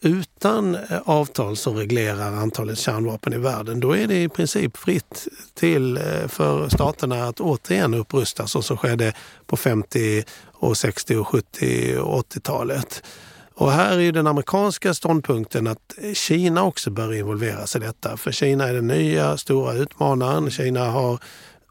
utan 0.01 0.77
avtal 1.05 1.57
som 1.57 1.75
reglerar 1.75 2.33
antalet 2.33 2.77
kärnvapen 2.77 3.33
i 3.33 3.37
världen, 3.37 3.79
då 3.79 3.97
är 3.97 4.07
det 4.07 4.23
i 4.23 4.29
princip 4.29 4.77
fritt 4.77 5.27
till 5.53 5.97
eh, 5.97 6.27
för 6.27 6.69
staterna 6.69 7.23
att 7.23 7.39
återigen 7.39 7.93
upprusta 7.93 8.47
så 8.47 8.61
som 8.61 8.77
skedde 8.77 9.13
på 9.45 9.57
50, 9.57 10.23
och 10.59 10.77
60, 10.77 11.15
och 11.15 11.27
70 11.27 11.97
och 11.97 12.33
80-talet. 12.33 13.03
Och 13.53 13.71
här 13.71 13.99
är 13.99 14.11
den 14.11 14.27
amerikanska 14.27 14.93
ståndpunkten 14.93 15.67
att 15.67 15.93
Kina 16.13 16.63
också 16.63 16.89
bör 16.89 17.13
involveras 17.13 17.75
i 17.75 17.79
detta. 17.79 18.17
För 18.17 18.31
Kina 18.31 18.67
är 18.67 18.73
den 18.73 18.87
nya 18.87 19.37
stora 19.37 19.73
utmanaren. 19.73 20.51
Kina 20.51 20.85
har 20.85 21.19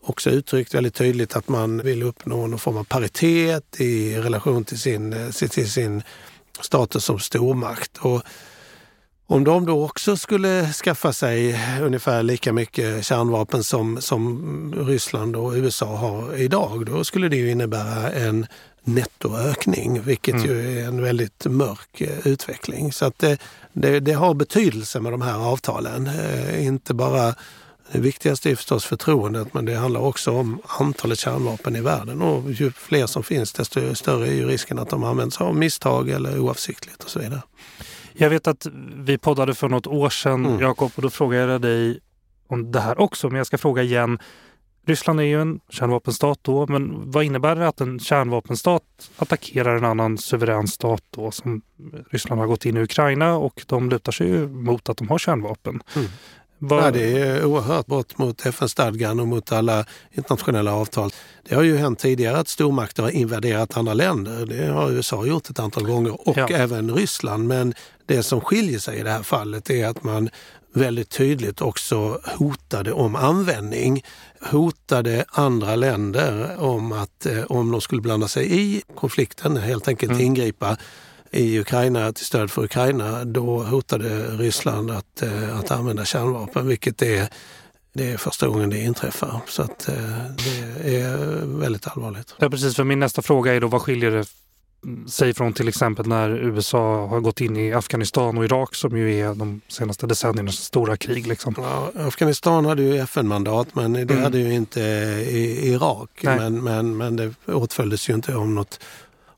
också 0.08 0.30
uttryckt 0.30 0.74
väldigt 0.74 0.94
tydligt 0.94 1.36
att 1.36 1.48
man 1.48 1.82
vill 1.82 2.02
uppnå 2.02 2.46
någon 2.46 2.58
form 2.58 2.76
av 2.76 2.84
paritet 2.84 3.80
i 3.80 4.16
relation 4.16 4.64
till 4.64 4.78
sin, 4.78 5.32
till 5.50 5.70
sin 5.70 6.02
status 6.60 7.04
som 7.04 7.18
stormakt. 7.18 7.98
Och 7.98 8.22
om 9.26 9.44
de 9.44 9.66
då 9.66 9.84
också 9.84 10.16
skulle 10.16 10.72
skaffa 10.72 11.12
sig 11.12 11.60
ungefär 11.82 12.22
lika 12.22 12.52
mycket 12.52 13.04
kärnvapen 13.04 13.64
som, 13.64 14.00
som 14.00 14.74
Ryssland 14.86 15.36
och 15.36 15.52
USA 15.52 15.96
har 15.96 16.36
idag, 16.36 16.86
då 16.86 17.04
skulle 17.04 17.28
det 17.28 17.36
ju 17.36 17.50
innebära 17.50 18.10
en 18.10 18.46
nettoökning, 18.84 20.02
vilket 20.02 20.34
mm. 20.34 20.46
ju 20.46 20.80
är 20.80 20.86
en 20.86 21.02
väldigt 21.02 21.46
mörk 21.46 22.00
eh, 22.00 22.26
utveckling. 22.26 22.92
Så 22.92 23.04
att 23.04 23.18
det, 23.18 23.38
det, 23.72 24.00
det, 24.00 24.12
har 24.12 24.34
betydelse 24.34 25.00
med 25.00 25.12
de 25.12 25.22
här 25.22 25.38
avtalen. 25.38 26.06
Eh, 26.06 26.66
inte 26.66 26.94
bara 26.94 27.34
det 27.92 28.00
viktigaste 28.00 28.50
är 28.50 28.56
förstås 28.56 28.84
förtroendet, 28.84 29.54
men 29.54 29.64
det 29.64 29.74
handlar 29.74 30.00
också 30.00 30.32
om 30.32 30.60
antalet 30.66 31.18
kärnvapen 31.18 31.76
i 31.76 31.80
världen. 31.80 32.22
Och 32.22 32.52
ju 32.52 32.70
fler 32.72 33.06
som 33.06 33.22
finns, 33.22 33.52
desto 33.52 33.94
större 33.94 34.28
är 34.28 34.34
ju 34.34 34.46
risken 34.46 34.78
att 34.78 34.90
de 34.90 35.04
används 35.04 35.40
av 35.40 35.56
misstag 35.56 36.10
eller 36.10 36.38
oavsiktligt 36.38 37.04
och 37.04 37.10
så 37.10 37.18
vidare. 37.18 37.42
Jag 38.12 38.30
vet 38.30 38.46
att 38.46 38.66
vi 38.96 39.18
poddade 39.18 39.54
för 39.54 39.68
något 39.68 39.86
år 39.86 40.10
sedan, 40.10 40.46
mm. 40.46 40.60
Jakob, 40.60 40.92
och 40.94 41.02
då 41.02 41.10
frågade 41.10 41.52
jag 41.52 41.60
dig 41.60 42.00
om 42.46 42.72
det 42.72 42.80
här 42.80 43.00
också, 43.00 43.28
men 43.28 43.36
jag 43.36 43.46
ska 43.46 43.58
fråga 43.58 43.82
igen. 43.82 44.18
Ryssland 44.86 45.20
är 45.20 45.24
ju 45.24 45.40
en 45.40 45.60
kärnvapenstat 45.68 46.38
då, 46.42 46.66
men 46.66 47.10
vad 47.10 47.24
innebär 47.24 47.56
det 47.56 47.68
att 47.68 47.80
en 47.80 48.00
kärnvapenstat 48.00 49.10
attackerar 49.16 49.76
en 49.76 49.84
annan 49.84 50.18
suverän 50.18 50.68
stat 50.68 51.04
då 51.10 51.30
som 51.30 51.62
Ryssland 52.10 52.40
har 52.40 52.48
gått 52.48 52.66
in 52.66 52.76
i 52.76 52.80
Ukraina 52.80 53.34
och 53.34 53.62
de 53.66 53.90
lutar 53.90 54.12
sig 54.12 54.28
ju 54.28 54.48
mot 54.48 54.88
att 54.88 54.96
de 54.96 55.08
har 55.08 55.18
kärnvapen. 55.18 55.82
Mm. 55.96 56.08
Var... 56.58 56.82
Ja, 56.82 56.90
det 56.90 57.18
är 57.18 57.44
oerhört 57.44 57.86
brott 57.86 58.18
mot 58.18 58.46
FN-stadgan 58.46 59.20
och 59.20 59.28
mot 59.28 59.52
alla 59.52 59.84
internationella 60.12 60.74
avtal. 60.74 61.10
Det 61.48 61.54
har 61.54 61.62
ju 61.62 61.76
hänt 61.76 61.98
tidigare 61.98 62.38
att 62.38 62.48
stormakter 62.48 63.02
har 63.02 63.10
invaderat 63.10 63.76
andra 63.76 63.94
länder. 63.94 64.46
Det 64.46 64.66
har 64.66 64.90
USA 64.90 65.26
gjort 65.26 65.50
ett 65.50 65.58
antal 65.58 65.84
gånger 65.84 66.28
och 66.28 66.38
ja. 66.38 66.48
även 66.48 66.94
Ryssland. 66.94 67.48
Men 67.48 67.74
det 68.06 68.22
som 68.22 68.40
skiljer 68.40 68.78
sig 68.78 68.98
i 68.98 69.02
det 69.02 69.10
här 69.10 69.22
fallet 69.22 69.70
är 69.70 69.86
att 69.86 70.02
man 70.02 70.30
väldigt 70.74 71.10
tydligt 71.10 71.60
också 71.60 72.20
hotade 72.24 72.92
om 72.92 73.16
användning. 73.16 74.04
Hotade 74.40 75.24
andra 75.28 75.76
länder 75.76 76.56
om 76.58 76.92
att 76.92 77.26
eh, 77.26 77.44
om 77.44 77.72
de 77.72 77.80
skulle 77.80 78.02
blanda 78.02 78.28
sig 78.28 78.60
i 78.60 78.82
konflikten, 78.94 79.56
helt 79.56 79.88
enkelt 79.88 80.12
mm. 80.12 80.24
ingripa 80.24 80.76
i 81.30 81.60
Ukraina 81.60 82.12
till 82.12 82.26
stöd 82.26 82.50
för 82.50 82.64
Ukraina, 82.64 83.24
då 83.24 83.62
hotade 83.62 84.26
Ryssland 84.36 84.90
att, 84.90 85.22
eh, 85.22 85.58
att 85.58 85.70
använda 85.70 86.04
kärnvapen, 86.04 86.66
vilket 86.66 87.02
är 87.02 87.28
det 87.92 88.10
är 88.10 88.16
första 88.16 88.48
gången 88.48 88.70
det 88.70 88.78
inträffar. 88.78 89.40
Så 89.46 89.62
att, 89.62 89.88
eh, 89.88 89.94
det 90.82 90.96
är 90.96 91.16
väldigt 91.58 91.86
allvarligt. 91.88 92.34
Ja, 92.38 92.50
precis, 92.50 92.76
för 92.76 92.84
min 92.84 92.98
nästa 92.98 93.22
fråga 93.22 93.54
är 93.54 93.60
då 93.60 93.66
vad 93.66 93.82
skiljer 93.82 94.10
det 94.10 94.24
sig 95.06 95.34
från 95.34 95.52
till 95.52 95.68
exempel 95.68 96.06
när 96.06 96.30
USA 96.30 97.06
har 97.06 97.20
gått 97.20 97.40
in 97.40 97.56
i 97.56 97.72
Afghanistan 97.72 98.38
och 98.38 98.44
Irak 98.44 98.74
som 98.74 98.96
ju 98.96 99.20
är 99.20 99.34
de 99.34 99.60
senaste 99.68 100.06
decenniernas 100.06 100.56
stora 100.56 100.96
krig. 100.96 101.26
Liksom. 101.26 101.54
Ja, 101.56 101.92
Afghanistan 101.96 102.64
hade 102.64 102.82
ju 102.82 102.98
FN-mandat 102.98 103.68
men 103.72 103.92
det 103.92 104.00
mm. 104.00 104.22
hade 104.22 104.38
ju 104.38 104.54
inte 104.54 104.80
Irak. 105.62 106.10
Men, 106.22 106.64
men, 106.64 106.96
men 106.96 107.16
det 107.16 107.34
åtföljdes 107.46 108.08
ju 108.08 108.14
inte 108.14 108.36
av 108.36 108.48
något 108.48 108.80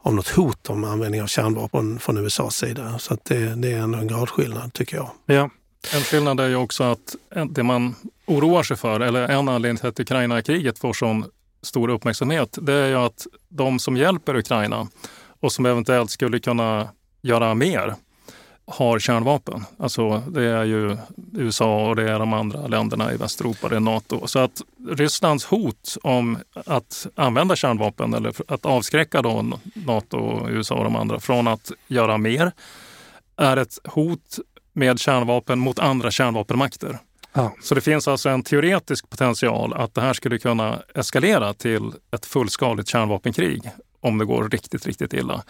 av 0.03 0.15
något 0.15 0.29
hot 0.29 0.71
om 0.71 0.85
användning 0.85 1.23
av 1.23 1.27
kärnvapen 1.27 1.99
från 1.99 2.19
USAs 2.19 2.57
sida. 2.57 2.99
Så 2.99 3.17
det, 3.23 3.55
det, 3.55 3.73
är 3.73 3.79
en 3.79 4.09
gradskillnad 4.09 4.73
tycker 4.73 4.97
jag. 4.97 5.11
Ja. 5.27 5.51
En 5.95 6.01
skillnad 6.01 6.41
är 6.41 6.49
ju 6.49 6.57
också 6.57 6.85
att 6.85 7.17
det 7.51 7.63
man 7.63 7.95
oroar 8.27 8.63
sig 8.63 8.77
för, 8.77 9.01
eller 9.01 9.29
en 9.29 9.49
anledning 9.49 9.77
till 9.77 9.89
att 9.89 10.01
Ukraina-kriget 10.01 10.79
får 10.79 10.93
sån 10.93 11.25
stor 11.63 11.89
uppmärksamhet, 11.89 12.59
det 12.63 12.73
är 12.73 12.89
ju 12.89 12.97
att 12.97 13.27
de 13.49 13.79
som 13.79 13.97
hjälper 13.97 14.37
Ukraina 14.37 14.89
och 15.41 15.53
som 15.53 15.67
eventuellt 15.67 16.11
skulle 16.11 16.39
kunna 16.39 16.89
göra 17.23 17.55
mer, 17.55 17.95
har 18.71 18.99
kärnvapen. 18.99 19.65
Alltså 19.79 20.23
det 20.29 20.45
är 20.45 20.65
ju 20.65 20.97
USA 21.33 21.89
och 21.89 21.97
det 21.97 22.11
är 22.11 22.19
de 22.19 22.33
andra 22.33 22.67
länderna 22.67 23.13
i 23.13 23.17
Västeuropa, 23.17 23.69
det 23.69 23.77
är 23.77 23.81
Nato. 23.81 24.27
Så 24.27 24.39
att 24.39 24.63
Rysslands 24.89 25.45
hot 25.45 25.97
om 26.03 26.39
att 26.67 27.07
använda 27.15 27.57
kärnvapen 27.57 28.15
eller 28.15 28.35
att 28.49 28.67
avskräcka 28.67 29.23
då 29.23 29.59
Nato, 29.75 30.49
USA 30.49 30.75
och 30.75 30.85
de 30.85 30.97
andra 30.97 31.21
från 31.21 31.49
att 31.49 31.73
göra 31.87 32.19
mer 32.19 32.53
är 33.37 33.57
ett 33.57 33.79
hot 33.85 34.39
med 34.73 34.99
kärnvapen 34.99 35.59
mot 35.59 35.79
andra 35.79 36.11
kärnvapenmakter. 36.11 36.99
Ja. 37.33 37.55
Så 37.63 37.75
det 37.75 37.81
finns 37.81 38.09
alltså 38.09 38.29
en 38.29 38.43
teoretisk 38.43 39.11
potential 39.11 39.73
att 39.73 39.95
det 39.95 40.01
här 40.01 40.13
skulle 40.13 40.39
kunna 40.39 40.83
eskalera 40.95 41.55
till 41.55 41.93
ett 42.11 42.27
fullskaligt 42.27 42.89
kärnvapenkrig 42.89 43.71
om 44.01 44.19
det 44.19 44.25
går 44.25 44.49
riktigt, 44.49 44.87
riktigt 44.87 45.13
illa. 45.13 45.43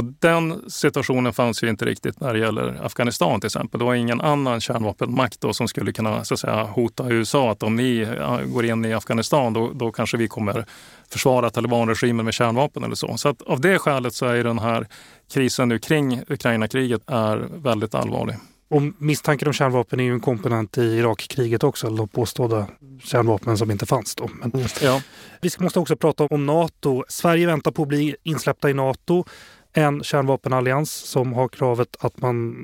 Och 0.00 0.06
den 0.18 0.70
situationen 0.70 1.32
fanns 1.32 1.62
ju 1.62 1.68
inte 1.68 1.84
riktigt 1.84 2.20
när 2.20 2.32
det 2.32 2.38
gäller 2.38 2.80
Afghanistan 2.82 3.40
till 3.40 3.46
exempel. 3.46 3.78
Det 3.78 3.84
var 3.84 3.94
ingen 3.94 4.20
annan 4.20 4.60
kärnvapenmakt 4.60 5.40
då 5.40 5.52
som 5.52 5.68
skulle 5.68 5.92
kunna 5.92 6.24
så 6.24 6.34
att 6.34 6.40
säga, 6.40 6.62
hota 6.64 7.10
USA 7.10 7.50
att 7.50 7.62
om 7.62 7.76
ni 7.76 8.08
går 8.46 8.64
in 8.64 8.84
i 8.84 8.94
Afghanistan 8.94 9.52
då, 9.52 9.70
då 9.74 9.92
kanske 9.92 10.16
vi 10.16 10.28
kommer 10.28 10.64
försvara 11.12 11.50
talibanregimen 11.50 12.24
med 12.24 12.34
kärnvapen 12.34 12.84
eller 12.84 12.94
så. 12.94 13.16
Så 13.16 13.28
att 13.28 13.42
av 13.42 13.60
det 13.60 13.78
skälet 13.78 14.14
så 14.14 14.26
är 14.26 14.44
den 14.44 14.58
här 14.58 14.86
krisen 15.32 15.68
nu 15.68 15.78
kring 15.78 16.22
Ukraina-kriget 16.28 17.02
är 17.06 17.48
väldigt 17.54 17.94
allvarlig. 17.94 18.36
Och 18.70 18.82
misstanken 18.98 19.48
om 19.48 19.54
kärnvapen 19.54 20.00
är 20.00 20.04
ju 20.04 20.12
en 20.12 20.20
komponent 20.20 20.78
i 20.78 20.82
Irakkriget 20.82 21.64
också, 21.64 21.90
de 21.90 22.08
påstådda 22.08 22.66
kärnvapnen 23.02 23.58
som 23.58 23.70
inte 23.70 23.86
fanns 23.86 24.14
då. 24.14 24.30
Men, 24.34 24.52
ja. 24.82 25.02
Vi 25.40 25.50
måste 25.58 25.78
också 25.78 25.96
prata 25.96 26.24
om 26.24 26.46
Nato. 26.46 27.04
Sverige 27.08 27.46
väntar 27.46 27.70
på 27.70 27.82
att 27.82 27.88
bli 27.88 28.16
insläppta 28.22 28.70
i 28.70 28.74
Nato 28.74 29.24
en 29.72 30.02
kärnvapenallians 30.02 30.90
som 30.90 31.32
har 31.32 31.48
kravet 31.48 31.96
att 32.00 32.20
man 32.20 32.54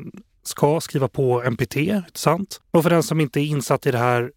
ska 0.42 0.80
skriva 0.80 1.08
på 1.08 1.42
NPT, 1.50 1.76
sant? 2.14 2.60
Och 2.70 2.82
för 2.82 2.90
den 2.90 3.02
som 3.02 3.20
inte 3.20 3.40
är 3.40 3.44
insatt 3.44 3.86
i 3.86 3.90
det 3.90 3.98
här, 3.98 4.32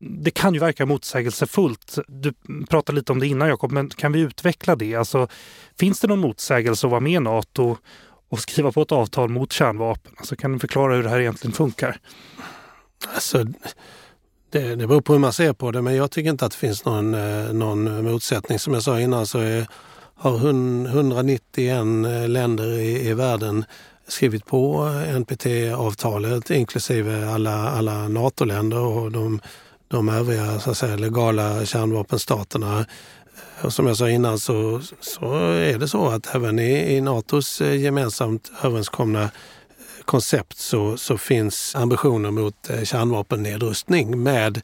det 0.00 0.30
kan 0.30 0.54
ju 0.54 0.60
verka 0.60 0.86
motsägelsefullt. 0.86 1.98
Du 2.08 2.32
pratade 2.70 2.96
lite 2.96 3.12
om 3.12 3.18
det 3.18 3.26
innan 3.26 3.48
Jakob, 3.48 3.72
men 3.72 3.88
kan 3.88 4.12
vi 4.12 4.20
utveckla 4.20 4.76
det? 4.76 4.94
Alltså, 4.94 5.28
finns 5.78 6.00
det 6.00 6.08
någon 6.08 6.18
motsägelse 6.18 6.86
att 6.86 6.90
vara 6.90 7.00
med 7.00 7.12
i 7.12 7.20
Nato 7.20 7.76
och 8.28 8.40
skriva 8.40 8.72
på 8.72 8.82
ett 8.82 8.92
avtal 8.92 9.28
mot 9.28 9.52
kärnvapen? 9.52 10.12
Alltså, 10.16 10.36
kan 10.36 10.52
du 10.52 10.58
förklara 10.58 10.94
hur 10.94 11.02
det 11.02 11.08
här 11.08 11.20
egentligen 11.20 11.54
funkar? 11.54 12.00
Alltså, 13.14 13.44
det, 14.50 14.74
det 14.74 14.86
beror 14.86 15.00
på 15.00 15.12
hur 15.12 15.20
man 15.20 15.32
ser 15.32 15.52
på 15.52 15.70
det, 15.70 15.82
men 15.82 15.96
jag 15.96 16.10
tycker 16.10 16.30
inte 16.30 16.46
att 16.46 16.52
det 16.52 16.58
finns 16.58 16.84
någon, 16.84 17.14
eh, 17.14 17.52
någon 17.52 18.04
motsättning. 18.04 18.58
Som 18.58 18.74
jag 18.74 18.82
sa 18.82 19.00
innan 19.00 19.26
så 19.26 19.38
är 19.38 19.66
har 20.18 20.36
191 20.36 21.68
eh, 21.68 22.28
länder 22.28 22.78
i, 22.78 23.08
i 23.08 23.14
världen 23.14 23.64
skrivit 24.08 24.46
på 24.46 24.84
NPT-avtalet 25.18 26.50
inklusive 26.50 27.28
alla, 27.28 27.70
alla 27.70 28.08
NATO-länder 28.08 28.80
och 28.80 29.12
de, 29.12 29.40
de 29.88 30.08
övriga 30.08 30.60
så 30.60 30.70
att 30.70 30.76
säga, 30.78 30.96
legala 30.96 31.64
kärnvapenstaterna. 31.64 32.86
Och 33.62 33.72
som 33.72 33.86
jag 33.86 33.96
sa 33.96 34.10
innan 34.10 34.38
så, 34.38 34.80
så 35.00 35.34
är 35.44 35.78
det 35.78 35.88
så 35.88 36.08
att 36.08 36.34
även 36.34 36.58
i, 36.58 36.96
i 36.96 37.00
Natos 37.00 37.60
eh, 37.60 37.80
gemensamt 37.80 38.52
överenskomna 38.62 39.22
eh, 39.22 39.28
koncept 40.04 40.58
så, 40.58 40.96
så 40.96 41.18
finns 41.18 41.74
ambitioner 41.76 42.30
mot 42.30 42.70
kärnvapennedrustning 42.84 44.22
med 44.22 44.60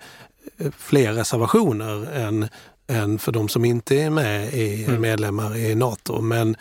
fler 0.79 1.13
reservationer 1.13 2.13
än 2.13 2.49
än 2.87 3.19
för 3.19 3.33
de 3.33 3.49
som 3.49 3.65
inte 3.65 3.97
är 3.97 4.11
med 4.11 4.55
i 4.55 4.85
mm. 4.85 5.01
medlemmar 5.01 5.57
i 5.57 5.75
Nato. 5.75 6.21
Men, 6.21 6.57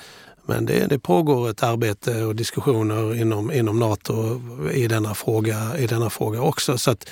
men 0.46 0.66
det, 0.66 0.88
det, 0.88 1.00
pågår 1.00 1.50
ett 1.50 1.64
arbete 1.64 2.24
och 2.24 2.36
diskussioner 2.36 3.16
inom, 3.16 3.52
inom 3.52 3.80
Nato 3.80 4.42
i 4.72 4.88
denna, 4.88 5.16
fråga, 5.16 5.78
i 5.78 5.88
denna 5.88 6.10
fråga 6.10 6.42
också. 6.42 6.78
Så 6.78 6.92
att 6.92 7.10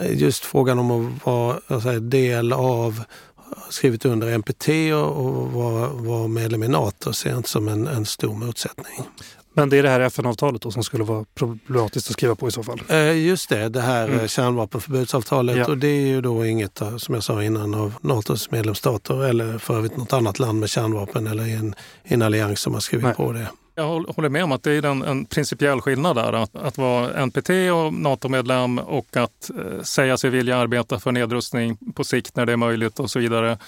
eh, 0.00 0.18
just 0.18 0.44
frågan 0.44 0.78
om 0.78 0.90
att 0.90 1.26
vara 1.26 1.80
säga, 1.80 2.00
del 2.00 2.52
av, 2.52 3.04
skrivit 3.70 4.04
under 4.04 4.38
NPT 4.38 4.68
och, 4.94 5.26
och 5.26 5.52
vara, 5.52 5.88
vara 5.88 6.28
medlem 6.28 6.62
i 6.62 6.68
Nato 6.68 7.12
ser 7.12 7.30
jag 7.30 7.38
inte 7.38 7.48
som 7.48 7.68
en, 7.68 7.86
en 7.86 8.06
stor 8.06 8.34
motsättning. 8.34 9.04
Men 9.56 9.70
det 9.70 9.78
är 9.78 9.82
det 9.82 9.88
här 9.88 10.00
FN-avtalet 10.00 10.72
som 10.72 10.84
skulle 10.84 11.04
vara 11.04 11.24
problematiskt 11.34 12.06
att 12.08 12.12
skriva 12.12 12.34
på 12.34 12.48
i 12.48 12.50
så 12.50 12.62
fall? 12.62 12.82
Eh, 12.88 13.26
just 13.26 13.48
det, 13.48 13.68
det 13.68 13.80
här 13.80 14.08
mm. 14.08 14.28
kärnvapenförbudsavtalet. 14.28 15.56
Ja. 15.56 15.66
Och 15.66 15.78
det 15.78 15.88
är 15.88 16.06
ju 16.06 16.20
då 16.20 16.46
inget, 16.46 16.82
som 16.96 17.14
jag 17.14 17.24
sa 17.24 17.42
innan, 17.42 17.74
av 17.74 17.94
Natos 18.00 18.50
medlemsstater 18.50 19.24
eller 19.24 19.58
för 19.58 19.76
övrigt 19.76 19.96
något 19.96 20.12
annat 20.12 20.38
land 20.38 20.60
med 20.60 20.68
kärnvapen 20.68 21.26
eller 21.26 21.44
en, 21.44 21.74
en 22.02 22.22
allians 22.22 22.60
som 22.60 22.74
har 22.74 22.80
skrivit 22.80 23.04
Nej. 23.04 23.14
på 23.14 23.32
det. 23.32 23.48
Jag 23.76 23.84
håller 23.84 24.28
med 24.28 24.44
om 24.44 24.52
att 24.52 24.62
det 24.62 24.72
är 24.72 24.84
en, 24.84 25.02
en 25.02 25.24
principiell 25.24 25.80
skillnad 25.80 26.16
där. 26.16 26.32
Att, 26.32 26.56
att 26.56 26.78
vara 26.78 27.26
NPT 27.26 27.50
och 27.50 27.94
NATO-medlem 27.94 28.78
och 28.78 29.16
att 29.16 29.50
eh, 29.50 29.82
säga 29.82 30.16
sig 30.16 30.30
vilja 30.30 30.56
arbeta 30.56 31.00
för 31.00 31.12
nedrustning 31.12 31.76
på 31.94 32.04
sikt 32.04 32.36
när 32.36 32.46
det 32.46 32.52
är 32.52 32.56
möjligt 32.56 33.00
och 33.00 33.10
så 33.10 33.18
vidare. 33.18 33.58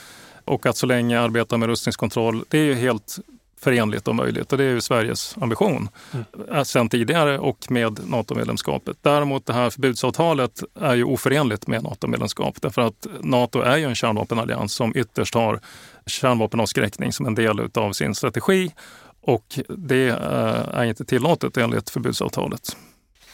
Och 0.45 0.66
att 0.66 0.76
så 0.76 0.87
länge 0.87 1.20
arbeta 1.20 1.57
med 1.57 1.68
rustningskontroll, 1.68 2.45
det 2.49 2.59
är 2.59 2.64
ju 2.64 2.74
helt 2.74 3.18
förenligt 3.61 4.09
och 4.09 4.14
möjligt 4.14 4.52
och 4.52 4.59
det 4.59 4.64
är 4.64 4.70
ju 4.70 4.80
Sveriges 4.80 5.36
ambition 5.40 5.88
mm. 6.12 6.64
sen 6.64 6.88
tidigare 6.88 7.38
och 7.38 7.70
med 7.70 8.00
NATO-medlemskapet. 8.09 8.96
Däremot 9.02 9.46
det 9.46 9.52
här 9.52 9.70
förbudsavtalet 9.70 10.62
är 10.80 10.94
ju 10.94 11.04
oförenligt 11.04 11.66
med 11.66 11.82
NATO-medlemskap 11.82 12.62
därför 12.62 12.82
att 12.82 13.07
NATO 13.20 13.61
är 13.61 13.76
ju 13.76 13.84
en 13.84 13.94
kärnvapenallians 13.94 14.72
som 14.72 14.92
ytterst 14.96 15.34
har 15.34 15.61
kärnvapenavskräckning 16.07 17.12
som 17.12 17.26
en 17.26 17.34
del 17.34 17.70
av 17.74 17.92
sin 17.92 18.14
strategi 18.14 18.72
och 19.20 19.59
det 19.68 20.09
eh, 20.09 20.78
är 20.78 20.84
inte 20.84 21.04
tillåtet 21.04 21.57
enligt 21.57 21.90
förbudsavtalet. 21.90 22.76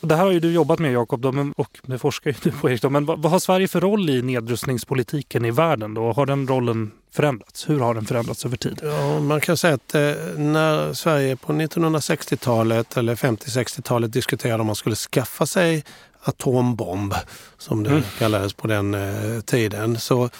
Det 0.03 0.16
här 0.16 0.24
har 0.24 0.32
ju 0.32 0.40
du 0.40 0.53
jobbat 0.53 0.78
med 0.78 0.92
Jakob 0.92 1.24
och 1.57 1.78
det 1.82 1.98
forskar 1.98 2.30
ju 2.30 2.36
du 2.42 2.50
på 2.50 2.70
Erik. 2.70 2.82
Men 2.82 3.07
vad, 3.07 3.22
vad 3.22 3.32
har 3.32 3.38
Sverige 3.38 3.68
för 3.68 3.80
roll 3.80 4.11
i 4.11 4.22
nedrustningspolitiken 4.22 5.44
i 5.44 5.50
världen? 5.50 5.94
Då? 5.94 6.12
Har 6.12 6.26
den 6.26 6.48
rollen 6.48 6.90
förändrats? 7.12 7.68
Hur 7.68 7.80
har 7.80 7.94
den 7.94 8.05
förändrats 8.05 8.44
över 8.44 8.57
tid? 8.57 8.80
Ja, 8.82 9.20
man 9.20 9.40
kan 9.40 9.57
säga 9.57 9.74
att 9.74 9.94
eh, 9.94 10.00
när 10.36 10.92
Sverige 10.92 11.36
på 11.36 11.53
1960-talet 11.53 12.96
eller 12.96 13.14
50-60-talet 13.14 14.12
diskuterade 14.12 14.61
om 14.61 14.66
man 14.66 14.76
skulle 14.76 14.96
skaffa 14.96 15.46
sig 15.46 15.84
atombomb, 16.22 17.14
som 17.59 17.82
det 17.82 17.90
mm. 17.90 18.03
kallades 18.18 18.53
på 18.53 18.66
den 18.66 18.94
eh, 18.94 19.40
tiden, 19.40 19.98
så 19.98 20.30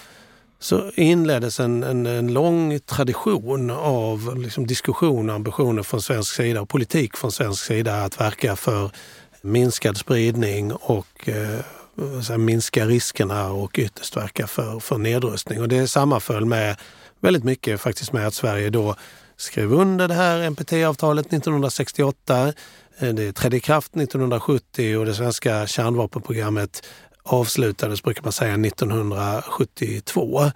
så 0.63 0.91
inleddes 0.91 1.61
en, 1.61 1.83
en, 1.83 2.07
en 2.07 2.33
lång 2.33 2.81
tradition 2.81 3.71
av 3.71 4.37
liksom 4.37 4.67
diskussion 4.67 5.31
och 5.31 5.37
ambitioner 5.37 5.83
från 5.83 6.03
svensk 6.03 6.35
sida 6.35 6.61
och 6.61 6.69
politik 6.69 7.17
från 7.17 7.33
svensk 7.33 7.65
sida 7.65 8.05
att 8.05 8.21
verka 8.21 8.57
för 8.57 8.91
minskad 9.43 9.97
spridning 9.97 10.73
och 10.73 11.29
eh, 11.29 12.37
minska 12.39 12.87
riskerna 12.87 13.53
och 13.53 13.79
ytterst 13.79 14.17
verka 14.17 14.47
för, 14.47 14.81
för 14.81 14.99
nedrustning. 14.99 15.61
Och 15.61 15.69
det 15.69 15.89
sammanföll 15.89 16.45
med 16.45 16.77
väldigt 17.21 17.45
mycket 17.45 17.81
faktiskt 17.81 18.13
med 18.13 18.27
att 18.27 18.35
Sverige 18.35 18.71
då 18.71 18.97
skrev 19.37 19.73
under 19.73 20.09
det 20.09 20.15
här 20.15 20.51
NPT-avtalet 20.51 21.27
1968. 21.27 22.53
Eh, 22.99 23.15
det 23.15 23.33
trädde 23.33 23.57
i 23.57 23.61
kraft 23.61 23.97
1970 23.97 24.97
och 24.97 25.07
det 25.07 25.15
svenska 25.15 25.67
kärnvapenprogrammet 25.67 26.83
avslutades, 27.23 28.03
brukar 28.03 28.23
man 28.23 28.33
säga, 28.33 28.55
1972. 28.55 30.51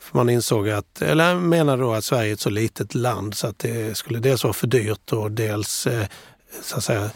För 0.00 0.16
man 0.16 0.30
insåg 0.30 0.68
att, 0.68 1.02
eller 1.02 1.34
menade 1.34 1.82
då 1.82 1.92
att 1.92 2.04
Sverige 2.04 2.30
är 2.30 2.32
ett 2.32 2.40
så 2.40 2.50
litet 2.50 2.94
land 2.94 3.34
så 3.34 3.46
att 3.46 3.58
det 3.58 3.96
skulle 3.96 4.18
dels 4.18 4.44
vara 4.44 4.54
för 4.54 4.66
dyrt 4.66 5.12
och 5.12 5.30
dels 5.30 5.86
eh, 5.86 6.06
så 6.62 6.76
att 6.76 6.84
säga 6.84 7.10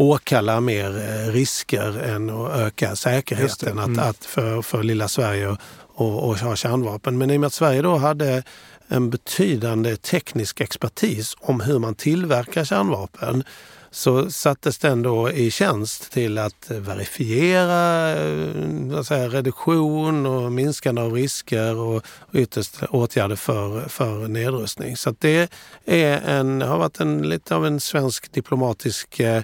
åkalla 0.00 0.60
mer 0.60 0.98
eh, 0.98 1.32
risker 1.32 1.98
än 1.98 2.30
att 2.30 2.52
öka 2.52 2.96
säkerheten 2.96 3.78
mm. 3.78 3.98
att, 3.98 4.08
att 4.08 4.24
för, 4.24 4.62
för 4.62 4.82
lilla 4.82 5.08
Sverige 5.08 5.56
och, 5.94 6.28
och, 6.28 6.38
ha 6.38 6.56
kärnvapen. 6.56 7.18
Men 7.18 7.30
i 7.30 7.36
och 7.36 7.40
med 7.40 7.46
att 7.46 7.52
Sverige 7.52 7.82
då 7.82 7.96
hade 7.96 8.42
en 8.88 9.10
betydande 9.10 9.96
teknisk 9.96 10.60
expertis 10.60 11.36
om 11.40 11.60
hur 11.60 11.78
man 11.78 11.94
tillverkar 11.94 12.64
kärnvapen 12.64 13.44
så 13.90 14.30
sattes 14.30 14.78
den 14.78 15.02
då 15.02 15.30
i 15.30 15.50
tjänst 15.50 16.12
till 16.12 16.38
att 16.38 16.70
verifiera 16.70 18.10
eh, 18.16 19.02
säga, 19.02 19.28
reduktion 19.28 20.26
och 20.26 20.52
minskande 20.52 21.02
av 21.02 21.12
risker 21.12 21.76
och 21.76 22.06
ytterst 22.32 22.82
åtgärder 22.90 23.36
för, 23.36 23.88
för 23.88 24.28
nedrustning. 24.28 24.96
Så 24.96 25.14
det 25.18 25.52
är 25.84 26.20
en, 26.20 26.62
har 26.62 26.78
varit 26.78 27.00
en, 27.00 27.28
lite 27.28 27.54
av 27.54 27.66
en 27.66 27.80
svensk 27.80 28.32
diplomatisk 28.32 29.20
eh, 29.20 29.42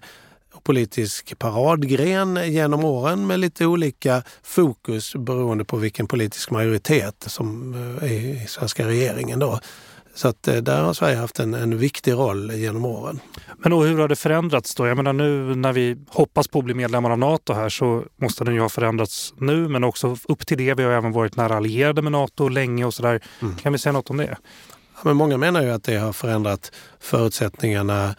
politisk 0.66 1.38
paradgren 1.38 2.52
genom 2.52 2.84
åren 2.84 3.26
med 3.26 3.40
lite 3.40 3.66
olika 3.66 4.22
fokus 4.42 5.14
beroende 5.14 5.64
på 5.64 5.76
vilken 5.76 6.06
politisk 6.06 6.50
majoritet 6.50 7.24
som 7.26 7.74
eh, 7.74 8.12
är 8.12 8.42
i 8.42 8.46
svenska 8.48 8.86
regeringen. 8.86 9.38
Då. 9.38 9.60
Så 10.14 10.28
att 10.28 10.48
eh, 10.48 10.56
där 10.56 10.82
har 10.82 10.94
Sverige 10.94 11.16
haft 11.16 11.40
en, 11.40 11.54
en 11.54 11.78
viktig 11.78 12.12
roll 12.12 12.52
genom 12.52 12.84
åren. 12.84 13.20
Men 13.58 13.70
då, 13.70 13.82
hur 13.82 13.98
har 13.98 14.08
det 14.08 14.16
förändrats 14.16 14.74
då? 14.74 14.86
Jag 14.86 14.96
menar 14.96 15.12
nu 15.12 15.54
när 15.54 15.72
vi 15.72 15.96
hoppas 16.08 16.48
på 16.48 16.58
att 16.58 16.64
bli 16.64 16.74
medlemmar 16.74 17.10
av 17.10 17.18
Nato 17.18 17.52
här 17.52 17.68
så 17.68 18.04
måste 18.16 18.44
den 18.44 18.54
ju 18.54 18.60
ha 18.60 18.68
förändrats 18.68 19.34
nu 19.38 19.68
men 19.68 19.84
också 19.84 20.16
upp 20.28 20.46
till 20.46 20.58
det. 20.58 20.74
Vi 20.74 20.82
har 20.82 20.90
även 20.90 21.12
varit 21.12 21.36
nära 21.36 21.56
allierade 21.56 22.02
med 22.02 22.12
Nato 22.12 22.48
länge 22.48 22.84
och 22.84 22.94
sådär. 22.94 23.20
Mm. 23.42 23.56
Kan 23.56 23.72
vi 23.72 23.78
säga 23.78 23.92
något 23.92 24.10
om 24.10 24.16
det? 24.16 24.36
Ja, 24.94 25.00
men 25.02 25.16
många 25.16 25.36
menar 25.36 25.62
ju 25.62 25.70
att 25.70 25.84
det 25.84 25.96
har 25.96 26.12
förändrat 26.12 26.72
förutsättningarna 27.00 28.04
eh, 28.04 28.14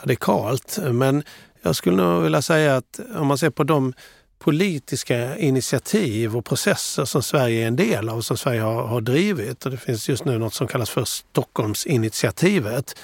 radikalt. 0.00 0.78
Men 0.92 1.22
jag 1.62 1.76
skulle 1.76 1.96
nog 1.96 2.22
vilja 2.22 2.42
säga 2.42 2.76
att 2.76 3.00
om 3.14 3.26
man 3.26 3.38
ser 3.38 3.50
på 3.50 3.64
de 3.64 3.92
politiska 4.38 5.36
initiativ 5.36 6.36
och 6.36 6.44
processer 6.44 7.04
som 7.04 7.22
Sverige 7.22 7.62
är 7.62 7.66
en 7.66 7.76
del 7.76 8.08
av, 8.08 8.20
som 8.20 8.36
Sverige 8.36 8.60
har, 8.60 8.86
har 8.86 9.00
drivit. 9.00 9.64
Och 9.64 9.70
det 9.70 9.76
finns 9.76 10.08
just 10.08 10.24
nu 10.24 10.38
något 10.38 10.54
som 10.54 10.66
kallas 10.66 10.90
för 10.90 11.04
Stockholmsinitiativet. 11.04 12.94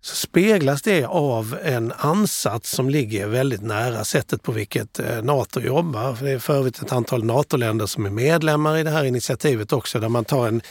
Så 0.00 0.16
speglas 0.16 0.82
det 0.82 1.04
av 1.04 1.58
en 1.62 1.92
ansats 1.96 2.70
som 2.70 2.90
ligger 2.90 3.26
väldigt 3.26 3.62
nära 3.62 4.04
sättet 4.04 4.42
på 4.42 4.52
vilket 4.52 4.98
eh, 4.98 5.22
Nato 5.22 5.60
jobbar. 5.60 6.18
Det 6.20 6.30
är 6.30 6.38
för 6.38 6.54
övrigt 6.54 6.82
ett 6.82 6.92
antal 6.92 7.24
NATO-länder 7.24 7.86
som 7.86 8.06
är 8.06 8.10
medlemmar 8.10 8.76
i 8.76 8.82
det 8.82 8.90
här 8.90 9.04
initiativet 9.04 9.72
också, 9.72 10.00
där 10.00 10.08
man, 10.08 10.24
tar 10.24 10.48
en, 10.48 10.62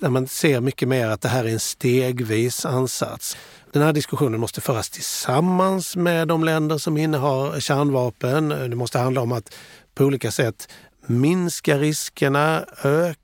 där 0.00 0.08
man 0.08 0.28
ser 0.28 0.60
mycket 0.60 0.88
mer 0.88 1.08
att 1.08 1.20
det 1.20 1.28
här 1.28 1.44
är 1.44 1.48
en 1.48 1.60
stegvis 1.60 2.66
ansats. 2.66 3.36
Den 3.72 3.82
här 3.82 3.92
diskussionen 3.92 4.40
måste 4.40 4.60
föras 4.60 4.90
tillsammans 4.90 5.96
med 5.96 6.28
de 6.28 6.44
länder 6.44 6.78
som 6.78 6.96
innehar 6.96 7.60
kärnvapen. 7.60 8.48
Det 8.48 8.76
måste 8.76 8.98
handla 8.98 9.20
om 9.20 9.32
att 9.32 9.54
på 9.94 10.04
olika 10.04 10.30
sätt 10.30 10.68
minska 11.06 11.78
riskerna, 11.78 12.64
öka 12.84 13.20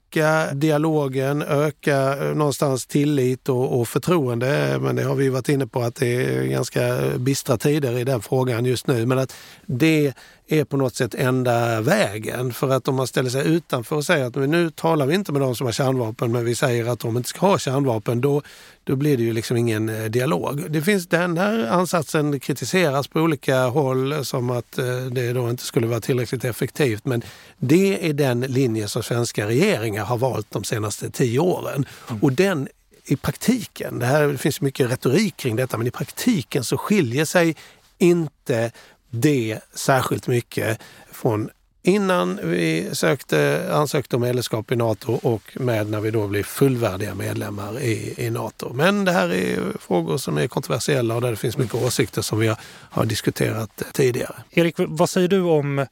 dialogen, 0.53 1.43
öka 1.43 2.17
eh, 2.17 2.35
någonstans 2.35 2.87
tillit 2.87 3.49
och, 3.49 3.81
och 3.81 3.89
förtroende. 3.89 4.79
Men 4.81 4.97
det 4.97 5.03
har 5.03 5.15
vi 5.15 5.29
varit 5.29 5.49
inne 5.49 5.67
på 5.67 5.83
att 5.83 5.95
det 5.95 6.15
är 6.15 6.45
ganska 6.45 7.01
bistra 7.17 7.59
tider 7.59 7.99
i 7.99 8.05
den 8.05 8.23
frågan 8.23 8.65
just 8.65 8.87
nu. 8.87 9.07
Men 9.07 9.19
att 9.19 9.35
det 9.67 10.13
är 10.53 10.65
på 10.65 10.77
något 10.77 10.95
sätt 10.95 11.15
enda 11.15 11.81
vägen. 11.81 12.53
För 12.53 12.71
att 12.71 12.89
om 12.89 12.95
man 12.95 13.07
ställer 13.07 13.31
sig 13.31 13.49
utanför 13.49 13.97
och 13.97 14.05
säger 14.05 14.25
att 14.27 14.35
nu 14.35 14.71
talar 14.71 15.07
vi 15.07 15.15
inte 15.15 15.33
med 15.33 15.41
de 15.41 15.55
som 15.55 15.67
har 15.67 15.73
kärnvapen 15.73 16.33
men 16.33 16.45
vi 16.45 16.55
säger 16.55 16.89
att 16.89 17.01
de 17.01 17.17
inte 17.17 17.29
ska 17.29 17.47
ha 17.47 17.59
kärnvapen, 17.59 18.21
då, 18.21 18.43
då 18.85 18.97
blir 18.97 19.17
det 19.17 19.23
ju 19.23 19.33
liksom 19.33 19.57
ingen 19.57 19.89
eh, 19.89 20.05
dialog. 20.05 20.71
Det 20.71 20.83
finns, 20.83 21.07
den 21.07 21.39
här 21.39 21.67
ansatsen 21.67 22.41
kritiseras 22.41 23.09
på 23.09 23.21
olika 23.21 23.67
håll 23.67 24.25
som 24.25 24.51
att 24.51 24.79
eh, 24.79 24.85
det 25.11 25.33
då 25.33 25.51
inte 25.51 25.65
skulle 25.65 25.87
vara 25.87 26.01
tillräckligt 26.01 26.45
effektivt. 26.45 27.05
Men 27.05 27.23
det 27.59 28.09
är 28.09 28.13
den 28.13 28.41
linje 28.41 28.89
som 28.89 29.03
svenska 29.03 29.47
regeringar 29.47 30.02
har 30.05 30.19
valt 30.19 30.51
de 30.51 30.65
senaste 30.65 31.11
tio 31.11 31.39
åren. 31.39 31.87
Mm. 32.09 32.23
Och 32.23 32.33
den 32.33 32.69
i 33.05 33.17
praktiken, 33.17 33.99
det, 33.99 34.07
här, 34.07 34.29
det 34.29 34.39
finns 34.39 34.61
mycket 34.61 34.91
retorik 34.91 35.37
kring 35.37 35.57
detta, 35.57 35.79
men 35.79 35.87
i 35.87 35.91
praktiken 35.91 36.65
så 36.65 36.79
skiljer 36.79 37.25
sig 37.25 37.57
inte 37.99 38.71
det 39.11 39.61
särskilt 39.75 40.27
mycket 40.27 40.81
från 41.11 41.51
innan 41.83 42.41
vi 42.43 42.89
sökte, 42.93 43.69
ansökte 43.73 44.17
om 44.17 44.23
medlemskap 44.23 44.73
i 44.73 44.77
Nato 44.77 45.13
och 45.13 45.43
med 45.55 45.91
när 45.91 46.01
vi 46.01 46.11
då 46.11 46.29
blir 46.29 46.43
fullvärdiga 46.43 47.15
medlemmar 47.15 47.81
i, 47.81 48.15
i 48.17 48.31
Nato. 48.31 48.73
Men 48.73 49.05
det 49.05 49.13
här 49.13 49.29
är 49.33 49.79
frågor 49.81 50.17
som 50.17 50.39
är 50.39 50.47
kontroversiella 50.47 51.15
och 51.15 51.21
där 51.21 51.31
det 51.31 51.37
finns 51.37 51.57
mycket 51.57 51.75
åsikter 51.75 52.23
som 52.23 52.39
vi 52.39 52.47
har, 52.47 52.59
har 52.91 53.05
diskuterat 53.05 53.83
tidigare. 53.93 54.35
Erik, 54.51 54.75
vad 54.79 55.11
säger 55.11 55.29
du 55.29 55.41
om 55.41 55.87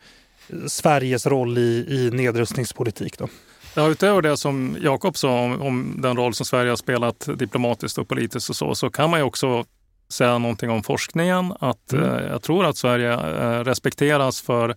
Sveriges 0.67 1.27
roll 1.27 1.59
i, 1.59 1.87
i 1.89 2.11
nedrustningspolitik? 2.13 3.19
Då? 3.19 3.29
Ja, 3.75 3.89
utöver 3.89 4.23
det 4.23 4.37
som 4.37 4.77
Jakob 4.81 5.17
sa 5.17 5.41
om, 5.41 5.63
om, 5.63 5.95
den 6.03 6.17
roll 6.17 6.35
som 6.35 6.47
Sverige 6.47 6.71
har 6.71 6.77
spelat 6.77 7.29
diplomatiskt 7.35 7.99
och 7.99 8.09
politiskt 8.09 8.51
och 8.51 8.57
så, 8.57 8.75
så 8.75 8.91
kan 8.91 9.11
man 9.11 9.21
ju 9.21 9.25
också 9.25 9.65
säga 10.09 10.39
någonting 10.39 10.71
om 10.71 10.83
forskningen. 10.83 11.55
Att, 11.61 11.93
mm. 11.93 12.05
eh, 12.05 12.25
jag 12.25 12.43
tror 12.43 12.65
att 12.65 12.77
Sverige 12.77 13.13
eh, 13.13 13.65
respekteras 13.65 14.41
för 14.41 14.77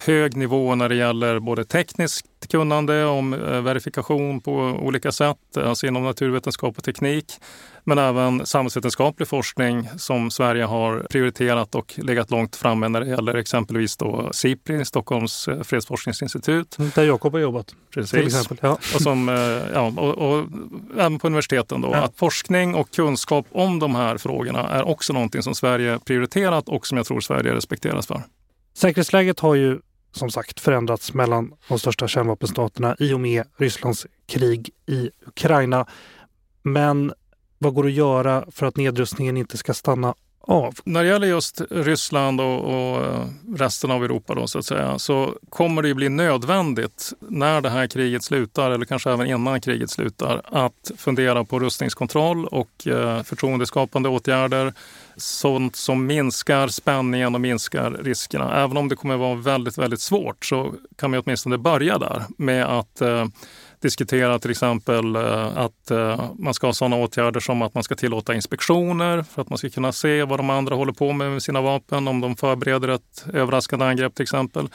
hög 0.00 0.36
nivå 0.36 0.74
när 0.74 0.88
det 0.88 0.94
gäller 0.94 1.38
både 1.38 1.64
tekniskt 1.64 2.26
kunnande 2.50 3.04
om 3.04 3.34
eh, 3.34 3.60
verifikation 3.60 4.40
på 4.40 4.52
olika 4.82 5.12
sätt, 5.12 5.56
alltså 5.56 5.86
inom 5.86 6.04
naturvetenskap 6.04 6.78
och 6.78 6.84
teknik, 6.84 7.24
men 7.84 7.98
även 7.98 8.46
samhällsvetenskaplig 8.46 9.28
forskning 9.28 9.88
som 9.96 10.30
Sverige 10.30 10.64
har 10.64 11.06
prioriterat 11.10 11.74
och 11.74 11.94
legat 11.96 12.30
långt 12.30 12.56
framme 12.56 12.88
när 12.88 13.00
det 13.00 13.06
gäller 13.06 13.34
exempelvis 13.34 13.96
då 13.96 14.30
SIPRI, 14.32 14.84
Stockholms 14.84 15.48
eh, 15.48 15.62
fredsforskningsinstitut. 15.62 16.78
Mm, 16.78 16.90
där 16.94 17.04
Jakob 17.04 17.32
har 17.32 17.40
jobbat. 17.40 17.74
Precis. 17.94 18.10
Till 18.10 18.26
exempel. 18.26 18.58
Ja. 18.60 18.78
Och, 18.94 19.02
som, 19.02 19.28
eh, 19.28 19.34
ja, 19.74 19.92
och, 19.96 20.18
och 20.18 20.46
även 20.98 21.18
på 21.18 21.26
universiteten. 21.26 21.80
Då, 21.80 21.88
ja. 21.92 21.96
Att 21.96 22.16
forskning 22.16 22.74
och 22.74 22.90
kunskap 22.90 23.46
om 23.52 23.78
de 23.78 23.94
här 23.94 24.18
frågorna 24.18 24.68
är 24.68 24.88
också 24.88 25.12
någonting 25.12 25.42
som 25.42 25.54
Sverige 25.54 25.98
prioriterat 25.98 26.68
och 26.68 26.86
som 26.86 26.96
jag 26.96 27.06
tror 27.06 27.20
Sverige 27.20 27.54
respekteras 27.54 28.06
för. 28.06 28.22
Säkerhetsläget 28.74 29.40
har 29.40 29.54
ju 29.54 29.78
som 30.12 30.30
sagt 30.30 30.60
förändrats 30.60 31.14
mellan 31.14 31.54
de 31.68 31.78
största 31.78 32.08
kärnvapenstaterna 32.08 32.96
i 32.98 33.12
och 33.12 33.20
med 33.20 33.44
Rysslands 33.56 34.06
krig 34.26 34.70
i 34.86 35.10
Ukraina. 35.26 35.86
Men 36.62 37.12
vad 37.58 37.74
går 37.74 37.86
att 37.86 37.92
göra 37.92 38.44
för 38.50 38.66
att 38.66 38.76
nedrustningen 38.76 39.36
inte 39.36 39.56
ska 39.56 39.74
stanna 39.74 40.14
av? 40.40 40.74
När 40.84 41.02
det 41.02 41.08
gäller 41.08 41.26
just 41.26 41.62
Ryssland 41.70 42.40
och, 42.40 42.60
och, 42.64 43.04
eh, 43.04 43.26
resten 43.56 43.90
av 43.90 44.04
Europa 44.04 44.34
då, 44.34 44.46
så 44.46 44.58
att 44.58 44.64
säga, 44.64 44.98
så 44.98 45.34
kommer 45.48 45.82
det 45.82 45.94
bli 45.94 46.08
nödvändigt 46.08 47.12
när 47.20 47.60
det 47.60 47.70
här 47.70 47.86
kriget 47.86 48.24
slutar, 48.24 48.70
eller 48.70 48.84
kanske 48.84 49.10
även 49.10 49.26
innan 49.26 49.60
kriget 49.60 49.90
slutar, 49.90 50.42
att 50.44 50.90
fundera 50.96 51.44
på 51.44 51.58
rustningskontroll 51.58 52.46
och 52.46 52.86
eh, 52.86 53.22
förtroendeskapande 53.22 54.08
åtgärder. 54.08 54.72
Sånt 55.16 55.76
som 55.76 56.06
minskar 56.06 56.68
spänningen 56.68 57.34
och 57.34 57.40
minskar 57.40 57.90
riskerna. 57.90 58.62
Även 58.62 58.76
om 58.76 58.88
det 58.88 58.96
kommer 58.96 59.16
vara 59.16 59.34
väldigt, 59.34 59.78
väldigt 59.78 60.00
svårt 60.00 60.44
så 60.44 60.74
kan 60.96 61.12
vi 61.12 61.18
åtminstone 61.18 61.58
börja 61.58 61.98
där 61.98 62.24
med 62.38 62.64
att 62.64 63.00
eh, 63.00 63.24
diskutera 63.80 64.38
till 64.38 64.50
exempel 64.50 65.16
eh, 65.16 65.56
att 65.56 65.90
eh, 65.90 66.30
man 66.38 66.54
ska 66.54 66.66
ha 66.66 66.74
sådana 66.74 66.96
åtgärder 66.96 67.40
som 67.40 67.62
att 67.62 67.74
man 67.74 67.84
ska 67.84 67.94
tillåta 67.94 68.34
inspektioner 68.34 69.22
för 69.22 69.42
att 69.42 69.48
man 69.48 69.58
ska 69.58 69.70
kunna 69.70 69.92
se 69.92 70.24
vad 70.24 70.38
de 70.38 70.50
andra 70.50 70.74
håller 70.74 70.92
på 70.92 71.12
med 71.12 71.30
med 71.30 71.42
sina 71.42 71.60
vapen, 71.60 72.08
om 72.08 72.20
de 72.20 72.36
förbereder 72.36 72.88
ett 72.88 73.24
överraskande 73.32 73.84
angrepp 73.84 74.14
till 74.14 74.22
exempel. 74.22 74.68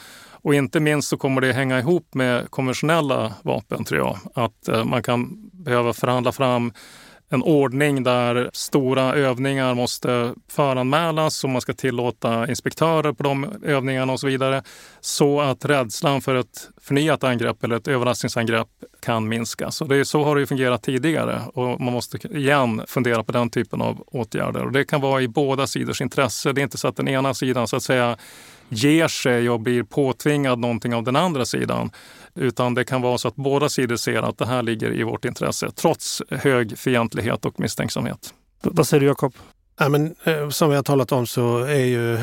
Och 0.46 0.56
inte 0.56 0.80
minst 0.80 1.08
så 1.08 1.18
kommer 1.18 1.42
det 1.42 1.54
hänga 1.54 1.80
ihop 1.80 2.14
med 2.14 2.52
konventionella 2.52 3.34
vapen 3.42 3.84
tror 3.84 4.00
jag. 4.00 4.18
Att 4.46 4.68
eh, 4.68 4.86
man 4.86 5.04
kan 5.04 5.50
behöva 5.52 5.94
förhandla 5.94 6.32
fram 6.32 6.74
en 7.36 7.44
ordning 7.44 8.04
där 8.04 8.50
stora 8.54 9.14
övningar 9.14 9.76
måste 9.76 10.34
föranmälas 10.52 11.44
och 11.44 11.50
man 11.50 11.62
ska 11.62 11.74
tillåta 11.74 12.50
inspektörer 12.50 13.14
på 13.14 13.24
de 13.24 13.48
övningarna 13.64 14.14
och 14.14 14.20
så 14.20 14.28
vidare. 14.28 14.64
Så 15.02 15.42
att 15.42 15.66
rädslan 15.66 16.22
för 16.22 16.36
ett 16.36 16.70
förnyat 16.82 17.24
angrepp 17.24 17.64
eller 17.64 17.76
ett 17.76 17.88
överraskningsangrepp 17.88 18.68
kan 19.02 19.28
minska. 19.28 19.72
Så, 19.72 19.86
det 19.86 19.96
är, 19.96 20.04
så 20.04 20.24
har 20.24 20.36
det 20.36 20.48
fungerat 20.48 20.84
tidigare 20.84 21.42
och 21.54 21.82
man 21.82 21.94
måste 21.94 22.38
igen 22.38 22.82
fundera 22.88 23.24
på 23.24 23.32
den 23.32 23.50
typen 23.50 23.82
av 23.82 24.04
åtgärder. 24.08 24.66
Och 24.66 24.72
det 24.72 24.86
kan 24.86 25.02
vara 25.02 25.22
i 25.22 25.28
båda 25.28 25.68
sidors 25.68 26.02
intresse. 26.02 26.54
Det 26.54 26.62
är 26.62 26.64
inte 26.64 26.78
så 26.78 26.88
att 26.88 26.96
den 26.96 27.08
ena 27.08 27.34
sidan 27.34 27.68
så 27.68 27.76
att 27.76 27.84
säga 27.84 28.18
ger 28.70 29.08
sig 29.08 29.50
och 29.50 29.60
blir 29.60 29.84
påtvingad 29.84 30.60
någonting 30.60 30.96
av 30.96 31.04
den 31.04 31.16
andra 31.16 31.46
sidan. 31.46 31.92
Utan 32.36 32.74
det 32.74 32.84
kan 32.84 33.02
vara 33.02 33.18
så 33.18 33.28
att 33.28 33.36
båda 33.36 33.70
sidor 33.70 33.96
ser 33.96 34.22
att 34.22 34.38
det 34.38 34.46
här 34.46 34.64
ligger 34.64 35.00
i 35.00 35.04
vårt 35.04 35.26
intresse 35.26 35.72
trots 35.72 36.22
hög 36.30 36.78
fientlighet 36.78 37.46
och 37.46 37.60
misstänksamhet. 37.60 38.34
Vad 38.62 38.88
säger 38.88 39.02
du 39.02 39.08
Jakob? 39.08 39.34
Ja, 39.80 39.90
men, 39.90 40.16
eh, 40.24 40.50
som 40.50 40.70
vi 40.70 40.76
har 40.76 40.84
talat 40.84 41.12
om 41.12 41.28
så 41.28 41.58
är 41.58 41.86
ju 41.86 42.16
eh, 42.16 42.20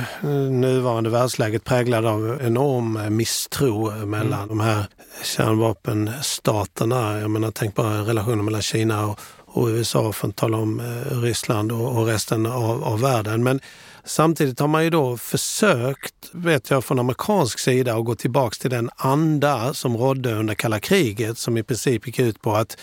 nuvarande 0.51 1.11
världsläget 1.11 1.65
präglad 1.65 2.07
av 2.07 2.39
enorm 2.43 2.97
eh, 2.97 3.11
misstro 3.11 4.07
mellan 4.07 4.33
mm. 4.33 4.49
de 4.49 4.61
här 4.61 4.85
kärnvapenstaterna. 5.25 7.21
Jag 7.21 7.31
menar, 7.31 7.51
tänk 7.51 7.75
bara 7.75 8.01
relationen 8.01 8.45
mellan 8.45 8.63
Kina 8.63 9.07
och, 9.07 9.21
och 9.47 9.67
USA, 9.67 10.13
för 10.13 10.29
att 10.29 10.37
tala 10.37 10.57
om 10.57 10.83
Ryssland 11.11 11.73
och, 11.73 11.99
och 11.99 12.07
resten 12.07 12.47
av, 12.47 12.85
av 12.85 13.01
världen. 13.01 13.43
Men 13.43 13.61
Samtidigt 14.05 14.61
har 14.61 14.69
man 14.69 14.85
ju 14.85 14.91
då 14.91 15.17
försökt, 15.17 16.15
vet 16.33 16.71
jag 16.71 16.85
från 16.85 16.99
amerikansk 16.99 17.59
sida, 17.59 17.95
att 17.95 18.05
gå 18.05 18.15
tillbaks 18.15 18.59
till 18.59 18.71
den 18.71 18.91
anda 18.97 19.75
som 19.75 19.97
rådde 19.97 20.35
under 20.35 20.55
kalla 20.55 20.81
kriget 20.81 21.39
som 21.39 21.57
i 21.57 21.63
princip 21.63 22.07
gick 22.07 22.19
ut 22.19 22.43
på 22.43 22.55
att 22.55 22.77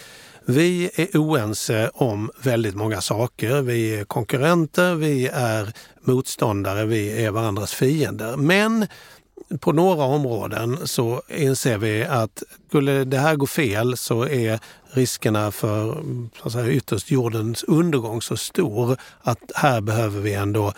vi 0.45 0.89
är 0.95 1.17
oense 1.17 1.91
om 1.93 2.31
väldigt 2.41 2.75
många 2.75 3.01
saker. 3.01 3.61
Vi 3.61 3.95
är 3.95 4.03
konkurrenter, 4.03 4.95
vi 4.95 5.27
är 5.27 5.73
motståndare, 6.01 6.85
vi 6.85 7.25
är 7.25 7.31
varandras 7.31 7.73
fiender. 7.73 8.37
Men 8.37 8.87
på 9.59 9.71
några 9.71 10.03
områden 10.03 10.87
så 10.87 11.21
inser 11.27 11.77
vi 11.77 12.03
att 12.03 12.43
skulle 12.67 13.03
det 13.03 13.17
här 13.17 13.35
gå 13.35 13.47
fel 13.47 13.97
så 13.97 14.27
är 14.27 14.59
riskerna 14.91 15.51
för 15.51 16.03
så 16.41 16.47
att 16.47 16.51
säga, 16.51 16.71
ytterst 16.71 17.11
jordens 17.11 17.63
undergång 17.63 18.21
så 18.21 18.37
stor 18.37 18.97
att 19.21 19.51
här 19.55 19.81
behöver 19.81 20.21
vi 20.21 20.33
ändå 20.33 20.73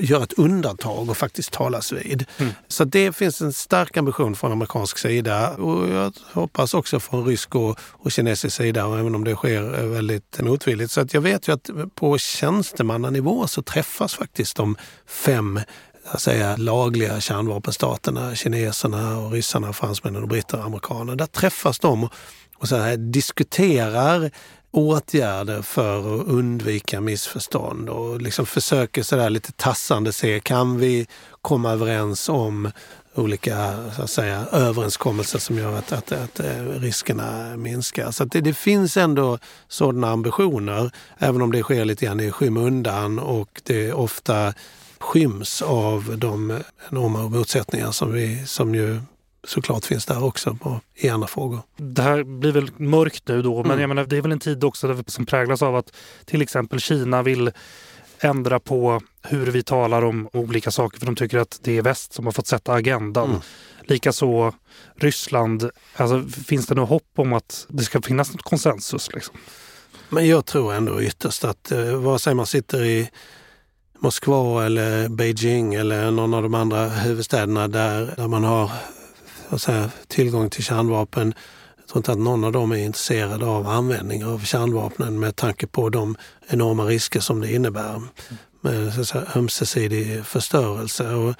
göra 0.00 0.22
ett 0.22 0.32
undantag 0.32 1.10
och 1.10 1.16
faktiskt 1.16 1.50
talas 1.50 1.92
vid. 1.92 2.26
Mm. 2.38 2.52
Så 2.68 2.84
det 2.84 3.16
finns 3.16 3.40
en 3.40 3.52
stark 3.52 3.96
ambition 3.96 4.36
från 4.36 4.52
amerikansk 4.52 4.98
sida 4.98 5.50
och 5.50 5.88
jag 5.88 6.12
hoppas 6.32 6.74
också 6.74 7.00
från 7.00 7.26
rysk 7.26 7.54
och, 7.54 7.78
och 7.80 8.12
kinesisk 8.12 8.56
sida, 8.56 8.80
även 8.98 9.14
om 9.14 9.24
det 9.24 9.34
sker 9.34 9.86
väldigt 9.86 10.40
motvilligt. 10.40 10.92
Så 10.92 11.00
att 11.00 11.14
jag 11.14 11.20
vet 11.20 11.48
ju 11.48 11.52
att 11.52 11.70
på 11.94 12.18
tjänstemannanivå 12.18 13.46
så 13.46 13.62
träffas 13.62 14.14
faktiskt 14.14 14.56
de 14.56 14.76
fem 15.06 15.60
att 16.04 16.20
säga, 16.20 16.56
lagliga 16.56 17.20
kärnvapenstaterna, 17.20 18.34
kineserna, 18.34 19.18
och 19.18 19.32
ryssarna, 19.32 19.72
fransmännen, 19.72 20.22
och 20.22 20.28
britter 20.28 20.58
och 20.58 20.64
amerikaner. 20.64 21.16
Där 21.16 21.26
träffas 21.26 21.78
de 21.78 22.08
och 22.56 22.68
så 22.68 22.76
här, 22.76 22.96
diskuterar 22.96 24.30
åtgärder 24.72 25.62
för 25.62 25.98
att 25.98 26.26
undvika 26.26 27.00
missförstånd 27.00 27.88
och 27.88 28.22
liksom 28.22 28.46
försöker 28.46 29.02
sådär 29.02 29.30
lite 29.30 29.52
tassande 29.52 30.12
se, 30.12 30.40
kan 30.40 30.78
vi 30.78 31.06
komma 31.42 31.70
överens 31.70 32.28
om 32.28 32.70
olika 33.14 33.78
så 33.96 34.02
att 34.02 34.10
säga, 34.10 34.46
överenskommelser 34.52 35.38
som 35.38 35.58
gör 35.58 35.78
att, 35.78 35.92
att, 35.92 36.12
att 36.12 36.40
eh, 36.40 36.64
riskerna 36.64 37.56
minskar. 37.56 38.10
Så 38.10 38.24
det, 38.24 38.40
det, 38.40 38.54
finns 38.54 38.96
ändå 38.96 39.38
sådana 39.68 40.10
ambitioner, 40.10 40.90
även 41.18 41.42
om 41.42 41.52
det 41.52 41.62
sker 41.62 41.84
lite 41.84 42.04
grann 42.06 42.20
i 42.20 42.30
skymundan 42.30 43.18
och 43.18 43.62
det 43.64 43.92
ofta 43.92 44.54
skyms 44.98 45.62
av 45.62 46.14
de 46.18 46.60
enorma 46.90 47.28
motsättningar 47.28 47.90
som, 47.90 48.12
vi, 48.12 48.46
som 48.46 48.74
ju 48.74 49.00
såklart 49.44 49.84
finns 49.84 50.06
där 50.06 50.24
också 50.24 50.54
på, 50.54 50.80
i 50.94 51.08
andra 51.08 51.28
frågor. 51.28 51.60
Det 51.76 52.02
här 52.02 52.24
blir 52.24 52.52
väl 52.52 52.70
mörkt 52.76 53.28
nu 53.28 53.42
då, 53.42 53.56
men 53.56 53.66
mm. 53.66 53.80
jag 53.80 53.88
menar, 53.88 54.04
det 54.04 54.16
är 54.16 54.22
väl 54.22 54.32
en 54.32 54.40
tid 54.40 54.64
också 54.64 55.04
som 55.06 55.26
präglas 55.26 55.62
av 55.62 55.76
att 55.76 55.92
till 56.24 56.42
exempel 56.42 56.80
Kina 56.80 57.22
vill 57.22 57.50
ändra 58.20 58.60
på 58.60 59.00
hur 59.22 59.46
vi 59.46 59.62
talar 59.62 60.04
om 60.04 60.28
olika 60.32 60.70
saker 60.70 60.98
för 60.98 61.06
de 61.06 61.16
tycker 61.16 61.38
att 61.38 61.60
det 61.62 61.78
är 61.78 61.82
väst 61.82 62.12
som 62.12 62.24
har 62.24 62.32
fått 62.32 62.46
sätta 62.46 62.72
agendan. 62.72 63.28
Mm. 63.30 63.40
Likaså 63.82 64.54
Ryssland. 64.96 65.70
Alltså, 65.96 66.40
finns 66.42 66.66
det 66.66 66.74
något 66.74 66.88
hopp 66.88 67.10
om 67.16 67.32
att 67.32 67.66
det 67.68 67.84
ska 67.84 68.02
finnas 68.02 68.32
något 68.32 68.42
konsensus? 68.42 69.12
Liksom? 69.12 69.36
Men 70.08 70.28
jag 70.28 70.46
tror 70.46 70.74
ändå 70.74 71.02
ytterst 71.02 71.44
att 71.44 71.72
eh, 71.72 71.94
vare 71.94 72.18
sig 72.18 72.34
man 72.34 72.46
sitter 72.46 72.84
i 72.84 73.10
Moskva 73.98 74.66
eller 74.66 75.08
Beijing 75.08 75.74
eller 75.74 76.10
någon 76.10 76.34
av 76.34 76.42
de 76.42 76.54
andra 76.54 76.88
huvudstäderna 76.88 77.68
där, 77.68 78.14
där 78.16 78.28
man 78.28 78.44
har 78.44 78.70
säga, 79.60 79.90
tillgång 80.08 80.50
till 80.50 80.64
kärnvapen. 80.64 81.34
Jag 81.78 81.86
tror 81.86 81.98
inte 81.98 82.12
att 82.12 82.18
någon 82.18 82.44
av 82.44 82.52
dem 82.52 82.72
är 82.72 82.76
intresserad 82.76 83.42
av 83.42 83.68
användning 83.68 84.24
av 84.24 84.38
kärnvapnen 84.38 85.20
med 85.20 85.36
tanke 85.36 85.66
på 85.66 85.88
de 85.88 86.16
enorma 86.46 86.84
risker 86.84 87.20
som 87.20 87.40
det 87.40 87.52
innebär 87.52 88.02
med 88.60 88.94
så 88.94 89.00
att 89.00 89.08
säga, 89.08 89.26
ömsesidig 89.36 90.24
förstörelse. 90.26 91.14
Och 91.14 91.34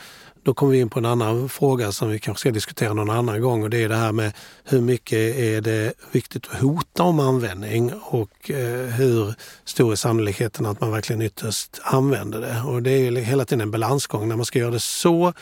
då 0.44 0.54
kommer 0.54 0.72
vi 0.72 0.80
in 0.80 0.90
på 0.90 0.98
en 0.98 1.06
annan 1.06 1.48
fråga 1.48 1.92
som 1.92 2.08
vi 2.08 2.18
kanske 2.18 2.40
ska 2.40 2.50
diskutera 2.50 2.92
någon 2.94 3.10
annan 3.10 3.42
gång 3.42 3.62
och 3.62 3.70
det 3.70 3.82
är 3.82 3.88
det 3.88 3.96
här 3.96 4.12
med 4.12 4.32
hur 4.64 4.80
mycket 4.80 5.18
är 5.36 5.60
det 5.60 5.92
viktigt 6.12 6.48
att 6.50 6.60
hota 6.60 7.02
om 7.02 7.20
användning 7.20 7.92
och 7.94 8.50
eh, 8.50 8.86
hur 8.86 9.34
stor 9.64 9.92
är 9.92 9.96
sannolikheten 9.96 10.66
att 10.66 10.80
man 10.80 10.90
verkligen 10.90 11.22
ytterst 11.22 11.80
använder 11.82 12.40
det. 12.40 12.62
Och 12.66 12.82
det 12.82 12.90
är 12.90 13.12
hela 13.12 13.44
tiden 13.44 13.60
en 13.60 13.70
balansgång 13.70 14.28
när 14.28 14.36
man 14.36 14.44
ska 14.44 14.58
göra 14.58 14.70
det 14.70 14.80
så 14.80 15.32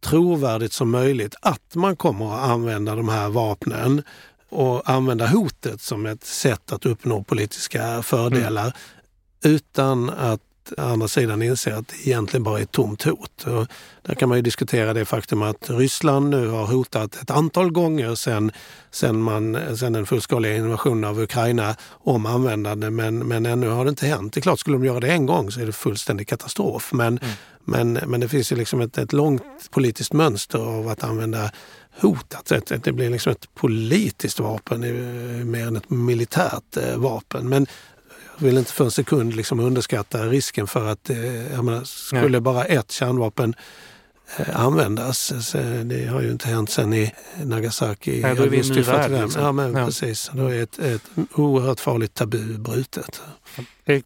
trovärdigt 0.00 0.72
som 0.72 0.90
möjligt 0.90 1.34
att 1.40 1.74
man 1.74 1.96
kommer 1.96 2.34
att 2.34 2.50
använda 2.50 2.94
de 2.94 3.08
här 3.08 3.28
vapnen 3.28 4.02
och 4.48 4.90
använda 4.90 5.26
hotet 5.26 5.80
som 5.80 6.06
ett 6.06 6.24
sätt 6.24 6.72
att 6.72 6.86
uppnå 6.86 7.22
politiska 7.22 8.02
fördelar 8.02 8.62
mm. 8.62 9.56
utan 9.56 10.10
att 10.10 10.16
att 10.30 10.47
andra 10.76 11.08
sidan 11.08 11.42
inser 11.42 11.72
att 11.72 11.88
det 11.88 12.08
egentligen 12.10 12.42
bara 12.42 12.58
är 12.58 12.62
ett 12.62 12.72
tomt 12.72 13.02
hot. 13.02 13.44
Och 13.46 13.66
där 14.02 14.14
kan 14.14 14.28
man 14.28 14.38
ju 14.38 14.42
diskutera 14.42 14.94
det 14.94 15.04
faktum 15.04 15.42
att 15.42 15.70
Ryssland 15.70 16.30
nu 16.30 16.48
har 16.48 16.66
hotat 16.66 17.22
ett 17.22 17.30
antal 17.30 17.70
gånger 17.70 18.14
sen, 18.14 18.52
sen, 18.90 19.22
man, 19.22 19.76
sen 19.76 19.92
den 19.92 20.06
fullskaliga 20.06 20.56
invasionen 20.56 21.04
av 21.04 21.20
Ukraina 21.20 21.76
om 21.90 22.26
användande 22.26 22.90
men, 22.90 23.18
men 23.18 23.46
ännu 23.46 23.68
har 23.68 23.84
det 23.84 23.88
inte 23.88 24.06
hänt. 24.06 24.32
Det 24.32 24.40
är 24.40 24.42
klart, 24.42 24.60
skulle 24.60 24.76
de 24.76 24.84
göra 24.84 25.00
det 25.00 25.12
en 25.12 25.26
gång 25.26 25.50
så 25.50 25.60
är 25.60 25.66
det 25.66 25.72
fullständig 25.72 26.28
katastrof. 26.28 26.92
Men, 26.92 27.18
mm. 27.18 27.34
men, 27.64 27.92
men 27.92 28.20
det 28.20 28.28
finns 28.28 28.52
ju 28.52 28.56
liksom 28.56 28.80
ett, 28.80 28.98
ett 28.98 29.12
långt 29.12 29.70
politiskt 29.70 30.12
mönster 30.12 30.58
av 30.58 30.88
att 30.88 31.04
använda 31.04 31.50
hotat. 32.00 32.52
Det 32.82 32.92
blir 32.92 33.10
liksom 33.10 33.32
ett 33.32 33.54
politiskt 33.54 34.40
vapen 34.40 34.80
mer 35.50 35.66
än 35.66 35.76
ett 35.76 35.90
militärt 35.90 36.76
eh, 36.76 36.96
vapen. 36.96 37.48
Men 37.48 37.66
vill 38.38 38.58
inte 38.58 38.72
för 38.72 38.84
en 38.84 38.90
sekund 38.90 39.36
liksom 39.36 39.60
underskatta 39.60 40.26
risken 40.26 40.66
för 40.66 40.86
att 40.86 41.10
eh, 41.10 41.52
jag 41.52 41.64
menar, 41.64 41.84
skulle 41.84 42.28
Nej. 42.28 42.40
bara 42.40 42.64
ett 42.64 42.90
kärnvapen 42.90 43.54
eh, 44.36 44.60
användas. 44.60 45.32
Det 45.84 46.06
har 46.06 46.20
ju 46.20 46.30
inte 46.30 46.48
hänt 46.48 46.70
sen 46.70 46.94
i 46.94 47.12
Nagasaki 47.44 48.20
i 48.20 48.24
augusti 48.24 48.82
45. 48.84 49.22
Liksom. 49.22 49.42
Ja, 49.42 49.52
men 49.52 49.74
ja. 49.74 49.86
precis. 49.86 50.30
Då 50.34 50.46
är 50.46 50.62
ett, 50.62 50.78
ett 50.78 51.02
oerhört 51.34 51.80
farligt 51.80 52.14
tabu 52.14 52.58
brutet. 52.58 53.22
Erik, 53.84 54.04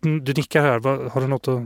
du, 0.00 0.20
du 0.20 0.32
nickar 0.32 0.62
här. 0.62 1.08
Har 1.10 1.20
du 1.20 1.26
något 1.26 1.48
att 1.48 1.60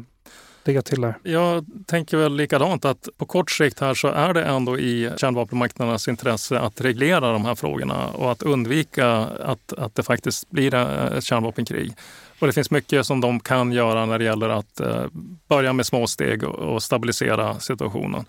lägga 0.66 0.82
till 0.82 1.00
där? 1.00 1.14
Jag 1.22 1.66
tänker 1.86 2.16
väl 2.16 2.36
likadant 2.36 2.84
att 2.84 3.08
på 3.16 3.26
kort 3.26 3.50
sikt 3.50 3.80
här 3.80 3.94
så 3.94 4.08
är 4.08 4.34
det 4.34 4.44
ändå 4.44 4.78
i 4.78 5.10
kärnvapenmakternas 5.16 6.08
intresse 6.08 6.58
att 6.58 6.80
reglera 6.80 7.32
de 7.32 7.44
här 7.44 7.54
frågorna 7.54 8.06
och 8.06 8.32
att 8.32 8.42
undvika 8.42 9.08
att, 9.24 9.72
att 9.72 9.94
det 9.94 10.02
faktiskt 10.02 10.50
blir 10.50 10.74
ett 10.74 11.24
kärnvapenkrig. 11.24 11.94
Och 12.38 12.46
det 12.46 12.52
finns 12.52 12.70
mycket 12.70 13.06
som 13.06 13.20
de 13.20 13.40
kan 13.40 13.72
göra 13.72 14.06
när 14.06 14.18
det 14.18 14.24
gäller 14.24 14.48
att 14.48 14.80
eh, 14.80 15.04
börja 15.48 15.72
med 15.72 15.86
små 15.86 16.06
steg 16.06 16.44
och, 16.44 16.82
stabilisera 16.82 17.60
situationen. 17.60 18.24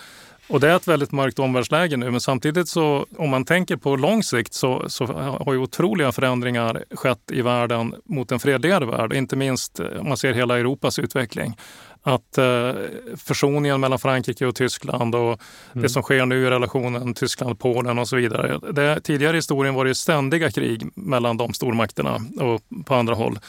Och 0.48 0.60
det 0.60 0.70
är 0.70 0.76
ett 0.76 0.88
väldigt 0.88 1.12
mörkt 1.12 1.40
omvärldsläge 1.40 1.98
nu, 1.98 2.12
men 2.12 2.22
samtidigt 2.22 2.70
så 2.70 3.06
om 3.18 3.30
man 3.30 3.46
tänker 3.46 3.76
på 3.76 3.96
lång 3.96 4.24
sikt 4.24 4.54
så, 4.54 4.90
så 4.90 5.06
har 5.46 5.54
ju 5.54 5.60
otroliga 5.60 6.12
förändringar 6.12 6.84
skett 6.92 7.32
i 7.32 7.42
världen 7.42 7.96
mot 8.06 8.32
en 8.32 8.40
fredligare 8.40 8.86
värld. 8.86 9.14
Inte 9.14 9.36
minst 9.36 9.80
eh, 9.80 9.86
om 10.00 10.08
man 10.08 10.18
ser 10.18 10.34
hela 10.34 10.60
Europas 10.60 11.00
utveckling 11.00 11.58
att 12.06 12.38
eh, 12.38 12.74
försoningen 13.18 13.80
mellan 13.80 14.00
Frankrike 14.00 14.46
och 14.46 14.56
Tyskland 14.56 15.16
och 15.16 15.22
mm. 15.24 15.38
det 15.74 15.90
som 15.90 16.04
sker 16.04 16.26
nu 16.26 16.48
i 16.48 16.50
relationen 16.50 17.14
Tyskland-Polen 17.14 18.00
och 18.00 18.08
så 18.08 18.16
vidare. 18.16 18.60
Det, 18.72 19.02
tidigare 19.02 19.36
i 19.36 19.38
historien 19.38 19.74
var 19.74 19.86
det 19.86 19.96
ständiga 19.96 20.52
krig 20.52 20.88
mellan 20.96 21.38
de 21.38 21.54
stormakterna 21.54 22.22
och 22.40 22.86
på 22.86 22.96
andra 22.96 23.16
håll 23.16 23.40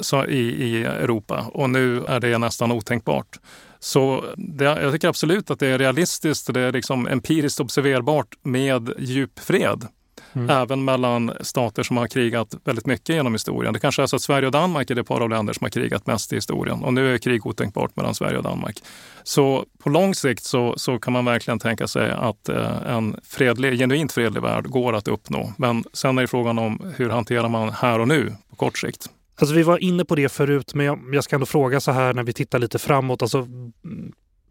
så, 0.00 0.26
i, 0.26 0.38
i 0.38 0.84
Europa 0.84 1.46
och 1.52 1.70
nu 1.70 2.04
är 2.04 2.20
det 2.20 2.38
nästan 2.38 2.72
otänkbart. 2.72 3.38
Så 3.78 4.24
det, 4.36 4.64
jag 4.64 4.92
tycker 4.92 5.08
absolut 5.08 5.50
att 5.50 5.58
det 5.58 5.66
är 5.66 5.78
realistiskt 5.78 6.54
det 6.54 6.60
är 6.60 6.72
liksom 6.72 7.06
empiriskt 7.06 7.60
observerbart 7.60 8.34
med 8.42 8.92
djup 8.98 9.38
fred. 9.38 9.86
Mm. 10.32 10.50
Även 10.50 10.84
mellan 10.84 11.32
stater 11.40 11.82
som 11.82 11.96
har 11.96 12.06
krigat 12.06 12.54
väldigt 12.64 12.86
mycket 12.86 13.08
genom 13.08 13.32
historien. 13.32 13.72
Det 13.72 13.80
kanske 13.80 14.02
är 14.02 14.06
så 14.06 14.16
att 14.16 14.22
Sverige 14.22 14.46
och 14.46 14.52
Danmark 14.52 14.90
är 14.90 14.94
det 14.94 15.04
par 15.04 15.20
av 15.20 15.30
länder 15.30 15.52
som 15.52 15.64
har 15.64 15.70
krigat 15.70 16.06
mest 16.06 16.32
i 16.32 16.36
historien. 16.36 16.84
Och 16.84 16.94
nu 16.94 17.14
är 17.14 17.18
krig 17.18 17.46
otänkbart 17.46 17.96
mellan 17.96 18.14
Sverige 18.14 18.36
och 18.36 18.42
Danmark. 18.42 18.82
Så 19.22 19.64
på 19.78 19.88
lång 19.88 20.14
sikt 20.14 20.44
så, 20.44 20.74
så 20.76 20.98
kan 20.98 21.12
man 21.12 21.24
verkligen 21.24 21.58
tänka 21.58 21.86
sig 21.86 22.10
att 22.10 22.48
eh, 22.48 22.82
en 22.86 23.16
fredlig, 23.24 23.78
genuint 23.78 24.12
fredlig 24.12 24.42
värld 24.42 24.66
går 24.68 24.92
att 24.92 25.08
uppnå. 25.08 25.52
Men 25.58 25.84
sen 25.92 26.18
är 26.18 26.26
frågan 26.26 26.58
om 26.58 26.92
hur 26.96 27.10
hanterar 27.10 27.48
man 27.48 27.70
här 27.70 27.98
och 27.98 28.08
nu 28.08 28.34
på 28.50 28.56
kort 28.56 28.78
sikt. 28.78 29.10
Alltså 29.40 29.54
vi 29.54 29.62
var 29.62 29.78
inne 29.78 30.04
på 30.04 30.14
det 30.14 30.28
förut, 30.28 30.74
men 30.74 30.86
jag, 30.86 30.98
jag 31.12 31.24
ska 31.24 31.36
ändå 31.36 31.46
fråga 31.46 31.80
så 31.80 31.92
här 31.92 32.14
när 32.14 32.22
vi 32.22 32.32
tittar 32.32 32.58
lite 32.58 32.78
framåt. 32.78 33.22
Alltså, 33.22 33.46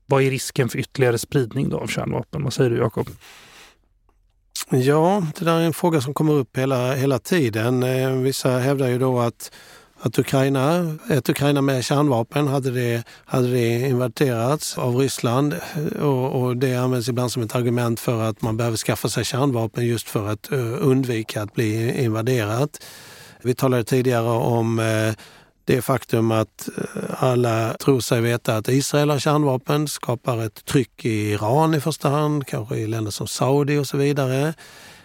vad 0.05 0.23
är 0.23 0.29
risken 0.31 0.69
för 0.69 0.79
ytterligare 0.79 1.17
spridning 1.17 1.69
då 1.69 1.79
av 1.79 1.87
kärnvapen? 1.87 2.43
Vad 2.43 2.53
säger 2.53 2.69
du 2.69 2.77
Jakob? 2.77 3.09
Ja, 4.71 5.23
det 5.39 5.45
där 5.45 5.59
är 5.59 5.61
en 5.61 5.73
fråga 5.73 6.01
som 6.01 6.13
kommer 6.13 6.33
upp 6.33 6.57
hela, 6.57 6.93
hela 6.93 7.19
tiden. 7.19 7.83
Eh, 7.83 8.11
vissa 8.11 8.57
hävdar 8.57 8.87
ju 8.87 8.99
då 8.99 9.19
att, 9.19 9.51
att 10.01 10.19
Ukraina, 10.19 10.95
ett 11.09 11.29
Ukraina 11.29 11.61
med 11.61 11.83
kärnvapen, 11.83 12.47
hade 12.47 12.71
det, 12.71 13.03
hade 13.25 13.51
det 13.51 13.87
invaderats 13.87 14.77
av 14.77 14.95
Ryssland 14.95 15.55
och, 16.01 16.41
och, 16.41 16.57
det 16.57 16.75
används 16.75 17.09
ibland 17.09 17.31
som 17.31 17.43
ett 17.43 17.55
argument 17.55 17.99
för 17.99 18.21
att 18.21 18.41
man 18.41 18.57
behöver 18.57 18.77
skaffa 18.77 19.09
sig 19.09 19.25
kärnvapen 19.25 19.85
just 19.85 20.09
för 20.09 20.27
att 20.27 20.51
eh, 20.51 20.87
undvika 20.87 21.41
att 21.41 21.53
bli 21.53 22.03
invaderat. 22.03 22.83
Vi 23.41 23.55
talade 23.55 23.83
tidigare 23.83 24.29
om 24.29 24.79
eh, 24.79 25.13
det 25.73 25.81
faktum 25.81 26.31
att 26.31 26.69
eh, 26.77 27.23
alla 27.23 27.73
tror 27.73 27.99
sig 27.99 28.21
veta 28.21 28.57
att 28.57 28.67
Israel 28.67 29.09
har 29.09 29.19
kärnvapen 29.19 29.87
skapar 29.87 30.45
ett 30.45 30.65
tryck 30.65 31.05
i 31.05 31.31
Iran 31.31 31.75
i 31.75 31.79
första 31.79 32.09
hand, 32.09 32.47
kanske 32.47 32.75
i 32.75 32.87
länder 32.87 33.11
som 33.11 33.27
Saudi 33.27 33.77
och 33.77 33.87
så 33.87 33.97
vidare. 33.97 34.53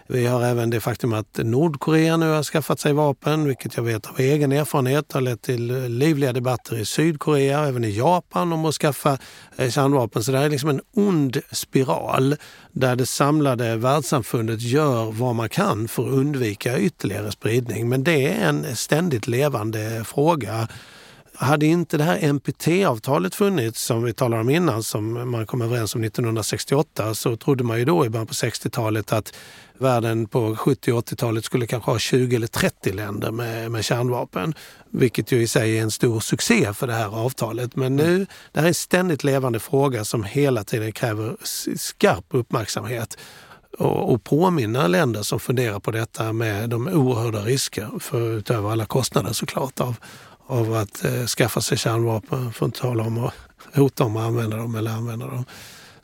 Vi 0.06 0.26
har 0.26 0.42
även 0.42 0.70
det 0.70 0.80
faktum 0.80 1.12
att 1.12 1.38
Nordkorea 1.42 2.16
nu 2.16 2.30
har 2.30 2.42
skaffat 2.42 2.80
sig 2.80 2.92
vapen, 2.92 3.44
vilket 3.44 3.76
jag 3.76 3.84
vet 3.84 4.06
av 4.06 4.20
egen 4.20 4.52
erfarenhet 4.52 5.12
har 5.12 5.20
lett 5.20 5.42
till 5.42 5.70
eh, 5.70 5.88
livliga 5.88 6.32
debatter 6.32 6.78
i 6.78 6.84
Sydkorea 6.84 7.60
och 7.60 7.66
även 7.66 7.84
i 7.84 7.96
Japan 7.96 8.52
om 8.52 8.64
att 8.64 8.74
skaffa 8.74 9.18
eh, 9.56 9.70
kärnvapen. 9.70 10.22
Så 10.22 10.32
det 10.32 10.38
här 10.38 10.44
är 10.44 10.50
liksom 10.50 10.68
en 10.68 10.80
ond 10.94 11.36
spiral 11.52 12.36
där 12.72 12.96
det 12.96 13.06
samlade 13.06 13.76
världssamfundet 13.76 14.60
gör 14.60 15.12
vad 15.12 15.34
man 15.34 15.48
kan 15.48 15.88
för 15.88 16.02
att 16.02 16.12
undvika 16.12 16.78
ytterligare 16.78 17.32
spridning. 17.32 17.88
Men 17.88 18.04
det 18.04 18.32
är 18.32 18.48
en 18.48 18.76
ständigt 18.76 19.26
levande 19.26 20.04
fråga 20.06 20.68
hade 21.36 21.66
inte 21.66 21.96
det 21.96 22.04
här 22.04 22.32
NPT-avtalet 22.32 23.34
funnits, 23.34 23.82
som 23.82 24.02
vi 24.02 24.12
talade 24.12 24.40
om 24.40 24.50
innan, 24.50 24.82
som 24.82 25.30
man 25.30 25.46
kom 25.46 25.62
överens 25.62 25.94
om 25.94 26.04
1968, 26.04 27.14
så 27.14 27.36
trodde 27.36 27.64
man 27.64 27.78
ju 27.78 27.84
då 27.84 28.06
i 28.06 28.10
början 28.10 28.26
på 28.26 28.34
60-talet 28.34 29.12
att 29.12 29.34
världen 29.78 30.26
på 30.26 30.56
70 30.56 30.92
och 30.92 31.08
80-talet 31.08 31.44
skulle 31.44 31.66
kanske 31.66 31.90
ha 31.90 31.98
20 31.98 32.36
eller 32.36 32.46
30 32.46 32.92
länder 32.92 33.30
med, 33.30 33.70
med 33.70 33.84
kärnvapen. 33.84 34.54
Vilket 34.90 35.32
ju 35.32 35.42
i 35.42 35.46
sig 35.46 35.78
är 35.78 35.82
en 35.82 35.90
stor 35.90 36.20
succé 36.20 36.74
för 36.74 36.86
det 36.86 36.92
här 36.92 37.24
avtalet. 37.24 37.76
Men 37.76 37.96
nu, 37.96 38.26
det 38.52 38.60
här 38.60 38.64
är 38.64 38.68
en 38.68 38.74
ständigt 38.74 39.24
levande 39.24 39.60
fråga 39.60 40.04
som 40.04 40.24
hela 40.24 40.64
tiden 40.64 40.92
kräver 40.92 41.36
skarp 41.76 42.24
uppmärksamhet 42.30 43.16
och, 43.78 44.12
och 44.12 44.24
påminna 44.24 44.86
länder 44.86 45.22
som 45.22 45.40
funderar 45.40 45.80
på 45.80 45.90
detta 45.90 46.32
med 46.32 46.70
de 46.70 46.88
oerhörda 46.88 47.40
risker, 47.40 47.90
för, 48.00 48.38
utöver 48.38 48.72
alla 48.72 48.86
kostnader 48.86 49.32
såklart, 49.32 49.80
av, 49.80 49.96
av 50.46 50.74
att 50.74 51.04
eh, 51.04 51.26
skaffa 51.26 51.60
sig 51.60 51.78
kärnvapen, 51.78 52.52
för 52.52 52.66
att 52.66 52.74
tala 52.74 53.04
om 53.04 53.24
att 53.24 53.34
hota 53.74 54.04
om 54.04 54.16
att 54.16 54.22
använda 54.22 54.56
dem 54.56 54.74
eller 54.74 54.90
använda 54.90 55.26
dem. 55.26 55.44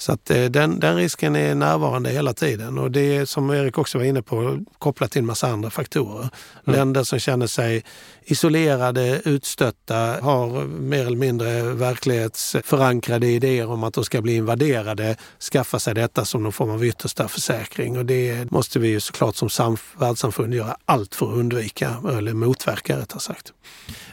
Så 0.01 0.13
att 0.13 0.31
eh, 0.31 0.45
den, 0.45 0.81
den, 0.81 0.97
risken 0.97 1.37
är 1.37 1.55
närvarande 1.55 2.11
hela 2.11 2.33
tiden 2.33 2.79
och 2.79 2.91
det 2.91 3.17
är 3.17 3.25
som 3.25 3.51
Erik 3.51 3.79
också 3.79 3.99
var 3.99 4.05
inne 4.05 4.23
på 4.23 4.59
kopplat 4.79 5.11
till 5.11 5.19
en 5.19 5.27
massa 5.27 5.49
andra 5.49 5.71
faktorer. 5.71 6.19
Mm. 6.21 6.79
Länder 6.79 7.03
som 7.05 7.19
känner 7.19 7.47
sig 7.47 7.85
isolerade, 8.25 9.21
utstötta, 9.25 9.97
har 10.23 10.65
mer 10.65 11.07
eller 11.07 11.17
mindre 11.17 11.63
verklighetsförankrade 11.63 13.27
idéer 13.27 13.71
om 13.71 13.85
att 13.85 13.95
de 13.95 14.05
ska 14.05 14.23
bli 14.23 14.35
invaderade, 14.35 15.17
skaffa 15.53 15.79
sig 15.79 15.95
detta 15.95 16.25
som 16.25 16.43
någon 16.43 16.53
form 16.53 16.71
av 16.71 16.85
yttersta 16.85 17.29
försäkring. 17.29 17.99
Och 17.99 18.07
det 18.07 18.51
måste 18.51 18.79
vi 18.79 18.89
ju 18.89 19.01
såklart 19.01 19.37
som 19.37 19.77
världssamfund 19.99 20.55
göra 20.55 20.77
allt 20.85 21.15
för 21.15 21.27
att 21.27 21.33
undvika, 21.33 21.97
eller 22.19 22.35
motverka 22.35 22.99
rättare 22.99 23.21
sagt. 23.21 23.53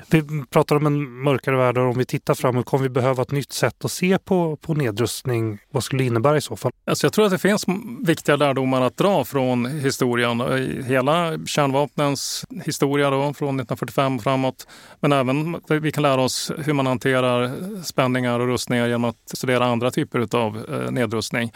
Vi 0.09 0.23
pratar 0.49 0.75
om 0.75 0.85
en 0.85 1.21
mörkare 1.23 1.57
värld 1.57 1.77
och 1.77 1.83
om 1.85 1.97
vi 1.97 2.05
tittar 2.05 2.33
framåt 2.33 2.65
kommer 2.65 2.83
vi 2.83 2.89
behöva 2.89 3.23
ett 3.23 3.31
nytt 3.31 3.53
sätt 3.53 3.85
att 3.85 3.91
se 3.91 4.17
på, 4.17 4.55
på 4.55 4.73
nedrustning. 4.73 5.59
Vad 5.77 5.83
skulle 5.83 6.03
det 6.03 6.07
innebära 6.07 6.37
i 6.37 6.41
så 6.41 6.55
fall? 6.55 6.71
Alltså 6.85 7.05
jag 7.05 7.13
tror 7.13 7.25
att 7.25 7.31
det 7.31 7.37
finns 7.37 7.65
viktiga 8.05 8.35
lärdomar 8.35 8.81
att 8.81 8.97
dra 8.97 9.25
från 9.25 9.65
historien. 9.65 10.41
Eh, 10.41 10.85
hela 10.85 11.45
kärnvapnens 11.45 12.45
historia 12.65 13.09
då, 13.09 13.17
från 13.17 13.29
1945 13.29 14.15
och 14.15 14.23
framåt. 14.23 14.67
Men 14.99 15.11
även 15.11 15.61
vi 15.69 15.91
kan 15.91 16.03
lära 16.03 16.21
oss 16.21 16.51
hur 16.57 16.73
man 16.73 16.87
hanterar 16.87 17.51
spänningar 17.83 18.39
och 18.39 18.47
rustningar 18.47 18.87
genom 18.87 19.05
att 19.05 19.17
studera 19.33 19.65
andra 19.65 19.91
typer 19.91 20.35
av 20.35 20.65
eh, 20.71 20.91
nedrustning. 20.91 21.51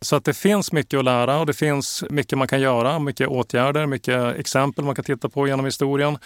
Så 0.00 0.16
att 0.16 0.24
det 0.24 0.34
finns 0.34 0.72
mycket 0.72 0.98
att 0.98 1.04
lära 1.04 1.38
och 1.38 1.46
det 1.46 1.52
finns 1.52 2.04
mycket 2.10 2.38
man 2.38 2.48
kan 2.48 2.60
göra, 2.60 2.98
mycket 2.98 3.28
åtgärder, 3.28 3.86
mycket 3.86 4.36
exempel 4.36 4.84
man 4.84 4.94
kan 4.94 5.04
titta 5.04 5.28
på 5.28 5.48
genom 5.48 5.64
historien. 5.64 6.18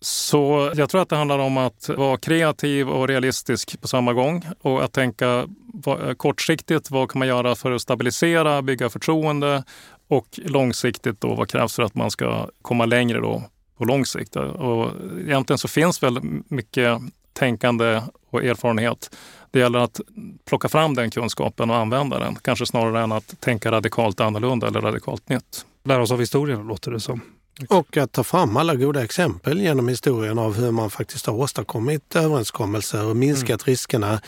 Så 0.00 0.72
jag 0.74 0.90
tror 0.90 1.02
att 1.02 1.08
det 1.08 1.16
handlar 1.16 1.38
om 1.38 1.56
att 1.56 1.88
vara 1.88 2.16
kreativ 2.16 2.88
och 2.88 3.08
realistisk 3.08 3.80
på 3.80 3.88
samma 3.88 4.12
gång 4.12 4.44
och 4.60 4.84
att 4.84 4.92
tänka 4.92 5.46
eh, 5.86 6.12
kortsiktigt, 6.16 6.90
vad 6.90 7.10
kan 7.10 7.18
man 7.18 7.28
göra 7.28 7.54
för 7.54 7.72
att 7.72 7.82
stabilisera, 7.82 8.62
bygga 8.62 8.90
förtroende 8.90 9.64
och 10.08 10.40
långsiktigt 10.44 11.20
då, 11.20 11.34
vad 11.34 11.48
krävs 11.48 11.74
för 11.74 11.82
att 11.82 11.94
man 11.94 12.10
ska 12.10 12.48
komma 12.62 12.86
längre 12.86 13.20
då 13.20 13.42
på 13.78 13.84
lång 13.84 14.06
sikt. 14.06 14.36
Och 14.36 14.90
egentligen 15.26 15.58
så 15.58 15.68
finns 15.68 16.02
väl 16.02 16.20
mycket 16.48 17.00
tänkande 17.32 18.02
och 18.30 18.44
erfarenhet. 18.44 19.16
Det 19.50 19.58
gäller 19.58 19.78
att 19.78 20.00
plocka 20.44 20.68
fram 20.68 20.94
den 20.94 21.10
kunskapen 21.10 21.70
och 21.70 21.76
använda 21.76 22.18
den, 22.18 22.36
kanske 22.36 22.66
snarare 22.66 23.02
än 23.02 23.12
att 23.12 23.40
tänka 23.40 23.72
radikalt 23.72 24.20
annorlunda 24.20 24.66
eller 24.66 24.80
radikalt 24.80 25.28
nytt. 25.28 25.66
Lära 25.84 26.02
oss 26.02 26.10
av 26.10 26.20
historien 26.20 26.66
låter 26.66 26.90
det 26.90 27.00
som. 27.00 27.20
Och 27.68 27.96
att 27.96 28.12
ta 28.12 28.24
fram 28.24 28.56
alla 28.56 28.74
goda 28.74 29.04
exempel 29.04 29.60
genom 29.60 29.88
historien 29.88 30.38
av 30.38 30.54
hur 30.56 30.70
man 30.70 30.90
faktiskt 30.90 31.26
har 31.26 31.34
åstadkommit 31.34 32.16
överenskommelser 32.16 33.04
och 33.04 33.16
minskat 33.16 33.48
mm. 33.48 33.72
riskerna. 33.72 34.20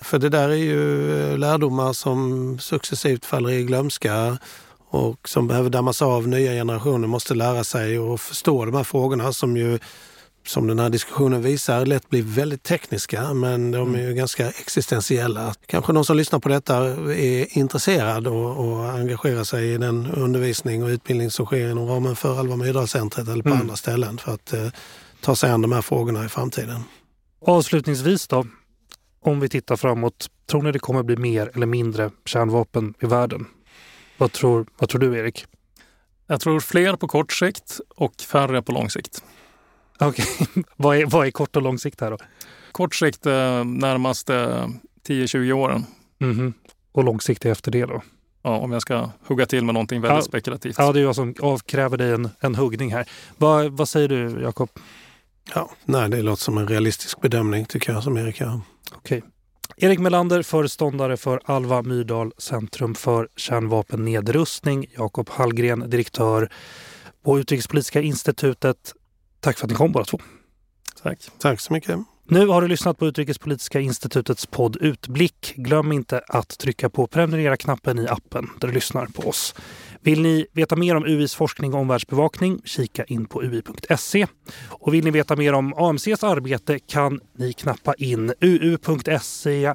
För 0.00 0.18
det 0.18 0.28
där 0.28 0.48
är 0.48 0.54
ju 0.54 1.36
lärdomar 1.36 1.92
som 1.92 2.58
successivt 2.58 3.24
faller 3.24 3.50
i 3.50 3.64
glömska 3.64 4.38
och 4.88 5.28
som 5.28 5.48
behöver 5.48 5.70
dammas 5.70 6.02
av. 6.02 6.28
Nya 6.28 6.52
generationer 6.52 7.08
måste 7.08 7.34
lära 7.34 7.64
sig 7.64 7.98
och 7.98 8.20
förstå 8.20 8.64
de 8.64 8.74
här 8.74 8.84
frågorna 8.84 9.32
som 9.32 9.56
ju 9.56 9.78
som 10.48 10.66
den 10.66 10.78
här 10.78 10.90
diskussionen 10.90 11.42
visar, 11.42 11.86
lätt 11.86 12.08
blir 12.08 12.22
väldigt 12.22 12.62
tekniska 12.62 13.34
men 13.34 13.70
de 13.70 13.94
är 13.94 13.98
ju 13.98 14.04
mm. 14.04 14.16
ganska 14.16 14.48
existentiella. 14.48 15.54
Kanske 15.66 15.92
någon 15.92 16.04
som 16.04 16.16
lyssnar 16.16 16.38
på 16.38 16.48
detta 16.48 16.76
är 17.14 17.58
intresserad 17.58 18.26
och, 18.26 18.68
och 18.68 18.90
engagerar 18.90 19.44
sig 19.44 19.72
i 19.72 19.78
den 19.78 20.06
undervisning 20.06 20.82
och 20.82 20.88
utbildning 20.88 21.30
som 21.30 21.46
sker 21.46 21.70
inom 21.70 21.88
ramen 21.88 22.16
för 22.16 22.38
Alva 22.38 22.56
Myrdalcentret 22.56 23.28
eller 23.28 23.42
på 23.42 23.48
mm. 23.48 23.60
andra 23.60 23.76
ställen 23.76 24.18
för 24.18 24.34
att 24.34 24.52
eh, 24.52 24.68
ta 25.20 25.36
sig 25.36 25.50
an 25.50 25.62
de 25.62 25.72
här 25.72 25.82
frågorna 25.82 26.24
i 26.24 26.28
framtiden. 26.28 26.80
Avslutningsvis 27.46 28.28
då, 28.28 28.46
om 29.20 29.40
vi 29.40 29.48
tittar 29.48 29.76
framåt, 29.76 30.30
tror 30.50 30.62
ni 30.62 30.72
det 30.72 30.78
kommer 30.78 31.02
bli 31.02 31.16
mer 31.16 31.50
eller 31.54 31.66
mindre 31.66 32.10
kärnvapen 32.24 32.94
i 33.00 33.06
världen? 33.06 33.46
Vad 34.18 34.32
tror, 34.32 34.66
vad 34.78 34.88
tror 34.88 35.00
du 35.00 35.18
Erik? 35.18 35.46
Jag 36.26 36.40
tror 36.40 36.60
fler 36.60 36.96
på 36.96 37.08
kort 37.08 37.32
sikt 37.32 37.80
och 37.96 38.20
färre 38.20 38.62
på 38.62 38.72
lång 38.72 38.90
sikt. 38.90 39.22
Okej, 40.00 40.24
okay. 40.40 40.62
vad, 40.76 40.96
är, 40.96 41.06
vad 41.06 41.26
är 41.26 41.30
kort 41.30 41.56
och 41.56 41.62
lång 41.62 41.78
sikt 41.78 42.00
här 42.00 42.10
då? 42.10 42.18
Kort 42.72 42.94
sikt 42.94 43.26
eh, 43.26 43.64
närmaste 43.64 44.32
10-20 45.08 45.52
åren. 45.52 45.84
Mm 46.20 46.34
-hmm. 46.34 46.52
Och 46.92 47.04
lång 47.04 47.20
sikt 47.20 47.46
efter 47.46 47.70
det 47.70 47.86
då? 47.86 48.02
Ja, 48.42 48.58
om 48.58 48.72
jag 48.72 48.82
ska 48.82 49.10
hugga 49.26 49.46
till 49.46 49.64
med 49.64 49.74
någonting 49.74 50.00
väldigt 50.00 50.16
ja, 50.16 50.22
spekulativt. 50.22 50.74
Ja, 50.78 50.92
det 50.92 51.00
är 51.00 51.02
jag 51.02 51.14
som 51.14 51.34
avkräver 51.40 51.96
dig 51.96 52.12
en, 52.12 52.28
en 52.40 52.54
huggning 52.54 52.92
här. 52.92 53.08
Vad, 53.38 53.72
vad 53.72 53.88
säger 53.88 54.08
du 54.08 54.40
Jakob? 54.42 54.70
Ja, 55.54 55.70
nej, 55.84 56.08
det 56.08 56.22
låter 56.22 56.42
som 56.42 56.58
en 56.58 56.68
realistisk 56.68 57.20
bedömning 57.20 57.64
tycker 57.64 57.92
jag 57.92 58.02
som 58.02 58.16
Erik 58.16 58.40
gör. 58.40 58.60
Okej. 58.92 59.22
Erik 59.76 59.98
Melander, 59.98 60.42
föreståndare 60.42 61.16
för 61.16 61.40
Alva 61.44 61.82
Myrdal 61.82 62.32
Centrum 62.38 62.94
för 62.94 63.28
kärnvapennedrustning. 63.36 64.86
Jakob 64.96 65.30
Hallgren, 65.30 65.90
direktör 65.90 66.52
på 67.24 67.38
Utrikespolitiska 67.38 68.00
institutet. 68.00 68.94
Tack 69.40 69.58
för 69.58 69.66
att 69.66 69.70
ni 69.70 69.76
kom 69.76 69.92
båda 69.92 70.04
två. 70.04 70.18
Tack. 71.02 71.18
Tack 71.38 71.60
så 71.60 71.72
mycket. 71.72 71.98
Nu 72.30 72.46
har 72.46 72.62
du 72.62 72.68
lyssnat 72.68 72.98
på 72.98 73.06
Utrikespolitiska 73.06 73.80
institutets 73.80 74.46
podd 74.46 74.76
Utblick. 74.80 75.54
Glöm 75.56 75.92
inte 75.92 76.22
att 76.28 76.58
trycka 76.58 76.90
på 76.90 77.06
prenumerera-knappen 77.06 77.98
i 77.98 78.08
appen 78.08 78.50
där 78.60 78.68
du 78.68 78.74
lyssnar 78.74 79.06
på 79.06 79.28
oss. 79.28 79.54
Vill 80.00 80.22
ni 80.22 80.46
veta 80.52 80.76
mer 80.76 80.94
om 80.96 81.04
UIs 81.04 81.34
forskning 81.34 81.74
och 81.74 81.80
omvärldsbevakning, 81.80 82.60
kika 82.64 83.04
in 83.04 83.26
på 83.26 83.42
ui.se. 83.42 84.26
Och 84.68 84.94
vill 84.94 85.04
ni 85.04 85.10
veta 85.10 85.36
mer 85.36 85.52
om 85.52 85.74
AMCs 85.74 86.24
arbete 86.24 86.78
kan 86.78 87.20
ni 87.38 87.52
knappa 87.52 87.94
in 87.94 88.32
uu.se 88.40 89.74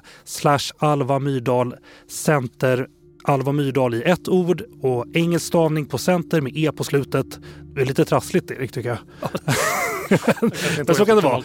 Alva 0.77 1.19
Myrdal 1.19 1.75
Center 2.07 2.87
Alva 3.23 3.51
Myrdal 3.51 3.93
i 3.93 4.01
ett 4.01 4.29
ord 4.29 4.63
och 4.81 5.05
engelsk 5.13 5.45
stavning 5.45 5.85
på 5.85 5.97
center 5.97 6.41
med 6.41 6.57
e 6.57 6.71
på 6.71 6.83
slutet. 6.83 7.39
Det 7.75 7.81
är 7.81 7.85
lite 7.85 8.05
trassligt 8.05 8.51
Erik 8.51 8.71
tycker 8.71 8.89
jag. 8.89 8.99
Men 10.87 10.95
så 10.95 11.05
kan 11.05 11.15
det 11.15 11.23
vara. 11.23 11.43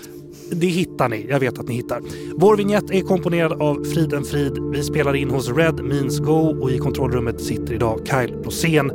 Det 0.50 0.66
hittar 0.66 1.08
ni. 1.08 1.26
Jag 1.28 1.40
vet 1.40 1.58
att 1.58 1.68
ni 1.68 1.74
hittar. 1.74 2.02
Vår 2.36 2.56
vignett 2.56 2.90
är 2.90 3.00
komponerad 3.00 3.62
av 3.62 3.84
Friden 3.84 4.24
Frid. 4.24 4.58
Vi 4.72 4.82
spelar 4.82 5.16
in 5.16 5.30
hos 5.30 5.50
Red 5.50 5.84
Means 5.84 6.18
Go 6.18 6.62
och 6.62 6.70
i 6.70 6.78
kontrollrummet 6.78 7.40
sitter 7.40 7.74
idag 7.74 8.00
Kyle 8.04 8.34
Rosén. 8.44 8.92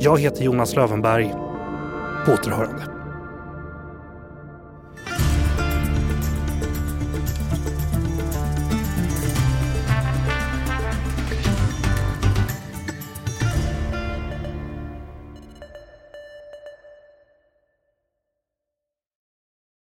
Jag 0.00 0.20
heter 0.20 0.44
Jonas 0.44 0.76
Lövenberg. 0.76 1.34
På 2.26 2.32
återhörande. 2.32 2.91